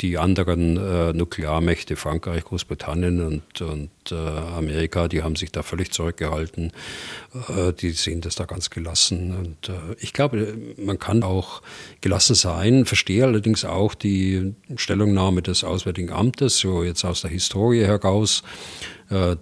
Die 0.00 0.18
anderen 0.18 0.76
äh, 0.76 1.12
Nuklearmächte, 1.12 1.94
Frankreich, 1.94 2.42
Großbritannien 2.42 3.24
und, 3.24 3.62
und 3.62 3.90
äh, 4.10 4.16
Amerika, 4.16 5.06
die 5.06 5.22
haben 5.22 5.36
sich 5.36 5.52
da 5.52 5.62
völlig 5.62 5.92
zurückgehalten. 5.92 6.72
die 7.80 7.90
sehen 7.90 8.20
das 8.20 8.34
da 8.34 8.44
ganz 8.44 8.70
gelassen. 8.70 9.36
Und 9.36 9.70
ich 10.00 10.12
glaube, 10.12 10.56
man 10.76 10.98
kann 10.98 11.22
auch 11.22 11.62
gelassen 12.00 12.34
sein, 12.34 12.84
verstehe 12.84 13.24
allerdings 13.24 13.64
auch 13.64 13.94
die 13.94 14.54
Stellungnahme 14.76 15.42
des 15.42 15.62
Auswärtigen 15.62 16.10
Amtes, 16.10 16.58
so 16.58 16.82
jetzt 16.82 17.04
aus 17.04 17.22
der 17.22 17.30
Historie 17.30 17.84
heraus 17.84 18.42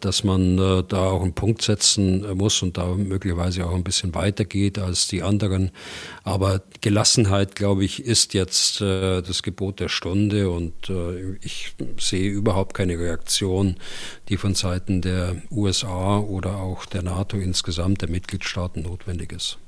dass 0.01 0.25
man 0.25 0.59
äh, 0.59 0.83
da 0.87 1.11
auch 1.11 1.23
einen 1.23 1.35
Punkt 1.35 1.63
setzen 1.63 2.27
muss 2.37 2.63
und 2.63 2.77
da 2.77 2.87
möglicherweise 2.95 3.67
auch 3.67 3.75
ein 3.75 3.85
bisschen 3.85 4.15
weitergeht 4.15 4.79
als 4.79 5.09
die 5.09 5.23
anderen. 5.23 5.71
Aber 6.25 6.63
Gelassenheit, 6.81 7.55
glaube 7.55 7.85
ich, 7.85 8.05
ist 8.05 8.35
jetzt 8.35 8.81
das 8.81 9.43
Gebot 9.43 9.81
der 9.81 9.89
Stunde 9.89 10.51
und 10.51 10.91
ich 11.43 11.75
sehe 11.99 12.31
überhaupt 12.31 12.75
keine 12.75 12.99
Reaktion, 12.99 13.77
die 14.29 14.37
von 14.37 14.55
Seiten 14.55 15.03
der 15.03 15.37
USA 15.51 16.19
oder 16.19 16.57
auch 16.57 16.87
der 16.87 17.03
NATO 17.03 17.37
insgesamt, 17.37 18.03
der 18.03 18.11
Mitgliedstaaten 18.11 18.83
notwendig 18.83 19.33
ist. 19.33 19.59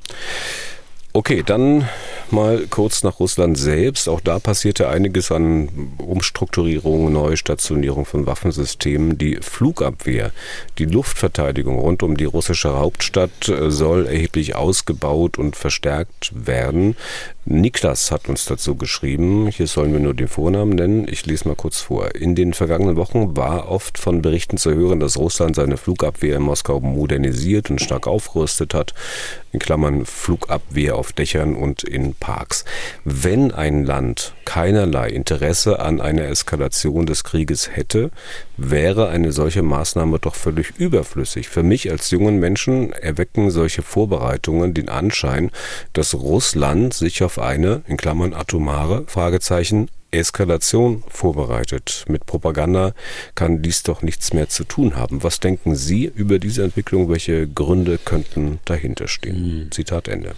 Okay, 1.15 1.43
dann 1.45 1.87
mal 2.31 2.67
kurz 2.71 3.03
nach 3.03 3.21
Russland 3.21 3.59
selbst. 3.59 4.09
Auch 4.09 4.21
da 4.21 4.39
passierte 4.39 4.89
einiges 4.89 5.31
an 5.31 5.69
Umstrukturierung, 5.99 7.13
Neustationierung 7.13 8.07
von 8.07 8.25
Waffensystemen. 8.27 9.19
Die 9.19 9.37
Flugabwehr, 9.43 10.33
die 10.79 10.87
Luftverteidigung 10.87 11.79
rund 11.79 12.03
um 12.03 12.17
die 12.17 12.25
russische 12.25 12.79
Hauptstadt 12.79 13.47
äh, 13.51 13.71
soll 13.71 14.07
erheblich 14.07 14.57
ausgebaut 14.57 15.39
und 15.39 15.55
verstärkt 15.55 16.33
werden. 16.35 16.97
Niklas 17.45 18.13
hat 18.13 18.29
uns 18.29 18.45
dazu 18.45 18.77
geschrieben. 18.77 19.49
Hier 19.49 19.67
sollen 19.67 19.93
wir 19.93 19.99
nur 19.99 20.15
den 20.15 20.29
Vornamen 20.29 20.77
nennen. 20.77 21.09
Ich 21.09 21.27
lese 21.27 21.49
mal 21.49 21.57
kurz 21.57 21.81
vor. 21.81 22.15
In 22.15 22.37
den 22.37 22.55
vergangenen 22.55 22.95
Wochen 22.95 23.37
war 23.37 23.69
oft 23.69 23.99
von 23.99 24.23
Berichten 24.23 24.59
zu 24.59 24.73
hören, 24.73 25.01
dass 25.01 25.17
Russland 25.17 25.57
seine 25.57 25.77
Flugabwehr 25.77 26.37
in 26.37 26.43
Moskau 26.43 26.79
modernisiert 26.79 27.69
und 27.69 27.81
stark 27.81 28.07
aufgerüstet 28.07 28.75
hat. 28.75 28.95
In 29.51 29.59
Klammern 29.59 30.07
Flugabwehr 30.07 30.95
auf 30.95 31.13
Dächern 31.13 31.57
und 31.57 31.83
in 31.83 32.15
Parks. 32.15 32.65
Wenn 33.05 33.51
ein 33.51 33.85
Land 33.85 34.35
keinerlei 34.45 35.09
Interesse 35.09 35.81
an 35.81 36.01
einer 36.01 36.29
Eskalation 36.29 37.07
des 37.07 37.25
Krieges 37.25 37.75
hätte, 37.75 38.13
wäre 38.57 39.09
eine 39.09 39.33
solche 39.33 39.63
Maßnahme 39.63 40.19
doch 40.19 40.35
völlig 40.35 40.73
überflüssig. 40.79 41.49
Für 41.49 41.63
mich 41.63 41.91
als 41.91 42.11
jungen 42.11 42.39
Menschen 42.39 42.93
erwecken 42.93 43.51
solche 43.51 43.83
Vorbereitungen 43.83 44.75
den 44.75 44.89
Anschein, 44.89 45.51
dass 45.93 46.15
Russland 46.15 46.95
sich 46.95 47.23
auf 47.23 47.39
eine, 47.39 47.83
in 47.87 47.97
Klammern 47.97 48.35
atomare, 48.35 49.05
Fragezeichen, 49.07 49.89
Eskalation 50.11 51.03
vorbereitet. 51.09 52.05
Mit 52.09 52.27
Propaganda 52.27 52.95
kann 53.35 53.63
dies 53.63 53.83
doch 53.83 54.03
nichts 54.03 54.33
mehr 54.35 54.49
zu 54.49 54.65
tun 54.65 54.95
haben. 54.95 55.23
Was 55.23 55.41
denken 55.41 55.75
Sie 55.75 56.05
über 56.05 56.39
diese 56.39 56.63
Entwicklung? 56.63 57.09
Welche 57.09 57.49
Gründe 57.49 57.99
könnten 57.99 58.61
dahinter 58.67 59.09
stehen? 59.09 59.65
Mhm. 59.65 59.71
Zitat 59.73 60.09
Ende. 60.09 60.35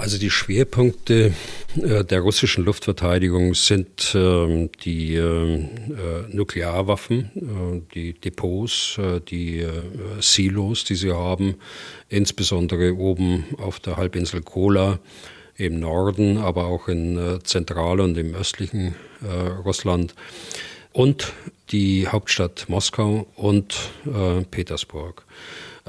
Also 0.00 0.16
die 0.16 0.30
Schwerpunkte 0.30 1.34
äh, 1.76 2.04
der 2.04 2.20
russischen 2.20 2.64
Luftverteidigung 2.64 3.54
sind 3.54 4.14
ähm, 4.14 4.70
die 4.82 5.14
äh, 5.14 5.56
äh, 5.56 5.66
Nuklearwaffen, 6.30 7.30
die 7.94 8.14
Depots, 8.14 8.98
die 9.28 9.66
Silos, 10.20 10.84
die 10.84 10.94
sie 10.94 11.12
haben, 11.12 11.56
insbesondere 12.08 12.94
oben 12.94 13.44
auf 13.58 13.78
der 13.78 13.98
Halbinsel 13.98 14.40
Kola 14.40 15.00
im 15.56 15.80
Norden, 15.80 16.38
aber 16.38 16.64
auch 16.64 16.88
in 16.88 17.38
Zentral- 17.44 18.00
und 18.00 18.16
im 18.16 18.34
östlichen 18.34 18.94
Russland 19.64 20.14
und 20.92 21.32
die 21.70 22.08
Hauptstadt 22.08 22.68
Moskau 22.68 23.26
und 23.36 23.74
Petersburg. 24.50 25.24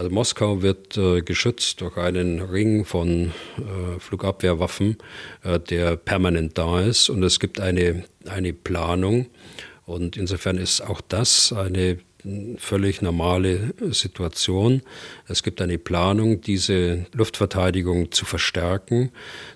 Also 0.01 0.09
Moskau 0.15 0.63
wird 0.63 0.97
äh, 0.97 1.21
geschützt 1.21 1.79
durch 1.81 1.95
einen 1.95 2.41
Ring 2.41 2.85
von 2.85 3.33
äh, 3.59 3.99
Flugabwehrwaffen, 3.99 4.97
äh, 5.43 5.59
der 5.59 5.95
permanent 5.95 6.57
da 6.57 6.81
ist. 6.81 7.09
Und 7.09 7.21
es 7.21 7.39
gibt 7.39 7.59
eine, 7.59 8.03
eine 8.25 8.51
Planung. 8.51 9.27
Und 9.85 10.17
insofern 10.17 10.57
ist 10.57 10.81
auch 10.81 11.01
das 11.01 11.53
eine 11.53 11.99
völlig 12.57 13.03
normale 13.03 13.75
Situation. 13.91 14.81
Es 15.27 15.43
gibt 15.43 15.61
eine 15.61 15.77
Planung, 15.77 16.41
diese 16.41 17.05
Luftverteidigung 17.13 18.11
zu 18.11 18.25
verstärken, 18.25 19.11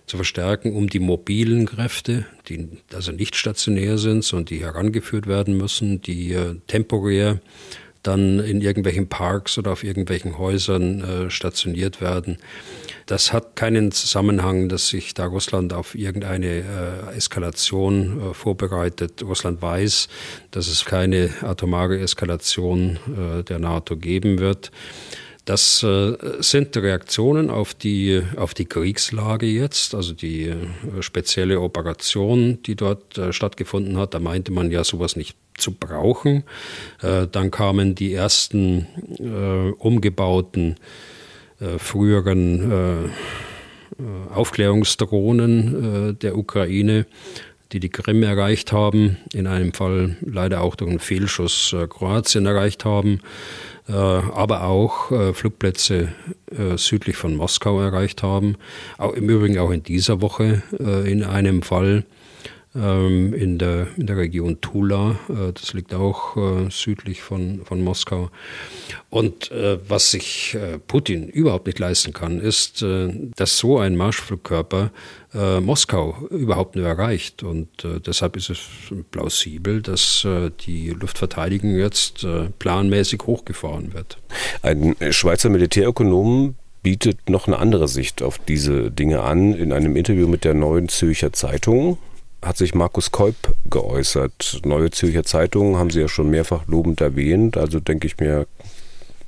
zu 0.05 0.17
verstärken, 0.17 0.75
um 0.75 0.89
die 0.89 0.99
mobilen 0.99 1.65
Kräfte, 1.65 2.25
die 2.49 2.67
also 2.93 3.11
nicht 3.11 3.35
stationär 3.35 3.97
sind, 3.97 4.23
sondern 4.23 4.45
die 4.45 4.61
herangeführt 4.61 5.25
werden 5.25 5.57
müssen, 5.57 6.01
die 6.01 6.33
äh, 6.33 6.55
temporär 6.67 7.39
dann 8.07 8.39
in 8.39 8.61
irgendwelchen 8.61 9.07
Parks 9.07 9.57
oder 9.57 9.71
auf 9.71 9.83
irgendwelchen 9.83 10.37
Häusern 10.37 11.01
äh, 11.01 11.29
stationiert 11.29 12.01
werden. 12.01 12.37
Das 13.05 13.33
hat 13.33 13.55
keinen 13.55 13.91
Zusammenhang, 13.91 14.69
dass 14.69 14.89
sich 14.89 15.13
da 15.13 15.25
Russland 15.25 15.73
auf 15.73 15.95
irgendeine 15.95 16.63
äh, 17.11 17.15
Eskalation 17.15 18.31
äh, 18.31 18.33
vorbereitet. 18.33 19.23
Russland 19.23 19.61
weiß, 19.61 20.07
dass 20.51 20.67
es 20.67 20.85
keine 20.85 21.29
atomare 21.41 21.99
Eskalation 21.99 22.97
äh, 23.07 23.43
der 23.43 23.59
NATO 23.59 23.95
geben 23.95 24.39
wird. 24.39 24.71
Das 25.45 25.83
äh, 25.83 26.13
sind 26.39 26.75
Reaktionen 26.75 27.51
auf 27.51 27.75
die, 27.75 28.23
auf 28.35 28.55
die 28.55 28.65
Kriegslage 28.65 29.45
jetzt, 29.45 29.93
also 29.93 30.13
die 30.13 30.45
äh, 30.45 30.55
spezielle 31.01 31.61
Operation, 31.61 32.63
die 32.63 32.75
dort 32.75 33.19
stattgefunden 33.29 33.97
hat. 33.97 34.15
Da 34.15 34.19
meinte 34.19 34.51
man 34.51 34.71
ja 34.71 34.83
sowas 34.83 35.15
nicht 35.15 35.37
zu 35.57 35.71
brauchen. 35.71 36.43
Äh, 37.01 37.27
dann 37.31 37.51
kamen 37.51 37.95
die 37.95 38.13
ersten 38.13 38.87
äh, 39.19 39.71
umgebauten 39.77 40.75
äh, 41.59 41.77
früheren 41.77 43.11
Aufklärungsdrohnen 44.33 46.19
der 46.19 46.37
Ukraine 46.37 47.05
die 47.71 47.79
die 47.79 47.89
Krim 47.89 48.23
erreicht 48.23 48.71
haben, 48.71 49.17
in 49.33 49.47
einem 49.47 49.73
Fall 49.73 50.17
leider 50.21 50.61
auch 50.61 50.75
durch 50.75 50.89
einen 50.89 50.99
Fehlschuss 50.99 51.75
Kroatien 51.89 52.45
erreicht 52.45 52.85
haben. 52.85 53.21
Aber 53.87 54.65
auch 54.65 55.11
Flugplätze 55.33 56.09
südlich 56.75 57.15
von 57.17 57.35
Moskau 57.35 57.81
erreicht 57.81 58.21
haben. 58.21 58.55
Im 59.15 59.29
Übrigen 59.29 59.57
auch 59.57 59.71
in 59.71 59.83
dieser 59.83 60.21
Woche 60.21 60.61
in 61.05 61.23
einem 61.23 61.63
Fall 61.63 62.05
ähm, 62.75 63.33
in 63.33 63.57
der, 63.57 63.87
in 63.95 64.07
der 64.07 64.17
Region 64.17 64.59
Tula. 64.59 65.17
Äh, 65.29 65.53
das 65.53 65.73
liegt 65.73 65.93
auch 65.93 66.35
äh, 66.35 66.69
südlich 66.69 67.21
von, 67.21 67.61
von 67.63 67.81
Moskau. 67.81 68.29
Und 69.09 69.49
äh, 69.51 69.77
was 69.87 70.11
sich 70.11 70.57
Putin 70.87 71.29
überhaupt 71.29 71.67
nicht 71.67 71.79
leisten 71.79 72.11
kann, 72.11 72.39
ist, 72.39 72.83
dass 72.83 73.57
so 73.57 73.77
ein 73.79 73.95
Marschflugkörper 73.95 74.91
Moskau 75.61 76.27
überhaupt 76.29 76.75
nur 76.75 76.85
erreicht. 76.85 77.43
Und 77.43 77.69
deshalb 78.05 78.35
ist 78.35 78.49
es 78.49 78.59
plausibel, 79.11 79.81
dass 79.81 80.27
die 80.65 80.89
Luftverteidigung 80.89 81.75
jetzt 81.75 82.25
planmäßig 82.59 83.21
hochgefahren 83.25 83.93
wird. 83.93 84.17
Ein 84.61 84.95
Schweizer 85.11 85.49
Militärökonom 85.49 86.55
bietet 86.83 87.29
noch 87.29 87.47
eine 87.47 87.57
andere 87.57 87.87
Sicht 87.87 88.21
auf 88.21 88.37
diese 88.37 88.91
Dinge 88.91 89.21
an 89.21 89.53
in 89.53 89.71
einem 89.71 89.95
Interview 89.95 90.27
mit 90.27 90.43
der 90.43 90.53
Neuen 90.53 90.89
Zürcher 90.89 91.33
Zeitung 91.33 91.97
hat 92.45 92.57
sich 92.57 92.75
Markus 92.75 93.11
Kolb 93.11 93.35
geäußert. 93.69 94.61
Neue 94.63 94.91
Zürcher 94.91 95.23
Zeitung 95.23 95.77
haben 95.77 95.89
Sie 95.89 95.99
ja 95.99 96.07
schon 96.07 96.29
mehrfach 96.29 96.67
lobend 96.67 97.01
erwähnt. 97.01 97.57
Also 97.57 97.79
denke 97.79 98.07
ich 98.07 98.17
mir, 98.17 98.47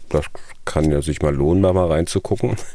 das 0.09 0.25
kann 0.65 0.91
ja 0.91 1.01
sich 1.01 1.21
mal 1.21 1.33
lohnen, 1.33 1.63
da 1.63 1.73
mal 1.73 1.87
reinzugucken. 1.87 2.55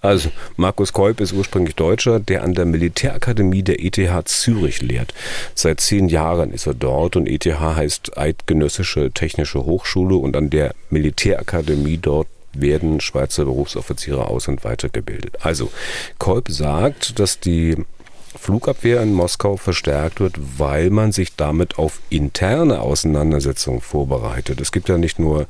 Also 0.00 0.30
Markus 0.56 0.92
Kolb 0.92 1.20
ist 1.20 1.32
ursprünglich 1.32 1.74
Deutscher, 1.74 2.20
der 2.20 2.44
an 2.44 2.54
der 2.54 2.66
Militärakademie 2.66 3.64
der 3.64 3.84
ETH 3.84 4.28
Zürich 4.28 4.80
lehrt. 4.80 5.12
Seit 5.56 5.80
zehn 5.80 6.08
Jahren 6.08 6.52
ist 6.52 6.66
er 6.66 6.74
dort 6.74 7.16
und 7.16 7.26
ETH 7.26 7.44
heißt 7.44 8.16
Eidgenössische 8.16 9.10
Technische 9.10 9.64
Hochschule 9.64 10.14
und 10.14 10.36
an 10.36 10.50
der 10.50 10.74
Militärakademie 10.90 11.98
dort 11.98 12.28
werden 12.52 13.00
Schweizer 13.00 13.44
Berufsoffiziere 13.44 14.28
aus- 14.28 14.46
und 14.46 14.62
weitergebildet. 14.62 15.38
Also 15.40 15.72
Kolb 16.18 16.48
sagt, 16.48 17.18
dass 17.18 17.40
die 17.40 17.76
Flugabwehr 18.38 19.02
in 19.02 19.12
Moskau 19.12 19.56
verstärkt 19.56 20.20
wird, 20.20 20.36
weil 20.58 20.90
man 20.90 21.12
sich 21.12 21.36
damit 21.36 21.78
auf 21.78 22.00
interne 22.08 22.80
Auseinandersetzungen 22.80 23.80
vorbereitet. 23.80 24.60
Es 24.60 24.72
gibt 24.72 24.88
ja 24.88 24.96
nicht 24.96 25.18
nur 25.18 25.46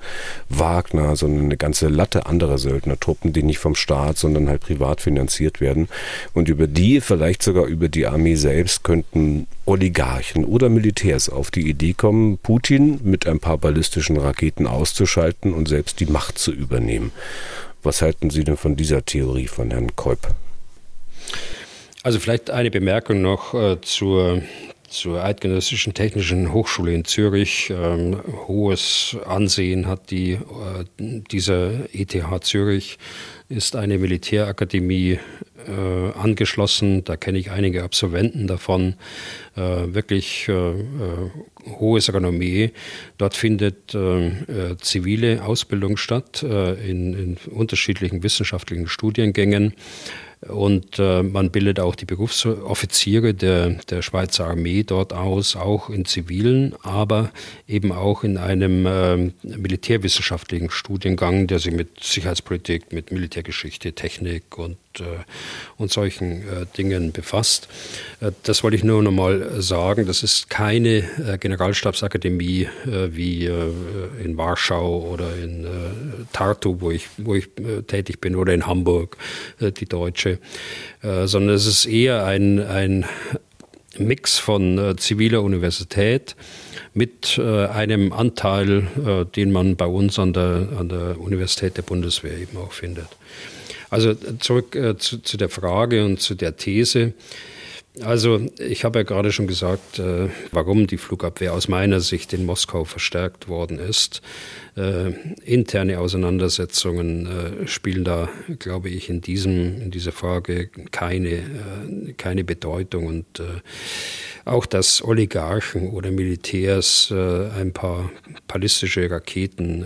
Wagner, 0.48 1.14
sondern 1.14 1.44
eine 1.44 1.56
ganze 1.56 1.88
Latte 1.88 2.26
anderer 2.26 2.58
Söldnertruppen, 2.58 3.32
die 3.32 3.42
nicht 3.42 3.58
vom 3.58 3.74
Staat, 3.74 4.18
sondern 4.18 4.48
halt 4.48 4.62
privat 4.62 5.00
finanziert 5.00 5.60
werden. 5.60 5.88
Und 6.32 6.48
über 6.48 6.66
die, 6.66 7.00
vielleicht 7.00 7.42
sogar 7.42 7.66
über 7.66 7.88
die 7.88 8.06
Armee 8.06 8.34
selbst, 8.34 8.82
könnten 8.84 9.46
Oligarchen 9.66 10.44
oder 10.44 10.68
Militärs 10.68 11.28
auf 11.28 11.50
die 11.50 11.68
Idee 11.68 11.92
kommen, 11.92 12.38
Putin 12.38 13.00
mit 13.04 13.26
ein 13.26 13.38
paar 13.38 13.58
ballistischen 13.58 14.16
Raketen 14.16 14.66
auszuschalten 14.66 15.52
und 15.52 15.68
selbst 15.68 16.00
die 16.00 16.06
Macht 16.06 16.38
zu 16.38 16.52
übernehmen. 16.52 17.12
Was 17.82 18.02
halten 18.02 18.30
Sie 18.30 18.44
denn 18.44 18.56
von 18.56 18.76
dieser 18.76 19.04
Theorie 19.04 19.46
von 19.46 19.70
Herrn 19.70 19.94
Kolb? 19.94 20.34
Also 22.02 22.20
vielleicht 22.20 22.50
eine 22.50 22.70
Bemerkung 22.70 23.22
noch 23.22 23.54
äh, 23.54 23.80
zur, 23.80 24.42
zur 24.88 25.22
Eidgenössischen 25.22 25.94
Technischen 25.94 26.52
Hochschule 26.52 26.94
in 26.94 27.04
Zürich. 27.04 27.70
Ähm, 27.70 28.20
hohes 28.46 29.16
Ansehen 29.26 29.88
hat 29.88 30.10
die, 30.10 30.32
äh, 30.32 30.38
dieser 30.98 31.92
ETH 31.92 32.44
Zürich, 32.44 32.98
ist 33.48 33.74
eine 33.74 33.98
Militärakademie 33.98 35.18
äh, 35.66 36.18
angeschlossen. 36.18 37.02
Da 37.02 37.16
kenne 37.16 37.38
ich 37.38 37.50
einige 37.50 37.82
Absolventen 37.82 38.46
davon. 38.46 38.94
Äh, 39.56 39.92
wirklich 39.92 40.48
äh, 40.48 40.52
äh 40.52 40.84
hohes 41.80 42.10
Renommee. 42.14 42.70
Dort 43.18 43.36
findet 43.36 43.94
äh, 43.94 44.28
äh, 44.28 44.76
zivile 44.80 45.44
Ausbildung 45.44 45.98
statt 45.98 46.42
in, 46.42 47.12
in 47.12 47.36
unterschiedlichen 47.50 48.22
wissenschaftlichen 48.22 48.88
Studiengängen. 48.88 49.74
Und 50.46 50.98
äh, 51.00 51.22
man 51.24 51.50
bildet 51.50 51.80
auch 51.80 51.96
die 51.96 52.04
Berufsoffiziere 52.04 53.34
der, 53.34 53.70
der 53.90 54.02
Schweizer 54.02 54.46
Armee 54.46 54.84
dort 54.84 55.12
aus, 55.12 55.56
auch 55.56 55.90
in 55.90 56.04
zivilen, 56.04 56.76
aber 56.82 57.30
eben 57.66 57.90
auch 57.90 58.22
in 58.22 58.36
einem 58.36 58.86
äh, 58.86 59.16
militärwissenschaftlichen 59.42 60.70
Studiengang, 60.70 61.48
der 61.48 61.58
sich 61.58 61.74
mit 61.74 62.04
Sicherheitspolitik, 62.04 62.92
mit 62.92 63.10
Militärgeschichte, 63.10 63.94
Technik 63.94 64.56
und 64.58 64.76
äh, 65.00 65.24
und 65.76 65.90
solchen 65.90 66.42
äh, 66.42 66.66
Dingen 66.76 67.12
befasst. 67.12 67.68
Äh, 68.20 68.32
das 68.42 68.62
wollte 68.62 68.76
ich 68.76 68.84
nur 68.84 69.02
noch 69.02 69.12
mal 69.12 69.60
sagen. 69.60 70.06
Das 70.06 70.22
ist 70.22 70.50
keine 70.50 71.04
Generalstabsakademie 71.40 72.68
wie 72.84 73.46
in 73.46 74.36
Warschau 74.36 75.00
oder 75.12 75.36
in 75.36 75.66
Tartu, 76.32 76.80
wo 76.80 76.90
ich, 76.90 77.08
wo 77.16 77.34
ich 77.34 77.48
tätig 77.86 78.20
bin, 78.20 78.36
oder 78.36 78.52
in 78.54 78.66
Hamburg, 78.66 79.16
die 79.60 79.86
deutsche, 79.86 80.38
sondern 81.02 81.54
es 81.54 81.66
ist 81.66 81.86
eher 81.86 82.24
ein, 82.24 82.60
ein 82.60 83.06
Mix 83.98 84.38
von 84.38 84.96
ziviler 84.98 85.42
Universität 85.42 86.36
mit 86.94 87.38
einem 87.38 88.12
Anteil, 88.12 89.26
den 89.36 89.52
man 89.52 89.76
bei 89.76 89.86
uns 89.86 90.18
an 90.18 90.32
der, 90.32 90.68
an 90.78 90.88
der 90.88 91.20
Universität 91.20 91.76
der 91.76 91.82
Bundeswehr 91.82 92.36
eben 92.36 92.56
auch 92.56 92.72
findet. 92.72 93.08
Also 93.90 94.14
zurück 94.14 94.74
äh, 94.74 94.96
zu, 94.98 95.18
zu, 95.18 95.36
der 95.36 95.48
Frage 95.48 96.04
und 96.04 96.20
zu 96.20 96.34
der 96.34 96.56
These. 96.56 97.14
Also 98.02 98.46
ich 98.58 98.84
habe 98.84 99.00
ja 99.00 99.02
gerade 99.02 99.32
schon 99.32 99.46
gesagt, 99.48 99.98
äh, 99.98 100.28
warum 100.52 100.86
die 100.86 100.98
Flugabwehr 100.98 101.52
aus 101.52 101.66
meiner 101.68 102.00
Sicht 102.00 102.32
in 102.32 102.46
Moskau 102.46 102.84
verstärkt 102.84 103.48
worden 103.48 103.78
ist. 103.78 104.22
Äh, 104.76 105.12
interne 105.44 105.98
Auseinandersetzungen 105.98 107.26
äh, 107.26 107.66
spielen 107.66 108.04
da, 108.04 108.28
glaube 108.58 108.88
ich, 108.90 109.08
in, 109.08 109.20
diesem, 109.20 109.80
in 109.82 109.90
dieser 109.90 110.12
Frage 110.12 110.68
keine, 110.92 111.30
äh, 111.30 112.12
keine 112.16 112.44
Bedeutung. 112.44 113.06
Und 113.06 113.40
äh, 113.40 113.44
auch, 114.44 114.66
dass 114.66 115.02
Oligarchen 115.02 115.90
oder 115.90 116.12
Militärs 116.12 117.10
äh, 117.10 117.48
ein 117.58 117.72
paar 117.72 118.10
ballistische 118.46 119.10
Raketen 119.10 119.84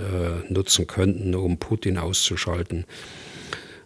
nutzen 0.49 0.87
könnten, 0.87 1.35
um 1.35 1.57
Putin 1.59 1.97
auszuschalten 1.99 2.85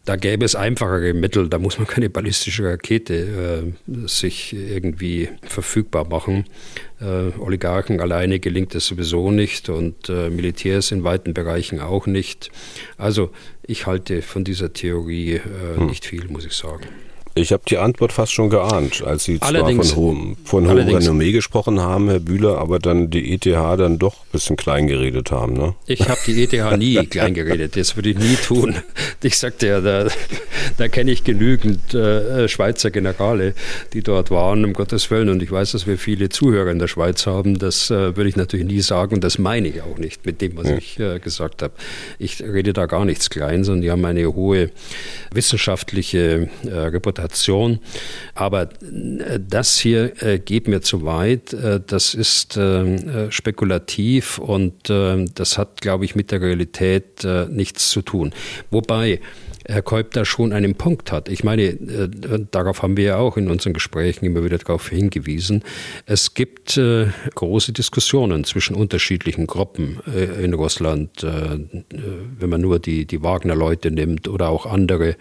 da 0.07 0.14
gäbe 0.14 0.44
es 0.44 0.54
einfachere 0.54 1.12
Mittel, 1.14 1.48
da 1.48 1.59
muss 1.59 1.78
man 1.78 1.86
keine 1.86 2.09
ballistische 2.09 2.64
Rakete 2.64 3.74
äh, 3.86 4.07
sich 4.07 4.54
irgendwie 4.54 5.28
verfügbar 5.42 6.09
machen. 6.09 6.44
Äh, 7.00 7.36
Oligarchen 7.38 8.00
alleine 8.00 8.38
gelingt 8.38 8.74
es 8.76 8.86
sowieso 8.86 9.32
nicht 9.32 9.68
und 9.68 10.09
äh, 10.09 10.30
Militärs 10.30 10.92
in 10.92 11.02
weiten 11.02 11.34
Bereichen 11.34 11.80
auch 11.80 12.07
nicht. 12.07 12.50
Also 12.96 13.30
ich 13.64 13.86
halte 13.86 14.22
von 14.22 14.44
dieser 14.44 14.72
Theorie 14.72 15.34
äh, 15.34 15.76
hm. 15.76 15.86
nicht 15.86 16.07
viel, 16.07 16.26
muss 16.28 16.46
ich 16.46 16.52
sagen. 16.52 16.86
Ich 17.39 17.53
habe 17.53 17.62
die 17.68 17.76
Antwort 17.76 18.12
fast 18.12 18.32
schon 18.32 18.49
geahnt, 18.49 19.05
als 19.05 19.24
Sie 19.24 19.37
allerdings, 19.43 19.89
zwar 19.89 19.97
von 19.97 20.05
hohem, 20.05 20.37
von 20.45 20.68
hohem 20.70 20.89
Renommee 20.89 21.32
gesprochen 21.32 21.80
haben, 21.80 22.09
Herr 22.09 22.18
Bühler, 22.18 22.57
aber 22.57 22.78
dann 22.78 23.11
die 23.11 23.34
ETH 23.34 23.45
dann 23.45 23.99
doch 23.99 24.14
ein 24.14 24.32
bisschen 24.32 24.57
klein 24.57 24.87
geredet 24.87 25.30
haben. 25.32 25.53
Ne? 25.53 25.74
Ich 25.87 26.09
habe 26.09 26.18
die 26.26 26.43
ETH 26.43 26.53
nie 26.78 26.95
klein 27.05 27.34
geredet, 27.34 27.76
das 27.76 27.95
würde 27.95 28.09
ich 28.09 28.18
nie 28.18 28.37
tun. 28.37 28.76
Ich 29.22 29.37
sagte 29.37 29.66
ja, 29.66 29.80
da, 29.82 30.07
da 30.78 30.89
kenne 30.89 31.11
ich 31.11 31.24
genügend 31.24 31.93
äh, 31.93 32.49
Schweizer 32.49 32.91
Generale, 32.91 33.53
die 33.93 34.03
dort 34.03 34.30
waren, 34.30 34.64
um 34.64 34.72
Gottes 34.72 35.11
Willen. 35.11 35.28
Und 35.28 35.43
ich 35.43 35.51
weiß, 35.51 35.72
dass 35.72 35.87
wir 35.87 35.99
viele 35.99 36.30
Zuhörer 36.30 36.70
in 36.70 36.78
der 36.78 36.89
Schweiz 36.89 37.26
haben. 37.26 37.59
Das 37.59 37.91
äh, 37.91 38.16
würde 38.16 38.30
ich 38.30 38.37
natürlich 38.37 38.64
nie 38.64 38.80
sagen 38.80 39.16
und 39.16 39.24
das 39.24 39.39
meine 39.39 39.68
ich 39.68 39.82
auch 39.82 39.99
nicht 39.99 40.24
mit 40.24 40.41
dem, 40.41 40.57
was 40.57 40.68
ja. 40.68 40.76
ich 40.76 40.99
äh, 41.01 41.18
gesagt 41.18 41.62
habe. 41.62 41.74
Ich 42.18 42.41
rede 42.41 42.72
da 42.72 42.87
gar 42.87 43.05
nichts 43.05 43.28
klein, 43.28 43.62
sondern 43.62 43.82
die 43.82 43.91
haben 43.91 44.05
eine 44.07 44.32
hohe 44.32 44.70
wissenschaftliche 45.32 46.49
äh, 46.64 46.70
Reputation 46.70 47.25
Kommunikation. 47.26 47.80
Aber 48.34 48.62
äh, 48.62 49.40
das 49.40 49.78
hier 49.78 50.22
äh, 50.22 50.38
geht 50.38 50.68
mir 50.68 50.80
zu 50.80 51.04
weit. 51.04 51.52
Äh, 51.52 51.80
das 51.86 52.14
ist 52.14 52.58
spekulativ 53.30 54.38
und 54.38 54.88
das 54.88 55.58
hat, 55.58 55.80
glaube 55.80 56.04
ich, 56.04 56.14
mit 56.14 56.30
der 56.30 56.40
Realität 56.40 57.26
nichts 57.50 57.90
zu 57.90 58.02
tun. 58.02 58.32
Wobei 58.70 59.20
Herr 59.68 59.82
Kolb 59.82 60.12
da 60.12 60.24
schon 60.24 60.52
einen 60.52 60.74
Punkt 60.74 61.10
hat. 61.10 61.28
Ich 61.28 61.42
meine, 61.42 61.62
äh, 61.62 62.08
darauf 62.50 62.82
haben 62.82 62.96
wir 62.96 63.04
ja 63.04 63.16
auch 63.18 63.36
in 63.36 63.50
unseren 63.50 63.72
Gesprächen 63.72 64.24
immer 64.24 64.44
wieder 64.44 64.58
darauf 64.58 64.88
hingewiesen. 64.88 65.62
Es 66.06 66.34
gibt 66.34 66.76
äh, 66.76 67.06
große 67.34 67.72
Diskussionen 67.72 68.44
zwischen 68.44 68.76
unterschiedlichen 68.76 69.46
Gruppen 69.46 69.98
äh, 70.06 70.44
in 70.44 70.54
Russland, 70.54 71.22
äh, 71.24 71.26
äh, 71.26 71.58
wenn 72.38 72.48
man 72.48 72.60
nur 72.60 72.78
die, 72.78 73.06
die 73.06 73.22
Wagner-Leute 73.22 73.90
nimmt 73.90 74.28
oder 74.28 74.48
auch 74.48 74.66
andere 74.66 75.16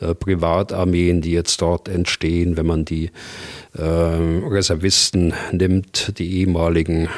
äh, 0.00 0.14
Privatarmeen, 0.14 1.20
die 1.20 1.32
jetzt 1.32 1.60
dort 1.62 1.88
entstehen, 1.88 2.56
wenn 2.56 2.66
man 2.66 2.84
die 2.84 3.10
Reservisten 3.76 5.34
nimmt, 5.50 6.16
die 6.18 6.38
ehemaligen 6.38 7.08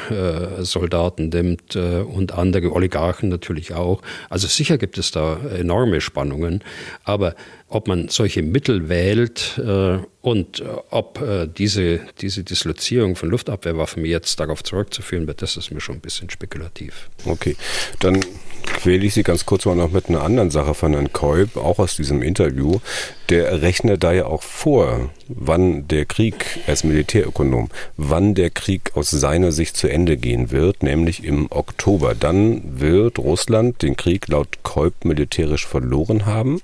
Soldaten 0.60 1.28
nimmt 1.28 1.76
und 1.76 2.32
andere 2.32 2.72
Oligarchen 2.72 3.28
natürlich 3.28 3.74
auch. 3.74 4.00
Also 4.30 4.46
sicher 4.46 4.78
gibt 4.78 4.96
es 4.96 5.10
da 5.10 5.38
enorme 5.54 6.00
Spannungen, 6.00 6.62
aber 7.04 7.34
ob 7.68 7.88
man 7.88 8.08
solche 8.08 8.42
Mittel 8.42 8.88
wählt 8.88 9.58
äh, 9.58 9.98
und 10.20 10.60
äh, 10.60 10.64
ob 10.90 11.20
äh, 11.20 11.46
diese, 11.46 12.00
diese 12.20 12.44
Dislozierung 12.44 13.16
von 13.16 13.28
Luftabwehrwaffen 13.28 14.04
jetzt 14.04 14.38
darauf 14.38 14.62
zurückzuführen 14.62 15.26
wird, 15.26 15.42
das 15.42 15.56
ist 15.56 15.70
mir 15.72 15.80
schon 15.80 15.96
ein 15.96 16.00
bisschen 16.00 16.30
spekulativ. 16.30 17.10
Okay, 17.24 17.56
dann 17.98 18.24
quäle 18.66 19.06
ich 19.06 19.14
Sie 19.14 19.22
ganz 19.22 19.46
kurz 19.46 19.64
mal 19.64 19.74
noch 19.74 19.90
mit 19.90 20.08
einer 20.08 20.22
anderen 20.22 20.50
Sache 20.50 20.74
von 20.74 20.92
Herrn 20.92 21.12
Kolb, 21.12 21.56
auch 21.56 21.78
aus 21.78 21.96
diesem 21.96 22.22
Interview. 22.22 22.80
Der 23.28 23.62
rechnet 23.62 24.04
da 24.04 24.12
ja 24.12 24.26
auch 24.26 24.42
vor, 24.42 25.10
wann 25.28 25.88
der 25.88 26.04
Krieg, 26.06 26.60
als 26.66 26.84
Militärökonom, 26.84 27.70
wann 27.96 28.34
der 28.34 28.50
Krieg 28.50 28.92
aus 28.94 29.10
seiner 29.10 29.50
Sicht 29.50 29.76
zu 29.76 29.88
Ende 29.88 30.16
gehen 30.16 30.50
wird, 30.50 30.82
nämlich 30.82 31.24
im 31.24 31.46
Oktober. 31.50 32.14
Dann 32.14 32.80
wird 32.80 33.18
Russland 33.18 33.82
den 33.82 33.96
Krieg 33.96 34.28
laut 34.28 34.62
Kolb 34.62 35.04
militärisch 35.04 35.66
verloren 35.66 36.26
haben. 36.26 36.60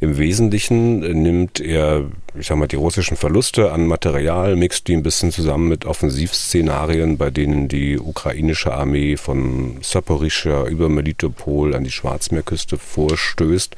Im 0.00 0.16
Wesentlichen 0.16 1.00
nimmt 1.00 1.58
er, 1.58 2.04
ich 2.38 2.46
sag 2.46 2.56
mal, 2.56 2.68
die 2.68 2.76
russischen 2.76 3.16
Verluste 3.16 3.72
an 3.72 3.88
Material, 3.88 4.54
mixt 4.54 4.86
die 4.86 4.94
ein 4.94 5.02
bisschen 5.02 5.32
zusammen 5.32 5.68
mit 5.68 5.86
Offensivszenarien, 5.86 7.18
bei 7.18 7.30
denen 7.30 7.66
die 7.66 7.98
ukrainische 7.98 8.72
Armee 8.72 9.16
von 9.16 9.78
Saporischschja 9.82 10.66
über 10.68 10.88
Melitopol 10.88 11.74
an 11.74 11.82
die 11.82 11.90
Schwarzmeerküste 11.90 12.78
vorstößt, 12.78 13.74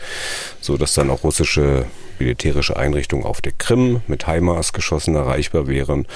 so 0.61 0.77
dass 0.77 0.93
dann 0.93 1.09
auch 1.09 1.25
russische 1.25 1.87
militärische 2.19 2.77
Einrichtungen 2.77 3.25
auf 3.25 3.41
der 3.41 3.53
Krim 3.53 4.03
mit 4.07 4.27
HIMARS-Geschossen 4.27 5.15
erreichbar 5.15 5.69
wären. 5.69 6.07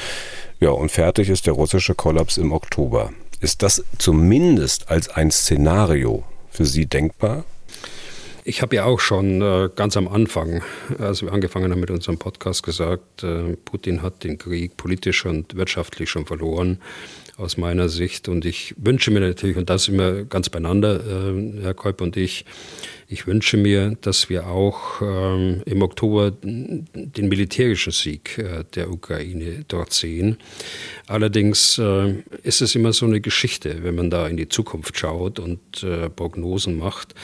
Ja, 0.60 0.68
und 0.68 0.90
fertig 0.90 1.30
ist 1.30 1.46
der 1.46 1.54
russische 1.54 1.94
Kollaps 1.94 2.36
im 2.36 2.52
Oktober. 2.52 3.10
Ist 3.40 3.62
das 3.62 3.82
zumindest 3.96 4.90
als 4.90 5.08
ein 5.08 5.30
Szenario 5.30 6.24
für 6.50 6.66
Sie 6.66 6.84
denkbar? 6.84 7.44
Ich 8.46 8.60
habe 8.60 8.76
ja 8.76 8.84
auch 8.84 9.00
schon 9.00 9.40
äh, 9.40 9.70
ganz 9.74 9.96
am 9.96 10.06
Anfang, 10.06 10.62
als 10.98 11.22
wir 11.22 11.32
angefangen 11.32 11.72
haben 11.72 11.80
mit 11.80 11.90
unserem 11.90 12.18
Podcast, 12.18 12.62
gesagt, 12.62 13.22
äh, 13.22 13.56
Putin 13.64 14.02
hat 14.02 14.22
den 14.22 14.36
Krieg 14.36 14.76
politisch 14.76 15.24
und 15.24 15.56
wirtschaftlich 15.56 16.10
schon 16.10 16.26
verloren, 16.26 16.78
aus 17.38 17.56
meiner 17.56 17.88
Sicht. 17.88 18.28
Und 18.28 18.44
ich 18.44 18.74
wünsche 18.76 19.10
mir 19.10 19.20
natürlich, 19.20 19.56
und 19.56 19.70
das 19.70 19.88
immer 19.88 20.24
ganz 20.24 20.50
beieinander, 20.50 21.00
äh, 21.00 21.62
Herr 21.62 21.72
Kolb 21.72 22.02
und 22.02 22.18
ich, 22.18 22.44
ich 23.08 23.26
wünsche 23.26 23.56
mir, 23.56 23.96
dass 24.00 24.30
wir 24.30 24.46
auch 24.46 25.02
ähm, 25.02 25.62
im 25.66 25.82
Oktober 25.82 26.30
den 26.30 27.28
militärischen 27.28 27.92
Sieg 27.92 28.38
äh, 28.38 28.64
der 28.74 28.90
Ukraine 28.90 29.64
dort 29.68 29.92
sehen. 29.92 30.38
Allerdings 31.06 31.78
äh, 31.78 32.14
ist 32.42 32.62
es 32.62 32.74
immer 32.74 32.92
so 32.92 33.06
eine 33.06 33.20
Geschichte, 33.20 33.82
wenn 33.82 33.94
man 33.94 34.10
da 34.10 34.26
in 34.26 34.36
die 34.36 34.48
Zukunft 34.48 34.98
schaut 34.98 35.38
und 35.38 35.82
äh, 35.82 36.08
Prognosen 36.08 36.78
macht, 36.78 37.14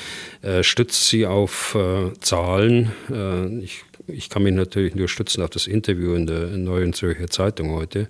äh, 0.42 0.62
stützt 0.62 1.08
sie 1.08 1.26
auf 1.26 1.74
äh, 1.74 2.12
Zahlen. 2.20 2.92
Äh, 3.10 3.64
ich, 3.64 3.84
ich 4.06 4.28
kann 4.28 4.42
mich 4.42 4.54
natürlich 4.54 4.94
nur 4.94 5.08
stützen 5.08 5.42
auf 5.42 5.50
das 5.50 5.66
Interview 5.66 6.14
in 6.14 6.26
der 6.26 6.46
Neuen 6.48 6.92
Zürcher 6.92 7.28
Zeitung 7.28 7.70
heute. 7.70 8.08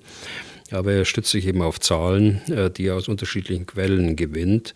Aber 0.72 0.92
er 0.92 1.04
stützt 1.04 1.32
sich 1.32 1.48
eben 1.48 1.62
auf 1.62 1.80
Zahlen, 1.80 2.40
die 2.76 2.86
er 2.86 2.94
aus 2.94 3.08
unterschiedlichen 3.08 3.66
Quellen 3.66 4.14
gewinnt. 4.14 4.72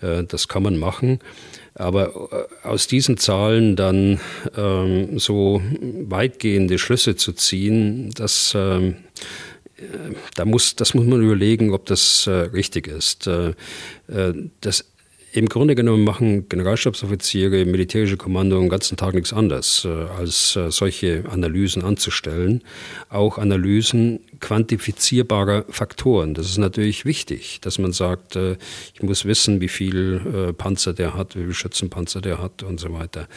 Das 0.00 0.48
kann 0.48 0.64
man 0.64 0.76
machen. 0.76 1.20
Aber 1.78 2.48
äh, 2.62 2.66
aus 2.66 2.88
diesen 2.88 3.16
Zahlen 3.16 3.76
dann 3.76 4.20
ähm, 4.56 5.18
so 5.18 5.62
weitgehende 6.08 6.78
Schlüsse 6.78 7.16
zu 7.16 7.32
ziehen, 7.32 8.10
das, 8.14 8.52
ähm, 8.56 8.96
äh, 9.76 10.14
da 10.34 10.44
muss, 10.44 10.74
das 10.76 10.94
muss 10.94 11.06
man 11.06 11.22
überlegen, 11.22 11.72
ob 11.72 11.86
das 11.86 12.26
äh, 12.26 12.30
richtig 12.30 12.88
ist. 12.88 13.28
Äh, 13.28 13.54
äh 14.08 14.34
das 14.60 14.84
im 15.38 15.48
Grunde 15.48 15.76
genommen 15.76 16.02
machen 16.02 16.48
Generalstabsoffiziere, 16.48 17.64
militärische 17.64 18.16
Kommando 18.16 18.58
den 18.58 18.68
ganzen 18.68 18.96
Tag 18.96 19.14
nichts 19.14 19.32
anderes, 19.32 19.84
äh, 19.84 19.88
als 19.88 20.56
äh, 20.56 20.72
solche 20.72 21.24
Analysen 21.30 21.84
anzustellen. 21.84 22.62
Auch 23.08 23.38
Analysen 23.38 24.18
quantifizierbarer 24.40 25.64
Faktoren. 25.68 26.34
Das 26.34 26.46
ist 26.46 26.58
natürlich 26.58 27.04
wichtig, 27.04 27.60
dass 27.60 27.78
man 27.78 27.92
sagt, 27.92 28.34
äh, 28.34 28.56
ich 28.94 29.02
muss 29.02 29.24
wissen, 29.24 29.60
wie 29.60 29.68
viel 29.68 30.54
Panzer 30.58 30.92
der 30.92 31.14
hat, 31.14 31.36
wie 31.36 31.44
viel 31.44 31.54
Schützenpanzer 31.54 32.20
der 32.20 32.42
hat 32.42 32.62
und 32.62 32.80
so 32.80 32.92
weiter. 32.92 33.28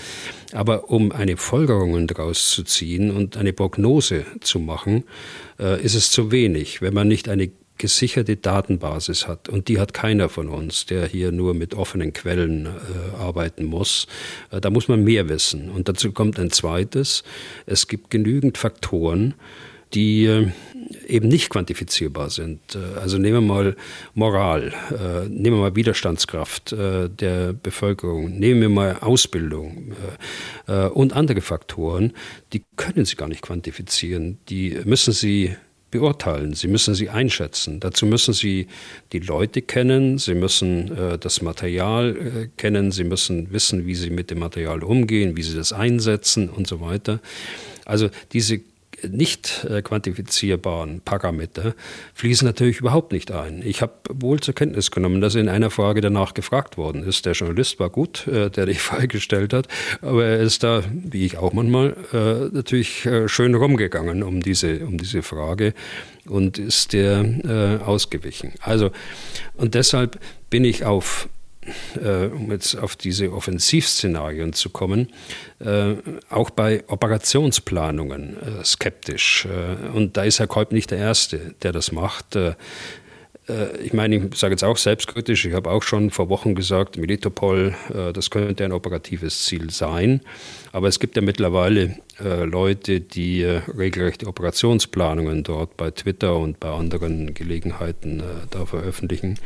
Aber 0.53 0.89
um 0.89 1.11
eine 1.11 1.37
Folgerung 1.37 2.07
daraus 2.07 2.49
zu 2.49 2.63
ziehen 2.63 3.11
und 3.11 3.37
eine 3.37 3.53
Prognose 3.53 4.25
zu 4.41 4.59
machen, 4.59 5.03
ist 5.57 5.95
es 5.95 6.11
zu 6.11 6.31
wenig. 6.31 6.81
Wenn 6.81 6.93
man 6.93 7.07
nicht 7.07 7.29
eine 7.29 7.51
gesicherte 7.82 8.38
Datenbasis 8.38 9.27
hat. 9.27 9.49
Und 9.49 9.67
die 9.67 9.79
hat 9.79 9.93
keiner 9.93 10.29
von 10.29 10.47
uns, 10.49 10.86
der 10.86 11.07
hier 11.07 11.32
nur 11.32 11.55
mit 11.55 11.73
offenen 11.73 12.13
Quellen 12.13 12.67
äh, 12.67 13.17
arbeiten 13.17 13.65
muss. 13.65 14.05
Äh, 14.51 14.61
da 14.61 14.69
muss 14.69 14.88
man 14.88 15.03
mehr 15.03 15.27
wissen. 15.29 15.71
Und 15.71 15.89
dazu 15.89 16.11
kommt 16.11 16.39
ein 16.39 16.51
zweites. 16.51 17.23
Es 17.65 17.88
gibt 17.88 18.11
genügend 18.11 18.59
Faktoren, 18.59 19.34
die 19.95 20.25
äh, 20.25 20.51
eben 21.07 21.27
nicht 21.27 21.49
quantifizierbar 21.49 22.29
sind. 22.29 22.75
Äh, 22.75 22.99
also 22.99 23.17
nehmen 23.17 23.47
wir 23.47 23.53
mal 23.53 23.75
Moral, 24.13 24.73
äh, 24.91 25.27
nehmen 25.27 25.57
wir 25.57 25.61
mal 25.61 25.75
Widerstandskraft 25.75 26.71
der 26.71 27.53
Bevölkerung, 27.53 28.38
nehmen 28.38 28.61
wir 28.61 28.69
mal 28.69 28.97
Ausbildung 29.01 29.93
und 30.93 31.13
andere 31.13 31.41
Faktoren, 31.41 32.13
die 32.53 32.63
können 32.75 33.05
Sie 33.05 33.15
gar 33.15 33.27
nicht 33.27 33.41
quantifizieren. 33.41 34.38
Die 34.49 34.77
müssen 34.86 35.13
Sie 35.13 35.55
beurteilen, 35.91 36.53
Sie 36.53 36.67
müssen 36.67 36.95
sie 36.95 37.09
einschätzen. 37.09 37.79
Dazu 37.79 38.05
müssen 38.05 38.33
Sie 38.33 38.67
die 39.11 39.19
Leute 39.19 39.61
kennen, 39.61 40.17
Sie 40.17 40.33
müssen 40.33 40.97
äh, 40.97 41.17
das 41.19 41.41
Material 41.41 42.15
äh, 42.15 42.47
kennen, 42.57 42.91
Sie 42.91 43.03
müssen 43.03 43.51
wissen, 43.51 43.85
wie 43.85 43.95
Sie 43.95 44.09
mit 44.09 44.31
dem 44.31 44.39
Material 44.39 44.83
umgehen, 44.83 45.37
wie 45.37 45.43
Sie 45.43 45.55
das 45.55 45.73
einsetzen 45.73 46.49
und 46.49 46.67
so 46.67 46.81
weiter. 46.81 47.19
Also 47.85 48.09
diese 48.31 48.61
nicht 49.09 49.65
äh, 49.69 49.81
quantifizierbaren 49.81 51.01
Parameter 51.01 51.75
fließen 52.13 52.45
natürlich 52.45 52.79
überhaupt 52.79 53.11
nicht 53.11 53.31
ein. 53.31 53.61
Ich 53.65 53.81
habe 53.81 53.93
wohl 54.11 54.39
zur 54.39 54.53
Kenntnis 54.53 54.91
genommen, 54.91 55.21
dass 55.21 55.35
in 55.35 55.49
einer 55.49 55.69
Frage 55.69 56.01
danach 56.01 56.33
gefragt 56.33 56.77
worden 56.77 57.03
ist. 57.03 57.25
Der 57.25 57.33
Journalist 57.33 57.79
war 57.79 57.89
gut, 57.89 58.27
äh, 58.27 58.49
der 58.49 58.65
die 58.65 58.73
Frage 58.75 59.07
gestellt 59.07 59.53
hat, 59.53 59.67
aber 60.01 60.25
er 60.25 60.39
ist 60.39 60.63
da, 60.63 60.83
wie 60.91 61.25
ich 61.25 61.37
auch 61.37 61.53
manchmal, 61.53 61.95
äh, 62.13 62.55
natürlich 62.55 63.07
schön 63.27 63.55
rumgegangen 63.55 64.23
um 64.23 64.41
diese, 64.41 64.85
um 64.85 64.97
diese 64.97 65.21
Frage 65.21 65.73
und 66.25 66.57
ist 66.57 66.93
der 66.93 67.81
ausgewichen. 67.85 68.53
Also, 68.61 68.91
und 69.55 69.73
deshalb 69.75 70.19
bin 70.49 70.63
ich 70.63 70.85
auf 70.85 71.29
äh, 72.01 72.26
um 72.28 72.51
jetzt 72.51 72.76
auf 72.76 72.95
diese 72.95 73.32
Offensivszenarien 73.32 74.53
zu 74.53 74.70
kommen, 74.70 75.09
äh, 75.59 75.95
auch 76.30 76.49
bei 76.49 76.84
Operationsplanungen 76.88 78.38
äh, 78.38 78.64
skeptisch. 78.66 79.45
Äh, 79.45 79.95
und 79.95 80.18
da 80.18 80.24
ist 80.24 80.39
Herr 80.39 80.47
Kolb 80.47 80.72
nicht 80.72 80.91
der 80.91 80.97
Erste, 80.97 81.55
der 81.62 81.72
das 81.72 81.91
macht. 81.91 82.36
Äh, 82.36 82.55
äh, 83.47 83.78
ich 83.78 83.93
meine, 83.93 84.16
ich 84.16 84.36
sage 84.36 84.53
jetzt 84.53 84.64
auch 84.64 84.78
selbstkritisch, 84.78 85.45
ich 85.45 85.53
habe 85.53 85.70
auch 85.70 85.84
schon 85.84 86.09
vor 86.09 86.30
Wochen 86.30 86.55
gesagt, 86.55 86.97
Militopol, 86.97 87.76
das 88.14 88.30
könnte 88.30 88.66
ein 88.66 88.72
operatives 88.72 89.43
Ziel 89.45 89.70
sein. 89.70 90.22
Aber 90.72 90.88
es 90.88 90.99
gibt 90.99 91.16
ja 91.16 91.22
mittlerweile 91.22 91.97
Leute, 92.20 93.01
die 93.01 93.43
regelrechte 93.43 94.28
Operationsplanungen 94.28 95.43
dort 95.43 95.76
bei 95.76 95.91
Twitter 95.91 96.38
und 96.38 96.59
bei 96.59 96.70
anderen 96.70 97.34
Gelegenheiten 97.34 98.24
da 98.51 98.66
veröffentlichen. 98.66 99.38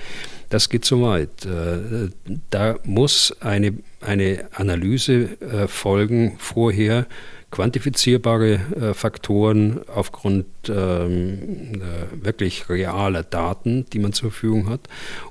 Das 0.50 0.70
geht 0.70 0.86
zu 0.86 1.02
weit. 1.02 1.46
Äh, 1.46 2.10
da 2.50 2.76
muss 2.84 3.36
eine, 3.40 3.74
eine 4.02 4.48
Analyse 4.54 5.42
äh, 5.42 5.68
folgen 5.68 6.36
vorher, 6.38 7.08
quantifizierbare 7.56 8.54
äh, 8.54 8.94
Faktoren 8.94 9.80
aufgrund 9.88 10.46
ähm, 10.68 11.76
äh, 11.76 12.26
wirklich 12.26 12.68
realer 12.70 13.24
Daten, 13.24 13.86
die 13.94 14.00
man 14.00 14.12
zur 14.12 14.32
Verfügung 14.32 14.68
hat 14.68 14.82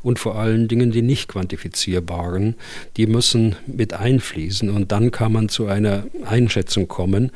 und 0.02 0.18
vor 0.18 0.36
allen 0.36 0.66
Dingen 0.66 0.90
die 0.90 1.02
nicht 1.02 1.28
quantifizierbaren, 1.28 2.54
die 2.96 3.06
müssen 3.06 3.56
mit 3.66 3.92
einfließen 3.92 4.70
und 4.70 4.90
dann 4.90 5.10
kann 5.10 5.32
man 5.32 5.50
zu 5.50 5.66
einer 5.66 6.06
Einschätzung 6.24 6.88
kommen, 6.88 7.30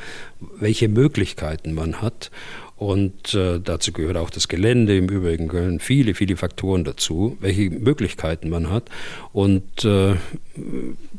welche 0.59 0.89
Möglichkeiten 0.89 1.75
man 1.75 2.01
hat 2.01 2.31
und 2.79 3.35
äh, 3.35 3.59
dazu 3.59 3.91
gehört 3.93 4.17
auch 4.17 4.31
das 4.31 4.47
Gelände. 4.47 4.97
Im 4.97 5.09
Übrigen 5.09 5.49
gehören 5.49 5.81
viele, 5.81 6.15
viele 6.15 6.37
Faktoren 6.37 6.85
dazu, 6.85 7.37
welche 7.41 7.71
Möglichkeiten 7.71 8.51
man 8.51 8.71
hat. 8.71 8.85
Und 9.33 9.85
äh, 9.85 10.15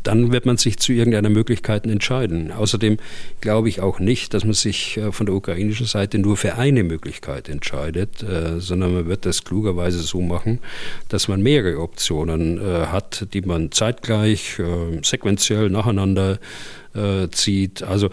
dann 0.01 0.32
wird 0.32 0.45
man 0.45 0.55
sich 0.55 0.78
zu 0.78 0.93
irgendeiner 0.93 1.30
Möglichkeit 1.30 1.86
entscheiden. 1.86 2.53
Außerdem 2.53 2.95
glaube 3.41 3.68
ich 3.68 3.82
auch 3.82 3.99
nicht, 3.99 4.34
dass 4.34 4.45
man 4.45 4.53
sich 4.53 4.95
äh, 4.95 5.12
von 5.12 5.26
der 5.26 5.36
ukrainischen 5.36 5.86
Seite 5.86 6.18
nur 6.18 6.38
für 6.38 6.55
eine 6.55 6.86
Möglichkeit 6.86 7.49
entscheidet, 7.49 8.24
äh, 8.24 8.62
sondern 8.62 8.93
man 8.93 9.07
wird 9.07 9.26
das 9.26 9.43
klugerweise 9.43 9.99
so 9.99 10.22
machen, 10.22 10.60
dass 11.10 11.28
man 11.28 11.43
mehrere 11.43 11.82
Optionen 11.82 12.57
äh, 12.57 12.86
hat, 12.86 13.28
die 13.34 13.41
man 13.41 13.74
zeitgleich, 13.74 14.60
äh, 14.60 15.03
sequenziell 15.03 15.70
nacheinander 15.70 16.39
zieht. 17.32 17.84
Also 17.84 18.07
äh, 18.07 18.10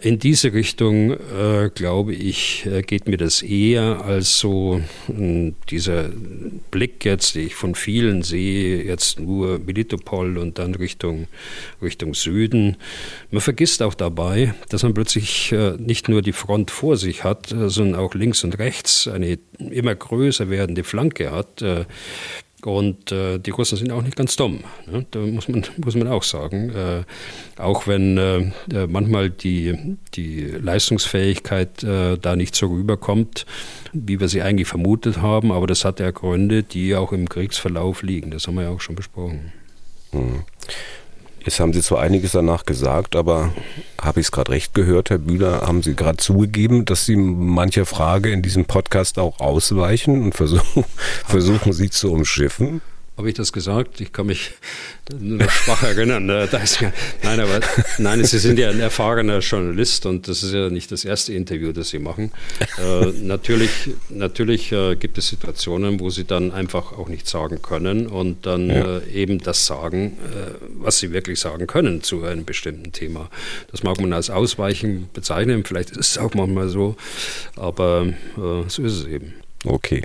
in 0.00 0.18
diese 0.18 0.54
Richtung, 0.54 1.12
äh, 1.12 1.70
glaube 1.74 2.14
ich, 2.14 2.64
äh, 2.64 2.80
geht 2.80 3.06
mir 3.06 3.18
das 3.18 3.42
eher 3.42 4.02
als 4.04 4.38
so 4.38 4.80
hm, 5.06 5.54
dieser 5.68 6.08
Blick 6.70 7.04
jetzt, 7.04 7.34
den 7.34 7.48
ich 7.48 7.54
von 7.54 7.74
vielen 7.74 8.22
sehe, 8.22 8.82
jetzt 8.82 9.20
nur 9.20 9.58
Militopol 9.58 10.38
und 10.38 10.58
dann 10.58 10.74
Richtung, 10.74 11.26
Richtung 11.82 12.14
Süden. 12.14 12.78
Man 13.30 13.42
vergisst 13.42 13.82
auch 13.82 13.94
dabei, 13.94 14.54
dass 14.70 14.82
man 14.82 14.94
plötzlich 14.94 15.54
nicht 15.78 16.08
nur 16.08 16.22
die 16.22 16.32
Front 16.32 16.70
vor 16.70 16.96
sich 16.96 17.24
hat, 17.24 17.48
sondern 17.48 18.00
auch 18.00 18.14
links 18.14 18.44
und 18.44 18.58
rechts 18.58 19.08
eine 19.08 19.38
immer 19.58 19.94
größer 19.94 20.48
werdende 20.48 20.84
Flanke 20.84 21.30
hat. 21.30 21.62
Und 22.66 23.12
äh, 23.12 23.38
die 23.38 23.50
Russen 23.50 23.78
sind 23.78 23.92
auch 23.92 24.02
nicht 24.02 24.16
ganz 24.16 24.34
dumm. 24.34 24.64
Ne? 24.90 25.06
Da 25.12 25.20
muss 25.20 25.46
man, 25.46 25.64
muss 25.84 25.94
man 25.94 26.08
auch 26.08 26.24
sagen. 26.24 26.70
Äh, 26.70 27.04
auch 27.62 27.86
wenn 27.86 28.18
äh, 28.18 28.38
äh 28.74 28.88
manchmal 28.88 29.30
die, 29.30 29.96
die 30.14 30.40
Leistungsfähigkeit 30.40 31.84
äh, 31.84 32.18
da 32.18 32.34
nicht 32.34 32.56
so 32.56 32.66
rüberkommt, 32.66 33.46
wie 33.92 34.18
wir 34.18 34.26
sie 34.26 34.42
eigentlich 34.42 34.66
vermutet 34.66 35.18
haben. 35.18 35.52
Aber 35.52 35.68
das 35.68 35.84
hat 35.84 36.00
ja 36.00 36.10
Gründe, 36.10 36.64
die 36.64 36.96
auch 36.96 37.12
im 37.12 37.28
Kriegsverlauf 37.28 38.02
liegen. 38.02 38.32
Das 38.32 38.48
haben 38.48 38.56
wir 38.56 38.64
ja 38.64 38.70
auch 38.70 38.80
schon 38.80 38.96
besprochen. 38.96 39.52
Mhm. 40.10 40.42
Jetzt 41.46 41.60
haben 41.60 41.72
Sie 41.72 41.80
zwar 41.80 42.00
einiges 42.00 42.32
danach 42.32 42.66
gesagt, 42.66 43.14
aber 43.14 43.52
habe 44.02 44.18
ich 44.18 44.26
es 44.26 44.32
gerade 44.32 44.50
recht 44.50 44.74
gehört, 44.74 45.10
Herr 45.10 45.18
Bühler, 45.18 45.60
haben 45.60 45.80
Sie 45.80 45.94
gerade 45.94 46.16
zugegeben, 46.16 46.84
dass 46.84 47.06
Sie 47.06 47.14
manche 47.14 47.86
Frage 47.86 48.32
in 48.32 48.42
diesem 48.42 48.64
Podcast 48.64 49.16
auch 49.20 49.38
ausweichen 49.38 50.24
und 50.24 50.34
versuchen, 50.34 50.84
versuchen 51.24 51.72
sie 51.72 51.88
zu 51.88 52.12
umschiffen? 52.12 52.82
Habe 53.16 53.30
ich 53.30 53.34
das 53.34 53.50
gesagt? 53.50 54.02
Ich 54.02 54.12
kann 54.12 54.26
mich 54.26 54.50
nur 55.18 55.38
noch 55.38 55.50
schwach 55.50 55.82
erinnern. 55.82 56.26
Ne? 56.26 56.46
nein, 57.22 57.40
aber 57.40 57.60
nein, 57.96 58.22
Sie 58.24 58.38
sind 58.38 58.58
ja 58.58 58.68
ein 58.68 58.78
erfahrener 58.78 59.38
Journalist 59.38 60.04
und 60.04 60.28
das 60.28 60.42
ist 60.42 60.52
ja 60.52 60.68
nicht 60.68 60.92
das 60.92 61.06
erste 61.06 61.32
Interview, 61.32 61.72
das 61.72 61.88
Sie 61.88 61.98
machen. 61.98 62.30
Äh, 62.78 63.06
natürlich 63.22 63.70
natürlich 64.10 64.70
äh, 64.72 64.96
gibt 64.96 65.16
es 65.16 65.28
Situationen, 65.28 65.98
wo 65.98 66.10
Sie 66.10 66.24
dann 66.24 66.52
einfach 66.52 66.92
auch 66.92 67.08
nicht 67.08 67.26
sagen 67.26 67.62
können 67.62 68.06
und 68.06 68.44
dann 68.44 68.68
ja. 68.68 68.98
äh, 68.98 69.10
eben 69.10 69.38
das 69.38 69.64
sagen, 69.64 70.18
äh, 70.22 70.50
was 70.76 70.98
Sie 70.98 71.12
wirklich 71.12 71.40
sagen 71.40 71.66
können 71.66 72.02
zu 72.02 72.22
einem 72.22 72.44
bestimmten 72.44 72.92
Thema. 72.92 73.30
Das 73.70 73.82
mag 73.82 73.98
man 73.98 74.12
als 74.12 74.28
Ausweichen 74.28 75.08
bezeichnen, 75.14 75.64
vielleicht 75.64 75.90
ist 75.90 76.10
es 76.10 76.18
auch 76.18 76.34
manchmal 76.34 76.68
so, 76.68 76.96
aber 77.56 78.08
äh, 78.36 78.68
so 78.68 78.82
ist 78.82 78.92
es 78.92 79.06
eben. 79.06 79.32
Okay. 79.64 80.02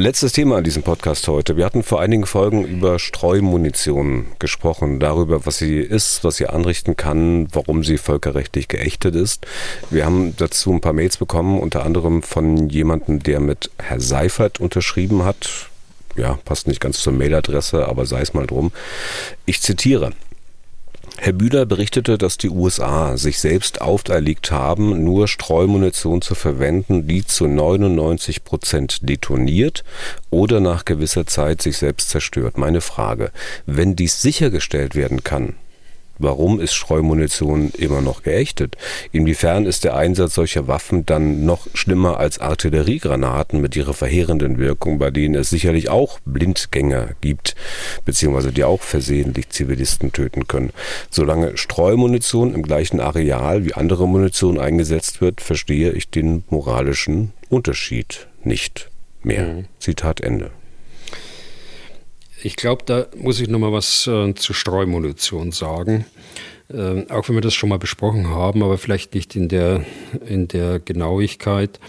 Letztes 0.00 0.30
Thema 0.30 0.58
an 0.58 0.62
diesem 0.62 0.84
Podcast 0.84 1.26
heute. 1.26 1.56
Wir 1.56 1.64
hatten 1.64 1.82
vor 1.82 2.00
einigen 2.00 2.24
Folgen 2.24 2.64
über 2.64 3.00
Streumunition 3.00 4.26
gesprochen, 4.38 5.00
darüber, 5.00 5.44
was 5.44 5.58
sie 5.58 5.80
ist, 5.80 6.22
was 6.22 6.36
sie 6.36 6.46
anrichten 6.46 6.94
kann, 6.94 7.48
warum 7.52 7.82
sie 7.82 7.98
völkerrechtlich 7.98 8.68
geächtet 8.68 9.16
ist. 9.16 9.44
Wir 9.90 10.06
haben 10.06 10.36
dazu 10.36 10.72
ein 10.72 10.80
paar 10.80 10.92
Mails 10.92 11.16
bekommen, 11.16 11.58
unter 11.58 11.84
anderem 11.84 12.22
von 12.22 12.68
jemandem, 12.68 13.24
der 13.24 13.40
mit 13.40 13.72
Herr 13.76 13.98
Seifert 13.98 14.60
unterschrieben 14.60 15.24
hat. 15.24 15.68
Ja, 16.16 16.38
passt 16.44 16.68
nicht 16.68 16.80
ganz 16.80 17.00
zur 17.00 17.12
Mailadresse, 17.12 17.88
aber 17.88 18.06
sei 18.06 18.20
es 18.20 18.34
mal 18.34 18.46
drum. 18.46 18.70
Ich 19.46 19.62
zitiere. 19.62 20.12
Herr 21.20 21.32
Bühler 21.32 21.66
berichtete, 21.66 22.16
dass 22.16 22.38
die 22.38 22.48
USA 22.48 23.16
sich 23.16 23.40
selbst 23.40 23.80
auferlegt 23.80 24.52
haben, 24.52 25.02
nur 25.02 25.26
Streumunition 25.26 26.22
zu 26.22 26.36
verwenden, 26.36 27.08
die 27.08 27.26
zu 27.26 27.48
99 27.48 28.44
Prozent 28.44 29.00
detoniert 29.02 29.82
oder 30.30 30.60
nach 30.60 30.84
gewisser 30.84 31.26
Zeit 31.26 31.60
sich 31.60 31.76
selbst 31.76 32.10
zerstört. 32.10 32.56
Meine 32.56 32.80
Frage, 32.80 33.32
wenn 33.66 33.96
dies 33.96 34.22
sichergestellt 34.22 34.94
werden 34.94 35.24
kann, 35.24 35.56
Warum 36.18 36.60
ist 36.60 36.74
Streumunition 36.74 37.70
immer 37.76 38.00
noch 38.00 38.22
geächtet? 38.22 38.76
Inwiefern 39.12 39.66
ist 39.66 39.84
der 39.84 39.96
Einsatz 39.96 40.34
solcher 40.34 40.66
Waffen 40.66 41.06
dann 41.06 41.44
noch 41.44 41.66
schlimmer 41.74 42.18
als 42.18 42.38
Artilleriegranaten 42.38 43.60
mit 43.60 43.76
ihrer 43.76 43.94
verheerenden 43.94 44.58
Wirkung, 44.58 44.98
bei 44.98 45.10
denen 45.10 45.34
es 45.34 45.50
sicherlich 45.50 45.88
auch 45.88 46.18
Blindgänger 46.24 47.10
gibt, 47.20 47.54
beziehungsweise 48.04 48.52
die 48.52 48.64
auch 48.64 48.82
versehentlich 48.82 49.50
Zivilisten 49.50 50.12
töten 50.12 50.48
können? 50.48 50.72
Solange 51.10 51.56
Streumunition 51.56 52.54
im 52.54 52.62
gleichen 52.62 53.00
Areal 53.00 53.64
wie 53.64 53.74
andere 53.74 54.08
Munition 54.08 54.58
eingesetzt 54.58 55.20
wird, 55.20 55.40
verstehe 55.40 55.92
ich 55.92 56.10
den 56.10 56.44
moralischen 56.50 57.32
Unterschied 57.48 58.26
nicht 58.42 58.90
mehr. 59.22 59.46
Mhm. 59.46 59.64
Zitat 59.78 60.20
Ende. 60.20 60.50
Ich 62.42 62.56
glaube, 62.56 62.84
da 62.86 63.06
muss 63.16 63.40
ich 63.40 63.48
noch 63.48 63.58
mal 63.58 63.72
was 63.72 64.06
äh, 64.06 64.34
zu 64.34 64.52
Streumunition 64.52 65.50
sagen. 65.50 66.06
Äh, 66.72 67.06
auch 67.10 67.28
wenn 67.28 67.36
wir 67.36 67.40
das 67.40 67.54
schon 67.54 67.70
mal 67.70 67.78
besprochen 67.78 68.28
haben, 68.28 68.62
aber 68.62 68.78
vielleicht 68.78 69.14
nicht 69.14 69.34
in 69.34 69.48
der, 69.48 69.84
in 70.26 70.46
der 70.46 70.78
Genauigkeit. 70.78 71.80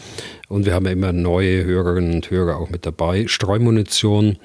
Und 0.48 0.66
wir 0.66 0.74
haben 0.74 0.86
ja 0.86 0.92
immer 0.92 1.12
neue 1.12 1.64
Hörerinnen 1.66 2.16
und 2.16 2.32
Hörer 2.32 2.58
auch 2.58 2.70
mit 2.70 2.86
dabei. 2.86 3.28
Streumunition 3.28 4.28
ähm, 4.30 4.38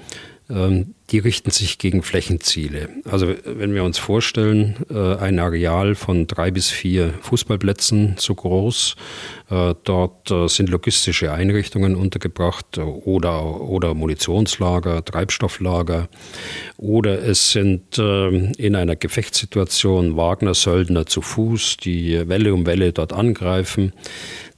die 0.48 1.18
richten 1.18 1.50
sich 1.50 1.78
gegen 1.78 2.02
Flächenziele. 2.02 2.90
Also 3.04 3.34
wenn 3.44 3.74
wir 3.74 3.82
uns 3.82 3.98
vorstellen, 3.98 4.76
äh, 4.90 5.16
ein 5.16 5.38
Areal 5.38 5.94
von 5.94 6.26
drei 6.26 6.50
bis 6.50 6.70
vier 6.70 7.14
Fußballplätzen 7.22 8.16
so 8.18 8.34
groß, 8.34 8.96
äh, 9.50 9.74
dort 9.84 10.30
äh, 10.30 10.46
sind 10.48 10.68
logistische 10.68 11.32
Einrichtungen 11.32 11.94
untergebracht 11.96 12.76
oder, 12.76 13.60
oder 13.60 13.94
Munitionslager, 13.94 15.02
Treibstofflager 15.04 16.08
oder 16.76 17.22
es 17.22 17.52
sind 17.52 17.98
in 17.98 18.76
einer 18.76 18.96
Gefechtssituation 18.96 20.16
Wagner-Söldner 20.16 21.06
zu 21.06 21.22
Fuß, 21.22 21.78
die 21.78 22.28
Welle 22.28 22.52
um 22.52 22.66
Welle 22.66 22.92
dort 22.92 23.12
angreifen. 23.12 23.92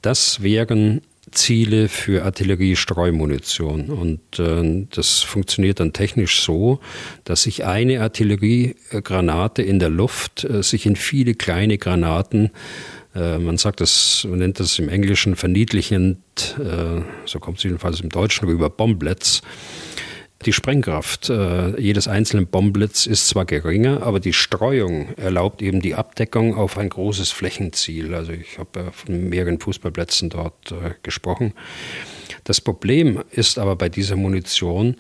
Das 0.03 0.43
wären 0.43 1.03
Ziele 1.31 1.89
für 1.89 2.25
Artilleriestreumunition. 2.25 3.91
Und 3.91 4.39
äh, 4.39 4.87
das 4.91 5.23
funktioniert 5.23 5.81
dann 5.81 5.93
technisch 5.93 6.41
so, 6.41 6.81
dass 7.25 7.43
sich 7.43 7.65
eine 7.65 8.01
Artilleriegranate 8.01 9.63
in 9.63 9.79
der 9.79 9.91
Luft 9.91 10.45
äh, 10.45 10.63
sich 10.63 10.87
in 10.87 10.97
viele 10.97 11.35
kleine 11.35 11.79
Granaten 11.79 12.51
äh, 13.15 13.39
man 13.39 13.57
sagt 13.57 13.81
das, 13.81 14.27
man 14.29 14.41
nennt 14.41 14.61
das 14.61 14.79
im 14.79 14.89
Englischen 14.89 15.37
verniedlichend, 15.37 16.19
äh, 16.59 17.01
so 17.25 17.39
kommt 17.41 17.59
es 17.59 17.65
jedenfalls 17.65 18.01
im 18.01 18.11
Deutschen 18.11 18.47
rüber, 18.47 18.69
Bomblets, 18.69 19.43
die 20.45 20.53
Sprengkraft 20.53 21.31
äh, 21.31 21.81
jedes 21.81 22.09
einzelnen 22.09 22.47
Bomblitz 22.47 23.07
ist 23.07 23.27
zwar 23.29 23.47
geringer, 23.47 24.03
aber 24.03 24.21
die 24.21 24.35
Streuung 24.35 25.15
erlaubt 25.17 25.63
eben 25.63 25.81
die 25.81 25.95
Abdeckung 25.95 26.55
auf 26.55 26.77
ein 26.77 26.91
großes 26.91 27.31
Flächenziel. 27.31 28.15
Also 28.15 28.33
ich 28.33 28.59
habe 28.59 28.81
ja 28.81 28.91
von 28.91 29.29
mehreren 29.29 29.59
Fußballplätzen 29.59 30.29
dort 30.29 30.73
äh, 30.73 30.95
gesprochen. 31.03 31.55
Das 32.45 32.61
Problem 32.61 33.23
ist 33.31 33.59
aber 33.59 33.77
bei 33.77 33.89
dieser 33.89 34.17
Munition, 34.17 34.97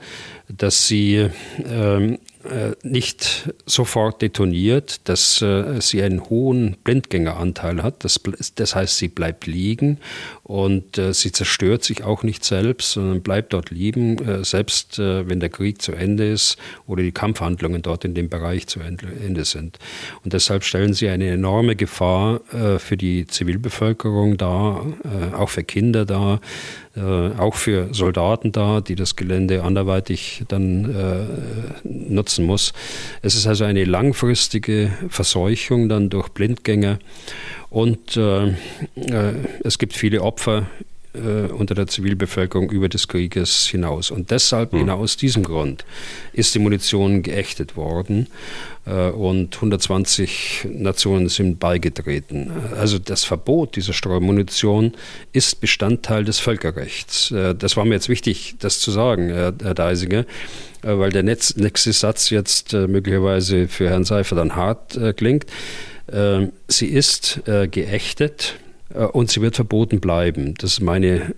dass 0.48 0.88
sie 0.88 1.28
ähm, 1.64 2.14
äh, 2.14 2.18
nicht 2.82 3.52
sofort 3.66 4.22
detoniert, 4.22 5.08
dass 5.08 5.42
äh, 5.42 5.80
sie 5.80 6.02
einen 6.02 6.28
hohen 6.28 6.76
Blindgängeranteil 6.84 7.82
hat. 7.82 8.04
Das, 8.04 8.20
das 8.54 8.74
heißt, 8.74 8.96
sie 8.96 9.08
bleibt 9.08 9.46
liegen 9.46 9.98
und 10.42 10.98
äh, 10.98 11.12
sie 11.12 11.32
zerstört 11.32 11.84
sich 11.84 12.04
auch 12.04 12.22
nicht 12.22 12.44
selbst, 12.44 12.92
sondern 12.92 13.22
bleibt 13.22 13.52
dort 13.52 13.70
liegen, 13.70 14.44
selbst 14.44 14.98
wenn 14.98 15.40
der 15.40 15.48
Krieg 15.48 15.82
zu 15.82 15.92
Ende 15.92 16.30
ist 16.30 16.56
oder 16.86 17.02
die 17.02 17.12
Kampfhandlungen 17.12 17.82
dort 17.82 18.04
in 18.04 18.14
dem 18.14 18.28
Bereich 18.28 18.66
zu 18.66 18.80
Ende 18.80 19.44
sind. 19.44 19.78
Und 20.24 20.32
deshalb 20.32 20.64
stellen 20.64 20.94
sie 20.94 21.08
eine 21.08 21.28
enorme 21.28 21.76
Gefahr 21.76 22.40
für 22.78 22.96
die 22.96 23.26
Zivilbevölkerung 23.26 24.36
dar, 24.36 24.86
auch 25.36 25.48
für 25.48 25.64
Kinder 25.64 26.04
dar, 26.04 26.40
auch 26.96 27.54
für 27.54 27.92
Soldaten 27.92 28.52
dar, 28.52 28.80
die 28.80 28.94
das 28.94 29.16
Gelände 29.16 29.62
anderweitig 29.62 30.44
dann 30.48 30.82
nutzen 31.84 32.36
setzen 32.36 32.44
muss. 32.44 32.72
Es 33.22 33.34
ist 33.34 33.46
also 33.46 33.64
eine 33.64 33.84
langfristige 33.84 34.92
Verseuchung 35.08 35.88
dann 35.88 36.10
durch 36.10 36.28
Blindgänger 36.28 36.98
und 37.70 38.16
äh, 38.16 38.48
äh, 38.48 38.54
es 39.64 39.78
gibt 39.78 39.94
viele 39.94 40.22
Opfer 40.22 40.66
äh, 41.16 41.52
unter 41.52 41.74
der 41.74 41.86
Zivilbevölkerung 41.86 42.70
über 42.70 42.88
des 42.88 43.08
Krieges 43.08 43.66
hinaus. 43.66 44.10
Und 44.10 44.30
deshalb, 44.30 44.72
mhm. 44.72 44.78
genau 44.78 44.98
aus 44.98 45.16
diesem 45.16 45.42
Grund, 45.42 45.84
ist 46.32 46.54
die 46.54 46.58
Munition 46.58 47.22
geächtet 47.22 47.76
worden 47.76 48.28
äh, 48.86 49.10
und 49.10 49.56
120 49.56 50.68
Nationen 50.70 51.28
sind 51.28 51.58
beigetreten. 51.58 52.50
Also 52.76 52.98
das 52.98 53.24
Verbot 53.24 53.76
dieser 53.76 53.92
Streumunition 53.92 54.92
ist 55.32 55.60
Bestandteil 55.60 56.24
des 56.24 56.38
Völkerrechts. 56.38 57.30
Äh, 57.30 57.54
das 57.54 57.76
war 57.76 57.84
mir 57.84 57.94
jetzt 57.94 58.08
wichtig, 58.08 58.56
das 58.60 58.80
zu 58.80 58.90
sagen, 58.90 59.28
Herr 59.30 59.52
Deisinger, 59.52 60.26
äh, 60.82 60.98
weil 60.98 61.10
der 61.10 61.22
nächste 61.22 61.92
Satz 61.92 62.30
jetzt 62.30 62.72
äh, 62.74 62.86
möglicherweise 62.86 63.68
für 63.68 63.88
Herrn 63.88 64.04
Seifer 64.04 64.36
dann 64.36 64.54
hart 64.54 64.96
äh, 64.96 65.12
klingt. 65.12 65.46
Sie 66.68 66.86
ist 66.86 67.40
geächtet 67.44 68.54
und 69.12 69.30
sie 69.30 69.40
wird 69.40 69.56
verboten 69.56 70.00
bleiben. 70.00 70.54
Das 70.58 70.74
ist 70.74 70.80
meine 70.80 71.34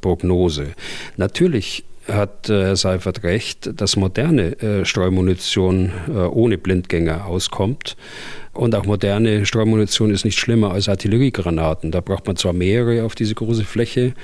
Prognose. 0.00 0.68
Natürlich 1.16 1.84
hat 2.06 2.48
Herr 2.48 2.76
Seifert 2.76 3.22
recht, 3.22 3.70
dass 3.80 3.96
moderne 3.96 4.84
Streumunition 4.84 5.92
ohne 6.32 6.56
Blindgänger 6.56 7.26
auskommt. 7.26 7.96
Und 8.58 8.74
auch 8.74 8.86
moderne 8.86 9.46
Streumunition 9.46 10.10
ist 10.10 10.24
nicht 10.24 10.40
schlimmer 10.40 10.72
als 10.72 10.88
Artilleriegranaten. 10.88 11.92
Da 11.92 12.00
braucht 12.00 12.26
man 12.26 12.34
zwar 12.34 12.52
mehrere 12.52 13.04
auf 13.04 13.14
diese 13.14 13.36
große 13.36 13.62
Fläche, 13.62 14.14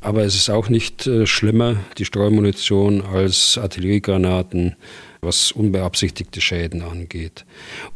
aber 0.00 0.22
es 0.22 0.36
ist 0.36 0.48
auch 0.48 0.68
nicht 0.68 1.08
äh, 1.08 1.26
schlimmer, 1.26 1.74
die 1.98 2.04
Streumunition, 2.04 3.02
als 3.02 3.58
Artilleriegranaten, 3.58 4.76
was 5.22 5.50
unbeabsichtigte 5.50 6.40
Schäden 6.40 6.82
angeht. 6.82 7.44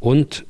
Und 0.01 0.45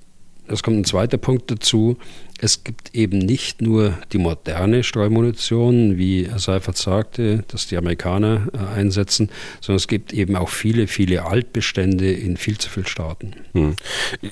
es 0.48 0.64
kommt 0.64 0.78
ein 0.78 0.86
zweiter 0.86 1.18
Punkt 1.20 1.52
dazu. 1.52 1.98
Es 2.40 2.66
gibt 2.66 2.94
eben 2.94 3.18
nicht 3.18 3.62
nur 3.62 3.98
die 4.12 4.18
moderne 4.18 4.84
Streumunition, 4.84 5.98
wie 5.98 6.30
Seifert 6.36 6.78
sagte, 6.78 7.44
dass 7.48 7.68
die 7.68 7.78
Amerikaner 7.78 8.48
äh, 8.54 8.78
einsetzen, 8.78 9.30
sondern 9.62 9.78
es 9.78 9.88
gibt 9.88 10.12
eben 10.12 10.36
auch 10.36 10.50
viele, 10.50 10.88
viele 10.88 11.26
Altbestände 11.26 12.12
in 12.12 12.36
viel 12.36 12.58
zu 12.58 12.70
vielen 12.70 12.88
Staaten. 12.88 13.32
Hm. 13.54 13.76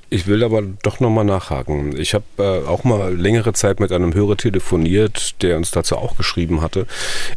Ich 0.09 0.27
will 0.27 0.43
aber 0.43 0.61
doch 0.61 0.99
nochmal 0.99 1.23
nachhaken. 1.23 1.97
Ich 1.97 2.13
habe 2.13 2.25
äh, 2.37 2.67
auch 2.67 2.83
mal 2.83 3.15
längere 3.15 3.53
Zeit 3.53 3.79
mit 3.79 3.91
einem 3.93 4.13
Hörer 4.13 4.35
telefoniert, 4.35 5.41
der 5.41 5.55
uns 5.55 5.71
dazu 5.71 5.95
auch 5.95 6.17
geschrieben 6.17 6.61
hatte. 6.61 6.87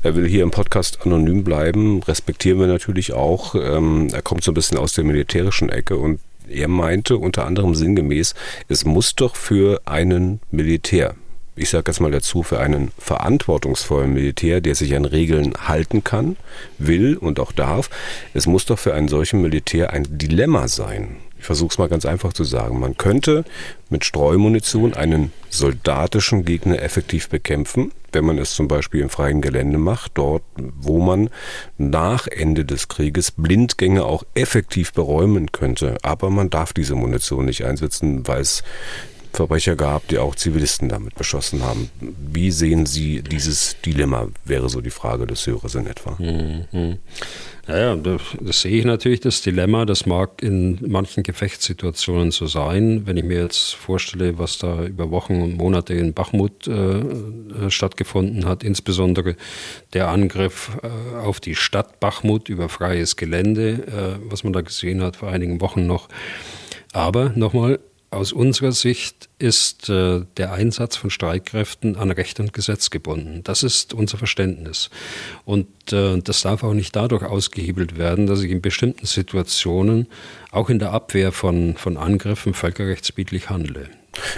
Er 0.02 0.16
will 0.16 0.26
hier 0.26 0.42
im 0.42 0.50
Podcast 0.50 1.06
anonym 1.06 1.44
bleiben, 1.44 2.02
respektieren 2.02 2.58
wir 2.58 2.66
natürlich 2.66 3.12
auch. 3.12 3.54
Ähm, 3.54 4.08
er 4.12 4.22
kommt 4.22 4.42
so 4.42 4.50
ein 4.50 4.54
bisschen 4.54 4.78
aus 4.78 4.94
der 4.94 5.04
militärischen 5.04 5.68
Ecke 5.68 5.96
und 5.96 6.18
er 6.48 6.68
meinte 6.68 7.16
unter 7.16 7.46
anderem 7.46 7.74
sinngemäß, 7.74 8.34
es 8.68 8.84
muss 8.84 9.14
doch 9.14 9.36
für 9.36 9.82
einen 9.84 10.40
Militär, 10.50 11.14
ich 11.56 11.70
sage 11.70 11.90
jetzt 11.90 12.00
mal 12.00 12.10
dazu, 12.10 12.42
für 12.42 12.60
einen 12.60 12.92
verantwortungsvollen 12.98 14.12
Militär, 14.12 14.60
der 14.60 14.74
sich 14.74 14.94
an 14.94 15.04
Regeln 15.04 15.54
halten 15.66 16.04
kann, 16.04 16.36
will 16.78 17.16
und 17.16 17.40
auch 17.40 17.52
darf, 17.52 17.90
es 18.34 18.46
muss 18.46 18.66
doch 18.66 18.78
für 18.78 18.94
einen 18.94 19.08
solchen 19.08 19.40
Militär 19.40 19.92
ein 19.92 20.06
Dilemma 20.08 20.68
sein. 20.68 21.16
Ich 21.38 21.44
versuche 21.44 21.70
es 21.70 21.78
mal 21.78 21.88
ganz 21.88 22.06
einfach 22.06 22.32
zu 22.32 22.44
sagen. 22.44 22.80
Man 22.80 22.96
könnte 22.96 23.44
mit 23.90 24.04
Streumunition 24.04 24.94
einen 24.94 25.32
soldatischen 25.50 26.44
Gegner 26.44 26.82
effektiv 26.82 27.28
bekämpfen, 27.28 27.92
wenn 28.12 28.24
man 28.24 28.38
es 28.38 28.54
zum 28.54 28.68
Beispiel 28.68 29.02
im 29.02 29.10
freien 29.10 29.42
Gelände 29.42 29.78
macht, 29.78 30.12
dort, 30.14 30.42
wo 30.56 30.98
man 31.00 31.30
nach 31.78 32.26
Ende 32.26 32.64
des 32.64 32.88
Krieges 32.88 33.30
Blindgänge 33.30 34.04
auch 34.04 34.24
effektiv 34.34 34.92
beräumen 34.92 35.52
könnte. 35.52 35.98
Aber 36.02 36.30
man 36.30 36.50
darf 36.50 36.72
diese 36.72 36.94
Munition 36.94 37.44
nicht 37.44 37.64
einsetzen, 37.64 38.26
weil 38.26 38.40
es 38.40 38.64
Verbrecher 39.36 39.76
gab, 39.76 40.08
die 40.08 40.18
auch 40.18 40.34
Zivilisten 40.34 40.88
damit 40.88 41.14
beschossen 41.14 41.62
haben. 41.62 41.90
Wie 42.00 42.50
sehen 42.50 42.86
Sie 42.86 43.22
dieses 43.22 43.76
Dilemma, 43.84 44.28
wäre 44.44 44.68
so 44.68 44.80
die 44.80 44.90
Frage 44.90 45.26
des 45.26 45.46
Hörers 45.46 45.74
in 45.74 45.86
etwa. 45.86 46.16
Mhm. 46.18 46.98
Naja, 47.68 47.96
das, 47.96 48.22
das, 48.40 48.60
sehe 48.60 48.78
ich 48.78 48.84
natürlich, 48.84 49.20
das 49.20 49.42
Dilemma. 49.42 49.84
Das 49.84 50.06
mag 50.06 50.40
in 50.40 50.78
manchen 50.86 51.22
Gefechtssituationen 51.22 52.30
so 52.30 52.46
sein. 52.46 53.02
Wenn 53.06 53.16
ich 53.16 53.24
mir 53.24 53.42
jetzt 53.42 53.74
vorstelle, 53.74 54.38
was 54.38 54.58
da 54.58 54.84
über 54.84 55.10
Wochen 55.10 55.42
und 55.42 55.56
Monate 55.56 55.92
in 55.94 56.14
Bachmut 56.14 56.68
äh, 56.68 56.72
äh 56.72 57.70
stattgefunden 57.70 58.46
hat, 58.46 58.62
insbesondere 58.62 59.36
der 59.92 60.08
Angriff 60.08 60.78
äh, 60.82 61.16
auf 61.16 61.40
die 61.40 61.56
Stadt 61.56 61.98
Bachmut 61.98 62.48
über 62.48 62.68
freies 62.68 63.16
Gelände, 63.16 64.18
äh, 64.20 64.30
was 64.30 64.44
man 64.44 64.52
da 64.52 64.60
gesehen 64.60 65.02
hat 65.02 65.16
vor 65.16 65.28
einigen 65.28 65.60
Wochen 65.60 65.86
noch. 65.86 66.08
Aber 66.92 67.32
nochmal, 67.34 67.80
aus 68.16 68.32
unserer 68.32 68.72
Sicht 68.72 69.28
ist 69.38 69.88
äh, 69.88 70.22
der 70.36 70.52
Einsatz 70.52 70.96
von 70.96 71.10
Streitkräften 71.10 71.96
an 71.96 72.10
Recht 72.10 72.40
und 72.40 72.52
Gesetz 72.52 72.90
gebunden. 72.90 73.42
Das 73.44 73.62
ist 73.62 73.94
unser 73.94 74.18
Verständnis. 74.18 74.90
Und 75.44 75.68
äh, 75.92 76.18
das 76.18 76.42
darf 76.42 76.64
auch 76.64 76.72
nicht 76.72 76.96
dadurch 76.96 77.22
ausgehebelt 77.22 77.98
werden, 77.98 78.26
dass 78.26 78.42
ich 78.42 78.50
in 78.50 78.62
bestimmten 78.62 79.06
Situationen, 79.06 80.08
auch 80.50 80.70
in 80.70 80.78
der 80.78 80.92
Abwehr 80.92 81.32
von, 81.32 81.76
von 81.76 81.96
Angriffen, 81.96 82.54
völkerrechtswidrig 82.54 83.50
handle. 83.50 83.88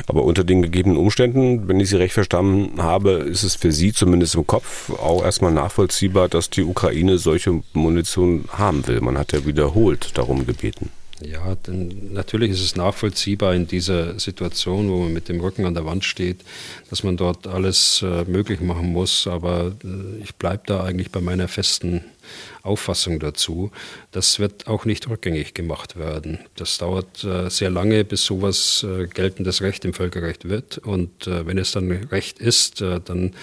Aber 0.09 0.25
unter 0.25 0.43
den 0.43 0.63
gegebenen 0.63 0.99
Umständen, 0.99 1.69
wenn 1.69 1.79
ich 1.79 1.89
Sie 1.89 1.97
recht 1.97 2.15
verstanden 2.15 2.83
habe, 2.83 3.13
ist 3.13 3.45
es 3.45 3.55
für 3.55 3.71
Sie 3.71 3.93
zumindest 3.93 4.35
im 4.35 4.47
Kopf 4.47 4.91
auch 4.91 5.23
erstmal 5.23 5.53
nachvollziehbar, 5.53 6.29
dass 6.29 6.51
die 6.51 6.65
Ukraine 6.65 7.19
solche 7.19 7.63
Munition 7.73 8.47
haben 8.51 8.87
will. 8.89 9.01
Man 9.01 9.17
hat 9.17 9.33
ja 9.33 9.47
wiederholt 9.47 10.19
darum 10.19 10.47
gebeten. 10.47 10.91
Ja, 11.21 11.57
denn 11.57 12.13
natürlich 12.13 12.53
ist 12.53 12.61
es 12.61 12.77
nachvollziehbar 12.77 13.53
in 13.53 13.67
dieser 13.67 14.21
Situation, 14.21 14.89
wo 14.89 14.99
man 14.99 15.13
mit 15.13 15.29
dem 15.29 15.41
Rücken 15.41 15.65
an 15.65 15.75
der 15.75 15.85
Wand 15.85 16.05
steht, 16.05 16.45
dass 16.91 17.03
man 17.03 17.17
dort 17.17 17.49
alles 17.49 18.03
äh, 18.03 18.25
möglich 18.25 18.61
machen 18.61 18.93
muss. 18.93 19.27
Aber 19.27 19.75
äh, 19.83 20.23
ich 20.23 20.37
bleibe 20.37 20.63
da 20.67 20.85
eigentlich 20.85 21.11
bei 21.11 21.21
meiner 21.21 21.49
festen 21.49 22.05
Auffassung 22.63 23.19
dazu. 23.19 23.73
Das 24.13 24.39
wird 24.39 24.69
auch 24.69 24.85
nicht 24.85 25.09
rückgängig 25.09 25.55
gemacht 25.55 25.97
werden. 25.97 26.39
Das 26.55 26.79
dauert 26.79 27.25
äh, 27.25 27.51
sehr 27.51 27.71
lange, 27.71 28.05
bis 28.05 28.25
sowas 28.25 28.87
äh, 28.89 29.09
geltendes 29.09 29.61
Recht 29.61 29.85
im 29.85 29.95
Völkerrecht 29.95 30.49
wird. 30.49 30.79
Und 30.79 31.27
äh, 31.27 31.47
wenn 31.47 31.59
es 31.59 31.73
dann 31.73 31.91
Recht 31.91 32.39
ist, 32.39 32.81
äh, 32.81 33.01
dann 33.05 33.35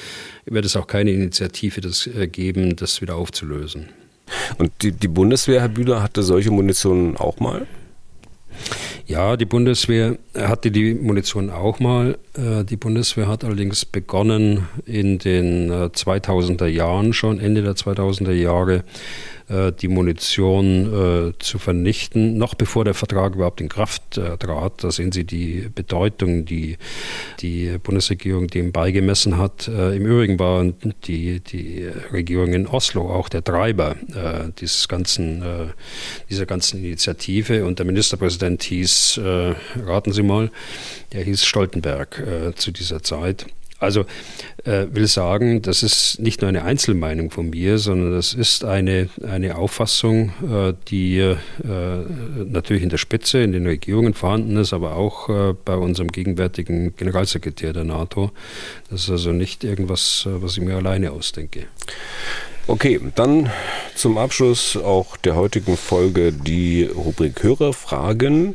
wird 0.45 0.63
es 0.63 0.77
auch 0.77 0.87
keine 0.87 1.11
Initiative 1.11 1.81
das, 1.81 2.09
geben, 2.31 2.77
das 2.77 3.01
wieder 3.01 3.15
aufzulösen. 3.15 3.89
Und 4.57 4.71
die, 4.81 4.91
die 4.91 5.07
Bundeswehr, 5.07 5.61
Herr 5.61 5.69
Bühler, 5.69 6.01
hatte 6.01 6.23
solche 6.23 6.51
Munition 6.51 7.17
auch 7.17 7.39
mal? 7.39 7.67
Ja, 9.07 9.37
die 9.37 9.45
Bundeswehr 9.45 10.17
hatte 10.35 10.71
die 10.71 10.95
Munition 10.95 11.51
auch 11.51 11.79
mal. 11.79 12.17
Äh, 12.33 12.63
die 12.63 12.77
Bundeswehr 12.77 13.27
hat 13.27 13.43
allerdings 13.43 13.85
begonnen 13.85 14.67
in 14.85 15.19
den 15.19 15.71
2000er 15.71 16.65
äh, 16.65 16.69
Jahren 16.69 17.13
schon, 17.13 17.39
Ende 17.39 17.61
der 17.61 17.73
2000er 17.73 18.31
Jahre, 18.31 18.83
die 19.49 19.87
Munition 19.87 21.29
äh, 21.29 21.33
zu 21.37 21.59
vernichten, 21.59 22.37
noch 22.37 22.55
bevor 22.55 22.83
der 22.83 22.95
Vertrag 22.95 23.35
überhaupt 23.35 23.61
in 23.61 23.69
Kraft 23.69 24.17
äh, 24.17 24.37
trat. 24.37 24.83
Da 24.83 24.89
sehen 24.89 25.11
Sie 25.11 25.23
die 25.23 25.69
Bedeutung, 25.73 26.45
die 26.45 26.77
die 27.41 27.77
Bundesregierung 27.77 28.47
dem 28.47 28.71
beigemessen 28.71 29.37
hat. 29.37 29.67
Im 29.67 30.05
Übrigen 30.05 30.39
war 30.39 30.65
die, 31.05 31.39
die 31.39 31.87
Regierung 32.11 32.53
in 32.53 32.67
Oslo 32.67 33.09
auch 33.11 33.29
der 33.29 33.43
Treiber 33.43 33.95
dieses 34.59 34.87
ganzen, 34.87 35.43
dieser 36.29 36.45
ganzen 36.45 36.83
Initiative 36.83 37.65
und 37.65 37.79
der 37.79 37.85
Ministerpräsident 37.85 38.63
hieß, 38.63 39.19
raten 39.85 40.13
Sie 40.13 40.23
mal, 40.23 40.51
der 41.13 41.23
hieß 41.23 41.45
Stoltenberg 41.45 42.53
zu 42.55 42.71
dieser 42.71 43.03
Zeit. 43.03 43.45
Also 43.77 44.05
äh, 44.63 44.87
will 44.91 45.07
sagen, 45.07 45.61
das 45.61 45.83
ist 45.83 46.19
nicht 46.19 46.41
nur 46.41 46.47
eine 46.47 46.63
Einzelmeinung 46.63 47.29
von 47.29 47.49
mir, 47.49 47.77
sondern 47.77 48.13
das 48.13 48.33
ist 48.33 48.63
eine, 48.63 49.09
eine 49.27 49.57
Auffassung, 49.57 50.31
äh, 50.49 50.73
die 50.87 51.17
äh, 51.19 51.35
natürlich 52.45 52.83
in 52.83 52.89
der 52.89 52.97
Spitze, 52.97 53.39
in 53.39 53.51
den 53.51 53.67
Regierungen 53.67 54.13
vorhanden 54.13 54.55
ist, 54.55 54.71
aber 54.71 54.95
auch 54.95 55.27
äh, 55.29 55.53
bei 55.65 55.75
unserem 55.75 56.09
gegenwärtigen 56.09 56.95
Generalsekretär 56.95 57.73
der 57.73 57.83
NATO. 57.83 58.31
Das 58.89 59.03
ist 59.03 59.09
also 59.09 59.33
nicht 59.33 59.65
irgendwas, 59.65 60.25
äh, 60.25 60.41
was 60.41 60.57
ich 60.57 60.63
mir 60.63 60.75
alleine 60.75 61.11
ausdenke. 61.11 61.65
Okay, 62.67 62.99
dann 63.15 63.51
zum 63.93 64.17
Abschluss 64.17 64.77
auch 64.77 65.17
der 65.17 65.35
heutigen 65.35 65.75
Folge 65.77 66.31
die 66.31 66.83
Rubrik 66.83 67.43
Hörerfragen. 67.43 68.53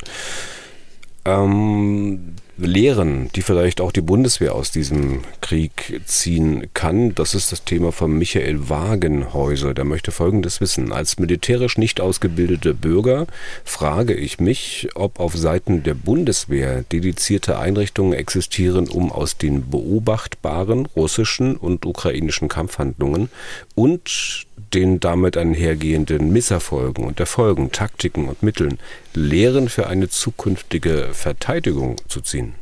Ähm, 1.27 2.35
Lehren, 2.61 3.31
die 3.35 3.43
vielleicht 3.43 3.81
auch 3.81 3.93
die 3.93 4.01
Bundeswehr 4.01 4.55
aus 4.55 4.71
diesem 4.71 5.23
Krieg 5.41 6.01
ziehen 6.05 6.69
kann. 6.75 7.15
Das 7.15 7.35
ist 7.35 7.53
das 7.53 7.65
Thema 7.65 7.93
von 7.93 8.13
Michael 8.13 8.69
Wagenhäuser. 8.69 9.75
Der 9.75 9.85
möchte 9.85 10.13
Folgendes 10.13 10.61
wissen. 10.61 10.93
Als 10.93 11.19
militärisch 11.19 11.79
nicht 11.79 12.01
ausgebildete 12.01 12.75
Bürger 12.75 13.27
frage 13.65 14.15
ich 14.15 14.41
mich, 14.41 14.89
ob 14.95 15.21
auf 15.21 15.37
Seiten 15.37 15.83
der 15.83 15.95
Bundeswehr 15.95 16.83
dedizierte 16.93 17.59
Einrichtungen 17.59 18.13
existieren, 18.13 18.89
um 18.89 19.11
aus 19.11 19.39
den 19.39 19.71
beobachtbaren 19.71 20.87
russischen 20.87 21.57
und 21.57 21.87
ukrainischen 21.87 22.49
Kampfhandlungen 22.49 23.31
und 23.75 24.47
den 24.75 25.01
damit 25.01 25.37
einhergehenden 25.37 26.33
Misserfolgen 26.33 27.05
und 27.05 27.21
Erfolgen, 27.21 27.73
Taktiken 27.73 28.29
und 28.29 28.43
Mitteln 28.43 28.79
Lehren 29.15 29.69
für 29.69 29.87
eine 29.87 30.09
zukünftige 30.09 31.11
Verteidigung 31.13 31.97
zu 32.09 32.21
ziehen? 32.21 32.60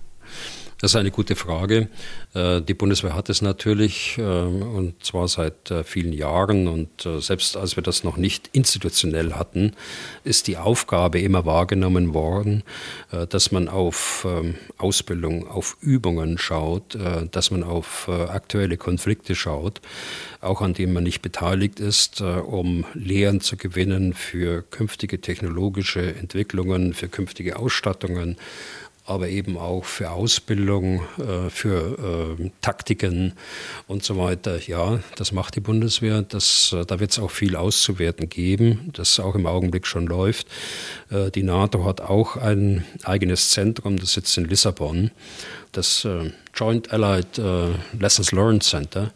Das 0.80 0.92
ist 0.92 0.96
eine 0.96 1.10
gute 1.10 1.34
Frage. 1.34 1.88
Äh, 2.34 2.62
die 2.62 2.74
Bundeswehr 2.74 3.14
hat 3.14 3.28
es 3.28 3.42
natürlich 3.42 4.16
äh, 4.16 4.22
und 4.22 5.04
zwar 5.04 5.26
seit 5.26 5.72
äh, 5.72 5.82
vielen 5.82 6.12
Jahren 6.12 6.68
und 6.68 6.88
selbst 7.18 7.56
als 7.56 7.74
wir 7.74 7.82
das 7.82 8.04
noch 8.04 8.16
nicht 8.16 8.50
institutionell 8.52 9.32
hatten, 9.32 9.72
ist 10.22 10.46
die 10.46 10.56
Aufgabe 10.56 11.20
immer 11.20 11.46
wahrgenommen 11.46 12.14
worden, 12.14 12.62
dass 13.30 13.50
man 13.50 13.68
auf 13.68 14.26
ähm, 14.28 14.54
Ausbildung, 14.76 15.48
auf 15.48 15.76
Übungen 15.80 16.38
schaut, 16.38 16.96
dass 17.30 17.50
man 17.50 17.62
auf 17.62 18.08
aktuelle 18.08 18.76
Konflikte 18.76 19.34
schaut, 19.34 19.80
auch 20.40 20.60
an 20.60 20.74
denen 20.74 20.92
man 20.92 21.04
nicht 21.04 21.22
beteiligt 21.22 21.80
ist, 21.80 22.20
um 22.20 22.84
Lehren 22.94 23.40
zu 23.40 23.56
gewinnen 23.56 24.14
für 24.14 24.62
künftige 24.62 25.20
technologische 25.20 26.14
Entwicklungen, 26.16 26.94
für 26.94 27.08
künftige 27.08 27.58
Ausstattungen 27.58 28.36
aber 29.08 29.28
eben 29.28 29.56
auch 29.56 29.84
für 29.84 30.10
Ausbildung, 30.10 31.00
äh, 31.18 31.48
für 31.48 32.36
äh, 32.38 32.50
Taktiken 32.60 33.32
und 33.86 34.04
so 34.04 34.18
weiter. 34.18 34.60
Ja, 34.66 35.00
das 35.16 35.32
macht 35.32 35.56
die 35.56 35.60
Bundeswehr. 35.60 36.22
Das, 36.22 36.74
äh, 36.74 36.84
da 36.84 37.00
wird 37.00 37.12
es 37.12 37.18
auch 37.18 37.30
viel 37.30 37.56
auszuwerten 37.56 38.28
geben, 38.28 38.90
das 38.92 39.18
auch 39.18 39.34
im 39.34 39.46
Augenblick 39.46 39.86
schon 39.86 40.06
läuft. 40.06 40.46
Die 41.34 41.42
NATO 41.42 41.86
hat 41.86 42.02
auch 42.02 42.36
ein 42.36 42.84
eigenes 43.02 43.50
Zentrum, 43.50 43.98
das 43.98 44.12
sitzt 44.12 44.36
in 44.36 44.44
Lissabon, 44.44 45.10
das 45.72 46.06
Joint 46.54 46.92
Allied 46.92 47.40
Lessons 47.98 48.32
Learned 48.32 48.62
Center. 48.62 49.12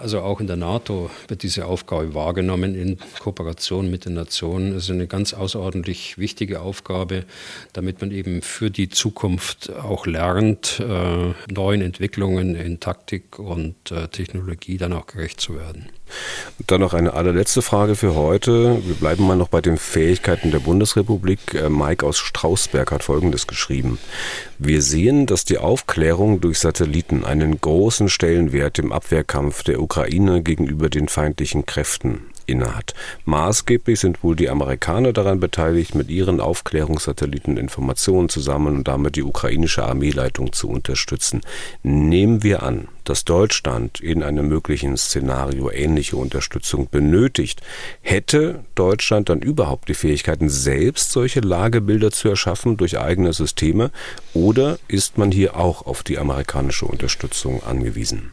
Also 0.00 0.20
auch 0.20 0.40
in 0.40 0.46
der 0.46 0.56
NATO 0.56 1.10
wird 1.28 1.42
diese 1.42 1.66
Aufgabe 1.66 2.14
wahrgenommen 2.14 2.74
in 2.74 2.98
Kooperation 3.20 3.90
mit 3.90 4.04
den 4.04 4.14
Nationen. 4.14 4.74
Es 4.76 4.84
ist 4.84 4.90
eine 4.90 5.06
ganz 5.06 5.34
außerordentlich 5.34 6.18
wichtige 6.18 6.60
Aufgabe, 6.60 7.24
damit 7.72 8.00
man 8.00 8.10
eben 8.10 8.42
für 8.42 8.70
die 8.70 8.88
Zukunft 8.88 9.72
auch 9.72 10.06
lernt, 10.06 10.80
äh, 10.80 11.32
neuen 11.52 11.82
Entwicklungen 11.82 12.54
in 12.54 12.80
Taktik 12.80 13.38
und 13.38 13.90
äh, 13.90 14.08
Technologie 14.08 14.76
dann 14.76 14.92
auch 14.92 15.06
gerecht 15.06 15.40
zu 15.40 15.56
werden. 15.56 15.88
Und 16.58 16.70
dann 16.70 16.80
noch 16.80 16.94
eine 16.94 17.14
allerletzte 17.14 17.62
Frage 17.62 17.94
für 17.94 18.14
heute. 18.14 18.80
Wir 18.84 18.94
bleiben 18.94 19.26
mal 19.26 19.36
noch 19.36 19.48
bei 19.48 19.60
den 19.60 19.78
Fähigkeiten 19.78 20.50
der 20.50 20.60
Bundesrepublik. 20.60 21.54
Äh, 21.54 21.68
Mike 21.68 22.04
aus 22.06 22.18
Strausberg 22.18 22.90
hat 22.90 23.02
Folgendes 23.04 23.46
geschrieben. 23.46 23.98
Wir 24.58 24.82
sehen, 24.82 25.26
dass 25.26 25.44
die 25.44 25.58
Aufklärung 25.58 26.40
durch 26.40 26.58
Satelliten 26.58 27.24
einen 27.24 27.60
großen 27.60 28.08
Stellenwert 28.08 28.78
im 28.78 28.92
Abwehrkampf 28.92 29.62
der 29.62 29.80
Ukraine 29.80 30.42
gegenüber 30.42 30.88
den 30.88 31.08
feindlichen 31.08 31.66
Kräften 31.66 32.31
innehat. 32.46 32.94
Maßgeblich 33.24 34.00
sind 34.00 34.22
wohl 34.22 34.36
die 34.36 34.50
Amerikaner 34.50 35.12
daran 35.12 35.40
beteiligt, 35.40 35.94
mit 35.94 36.10
ihren 36.10 36.40
Aufklärungssatelliten 36.40 37.56
Informationen 37.56 38.28
zu 38.28 38.40
sammeln 38.40 38.76
und 38.76 38.88
damit 38.88 39.16
die 39.16 39.22
ukrainische 39.22 39.84
Armeeleitung 39.84 40.52
zu 40.52 40.68
unterstützen. 40.68 41.40
Nehmen 41.82 42.42
wir 42.42 42.62
an, 42.62 42.88
dass 43.04 43.24
Deutschland 43.24 44.00
in 44.00 44.22
einem 44.22 44.48
möglichen 44.48 44.96
Szenario 44.96 45.70
ähnliche 45.70 46.16
Unterstützung 46.16 46.88
benötigt, 46.90 47.60
hätte 48.00 48.64
Deutschland 48.74 49.28
dann 49.28 49.40
überhaupt 49.40 49.88
die 49.88 49.94
Fähigkeiten, 49.94 50.48
selbst 50.48 51.12
solche 51.12 51.40
Lagebilder 51.40 52.10
zu 52.10 52.28
erschaffen 52.28 52.76
durch 52.76 52.98
eigene 52.98 53.32
Systeme, 53.32 53.90
oder 54.34 54.78
ist 54.88 55.18
man 55.18 55.30
hier 55.32 55.56
auch 55.56 55.86
auf 55.86 56.02
die 56.02 56.18
amerikanische 56.18 56.86
Unterstützung 56.86 57.62
angewiesen? 57.62 58.32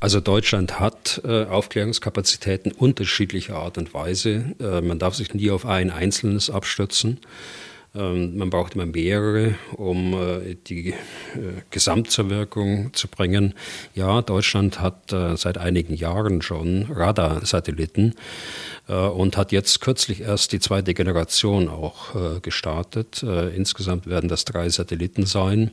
Also 0.00 0.20
Deutschland 0.20 0.78
hat 0.78 1.20
äh, 1.24 1.44
Aufklärungskapazitäten 1.44 2.72
unterschiedlicher 2.72 3.56
Art 3.56 3.78
und 3.78 3.94
Weise. 3.94 4.54
Äh, 4.60 4.80
man 4.80 4.98
darf 4.98 5.14
sich 5.14 5.34
nie 5.34 5.50
auf 5.50 5.66
ein 5.66 5.90
einzelnes 5.90 6.50
abstützen. 6.50 7.18
Ähm, 7.94 8.36
man 8.36 8.50
braucht 8.50 8.74
immer 8.74 8.86
mehrere, 8.86 9.54
um 9.72 10.14
äh, 10.14 10.54
die 10.54 10.90
äh, 10.90 10.94
Gesamt 11.70 12.10
zu 12.10 12.24
bringen. 12.24 13.54
Ja, 13.94 14.22
Deutschland 14.22 14.80
hat 14.80 15.12
äh, 15.12 15.36
seit 15.36 15.58
einigen 15.58 15.94
Jahren 15.94 16.42
schon 16.42 16.86
Radarsatelliten 16.90 18.14
und 18.86 19.36
hat 19.36 19.52
jetzt 19.52 19.82
kürzlich 19.82 20.22
erst 20.22 20.52
die 20.52 20.60
zweite 20.60 20.94
Generation 20.94 21.68
auch 21.68 22.40
gestartet. 22.40 23.22
insgesamt 23.22 24.06
werden 24.06 24.30
das 24.30 24.46
drei 24.46 24.70
Satelliten 24.70 25.26
sein 25.26 25.72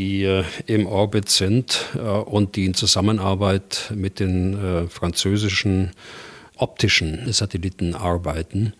die 0.00 0.24
äh, 0.24 0.44
im 0.64 0.86
Orbit 0.86 1.28
sind 1.28 1.90
äh, 1.94 1.98
und 1.98 2.56
die 2.56 2.64
in 2.64 2.72
Zusammenarbeit 2.72 3.92
mit 3.94 4.18
den 4.18 4.54
äh, 4.54 4.88
französischen 4.88 5.90
optischen 6.56 7.30
Satelliten 7.32 7.94
arbeiten. 7.94 8.72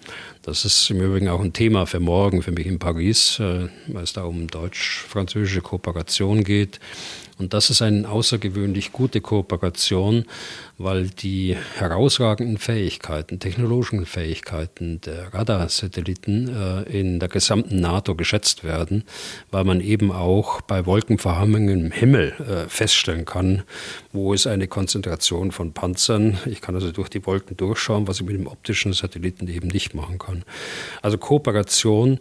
Das 0.43 0.65
ist 0.65 0.91
im 0.91 1.01
Übrigen 1.01 1.29
auch 1.29 1.41
ein 1.41 1.53
Thema 1.53 1.87
für 1.87 2.01
morgen 2.01 2.43
für 2.43 2.53
mich 2.53 2.67
in 2.67 2.79
Paris, 2.79 3.39
weil 3.39 4.03
es 4.03 4.13
da 4.13 4.25
um 4.25 4.49
deutsch-französische 4.49 5.63
Kooperation 5.63 6.45
geht. 6.45 6.79
Und 7.41 7.55
das 7.55 7.71
ist 7.71 7.81
eine 7.81 8.09
außergewöhnlich 8.09 8.93
gute 8.93 9.23
Kooperation, 9.23 10.27
weil 10.77 11.09
die 11.09 11.57
herausragenden 11.77 12.59
Fähigkeiten, 12.59 13.39
technologischen 13.39 14.05
Fähigkeiten 14.05 15.01
der 15.01 15.33
Radarsatelliten 15.33 16.49
äh, 16.55 16.83
in 17.01 17.19
der 17.19 17.29
gesamten 17.29 17.81
NATO 17.81 18.15
geschätzt 18.15 18.63
werden, 18.63 19.05
weil 19.51 19.65
man 19.65 19.81
eben 19.81 20.13
auch 20.13 20.61
bei 20.61 20.85
Wolkenverhammungen 20.85 21.87
im 21.87 21.93
Himmel 21.93 22.35
äh, 22.39 22.69
feststellen 22.69 23.25
kann, 23.25 23.63
wo 24.13 24.35
ist 24.35 24.47
eine 24.47 24.69
Konzentration 24.69 25.51
von 25.51 25.73
Panzern. 25.73 26.39
Ich 26.45 26.61
kann 26.61 26.75
also 26.75 26.93
durch 26.93 27.09
die 27.09 27.25
Wolken 27.27 27.57
durchschauen, 27.57 28.07
was 28.07 28.21
ich 28.21 28.27
mit 28.27 28.37
dem 28.37 28.47
optischen 28.47 28.93
Satelliten 28.93 29.49
eben 29.49 29.69
nicht 29.69 29.95
machen 29.95 30.19
kann. 30.19 30.45
Also 31.01 31.17
Kooperation 31.17 32.19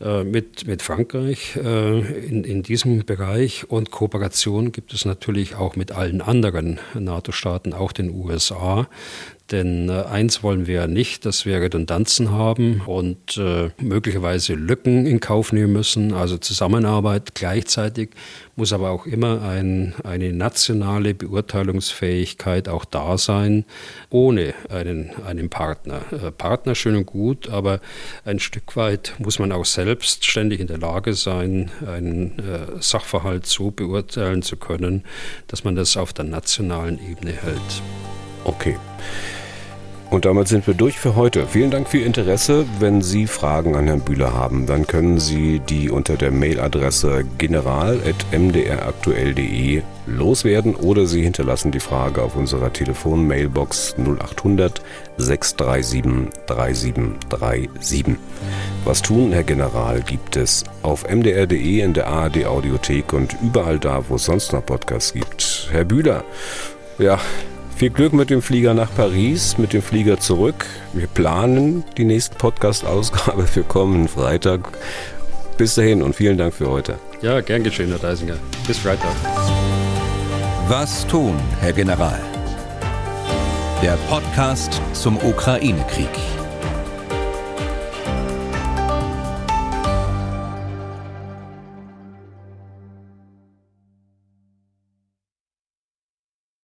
äh, 0.00 0.24
mit, 0.24 0.66
mit 0.66 0.80
Frankreich 0.82 1.56
äh, 1.56 1.98
in, 2.26 2.44
in 2.44 2.62
diesem 2.62 3.04
Bereich 3.04 3.70
und 3.70 3.90
Kooperation 3.90 4.61
gibt 4.70 4.92
es 4.92 5.04
natürlich 5.04 5.56
auch 5.56 5.74
mit 5.74 5.90
allen 5.90 6.20
anderen 6.20 6.78
NATO-Staaten, 6.94 7.72
auch 7.72 7.90
den 7.90 8.10
USA. 8.10 8.86
Denn 9.52 9.90
äh, 9.90 10.04
eins 10.04 10.42
wollen 10.42 10.66
wir 10.66 10.74
ja 10.74 10.86
nicht, 10.86 11.26
dass 11.26 11.44
wir 11.44 11.60
Redundanzen 11.60 12.30
haben 12.30 12.80
und 12.86 13.36
äh, 13.36 13.68
möglicherweise 13.78 14.54
Lücken 14.54 15.06
in 15.06 15.20
Kauf 15.20 15.52
nehmen 15.52 15.74
müssen, 15.74 16.14
also 16.14 16.38
Zusammenarbeit. 16.38 17.34
Gleichzeitig 17.34 18.10
muss 18.56 18.72
aber 18.72 18.90
auch 18.90 19.04
immer 19.04 19.42
ein, 19.42 19.94
eine 20.04 20.32
nationale 20.32 21.12
Beurteilungsfähigkeit 21.12 22.68
auch 22.70 22.86
da 22.86 23.18
sein, 23.18 23.66
ohne 24.08 24.54
einen, 24.70 25.10
einen 25.26 25.50
Partner. 25.50 26.00
Äh, 26.10 26.30
Partner 26.30 26.74
schön 26.74 26.96
und 26.96 27.06
gut, 27.06 27.50
aber 27.50 27.80
ein 28.24 28.38
Stück 28.38 28.74
weit 28.74 29.12
muss 29.18 29.38
man 29.38 29.52
auch 29.52 29.66
selbst 29.66 30.24
ständig 30.24 30.60
in 30.60 30.66
der 30.66 30.78
Lage 30.78 31.12
sein, 31.12 31.70
einen 31.86 32.32
Sachverhalt 32.80 33.46
so 33.46 33.70
beurteilen 33.70 34.42
zu 34.42 34.56
können, 34.56 35.04
dass 35.48 35.64
man 35.64 35.76
das 35.76 35.96
auf 35.98 36.14
der 36.14 36.24
nationalen 36.24 36.98
Ebene 36.98 37.32
hält. 37.32 37.82
Okay. 38.44 38.76
Und 40.12 40.24
damit 40.26 40.46
sind 40.46 40.66
wir 40.66 40.74
durch 40.74 40.98
für 40.98 41.16
heute. 41.16 41.46
Vielen 41.46 41.70
Dank 41.70 41.88
für 41.88 41.96
Ihr 41.96 42.04
Interesse. 42.04 42.66
Wenn 42.78 43.00
Sie 43.00 43.26
Fragen 43.26 43.76
an 43.76 43.86
Herrn 43.86 44.02
Bühler 44.02 44.34
haben, 44.34 44.66
dann 44.66 44.86
können 44.86 45.18
Sie 45.18 45.58
die 45.58 45.88
unter 45.88 46.18
der 46.18 46.30
Mailadresse 46.30 47.24
general.mdraktuell.de 47.38 49.80
loswerden 50.04 50.74
oder 50.74 51.06
Sie 51.06 51.22
hinterlassen 51.22 51.70
die 51.70 51.80
Frage 51.80 52.20
auf 52.20 52.36
unserer 52.36 52.70
Telefon-Mailbox 52.70 53.94
0800 53.96 54.82
637 55.16 56.30
3737. 56.46 58.16
Was 58.84 59.00
tun, 59.00 59.32
Herr 59.32 59.44
General, 59.44 60.02
gibt 60.02 60.36
es 60.36 60.64
auf 60.82 61.08
mdr.de, 61.08 61.80
in 61.80 61.94
der 61.94 62.08
ARD 62.08 62.44
Audiothek 62.44 63.14
und 63.14 63.34
überall 63.42 63.78
da, 63.78 64.04
wo 64.10 64.16
es 64.16 64.26
sonst 64.26 64.52
noch 64.52 64.66
Podcasts 64.66 65.14
gibt. 65.14 65.70
Herr 65.72 65.86
Bühler, 65.86 66.22
ja, 66.98 67.18
viel 67.76 67.90
Glück 67.90 68.12
mit 68.12 68.30
dem 68.30 68.42
Flieger 68.42 68.74
nach 68.74 68.94
Paris, 68.94 69.58
mit 69.58 69.72
dem 69.72 69.82
Flieger 69.82 70.18
zurück. 70.18 70.66
Wir 70.92 71.06
planen 71.06 71.84
die 71.96 72.04
nächste 72.04 72.36
Podcast-Ausgabe 72.36 73.46
für 73.46 73.62
kommenden 73.62 74.08
Freitag. 74.08 74.60
Bis 75.58 75.74
dahin 75.74 76.02
und 76.02 76.14
vielen 76.14 76.38
Dank 76.38 76.54
für 76.54 76.68
heute. 76.68 76.96
Ja, 77.20 77.40
gern 77.40 77.62
geschehen, 77.62 77.90
Herr 77.90 77.98
Deisinger. 77.98 78.36
Bis 78.66 78.78
Freitag. 78.78 79.12
Was 80.68 81.06
tun, 81.06 81.34
Herr 81.60 81.72
General? 81.72 82.20
Der 83.82 83.96
Podcast 84.08 84.80
zum 84.92 85.16
Ukraine-Krieg. 85.16 86.41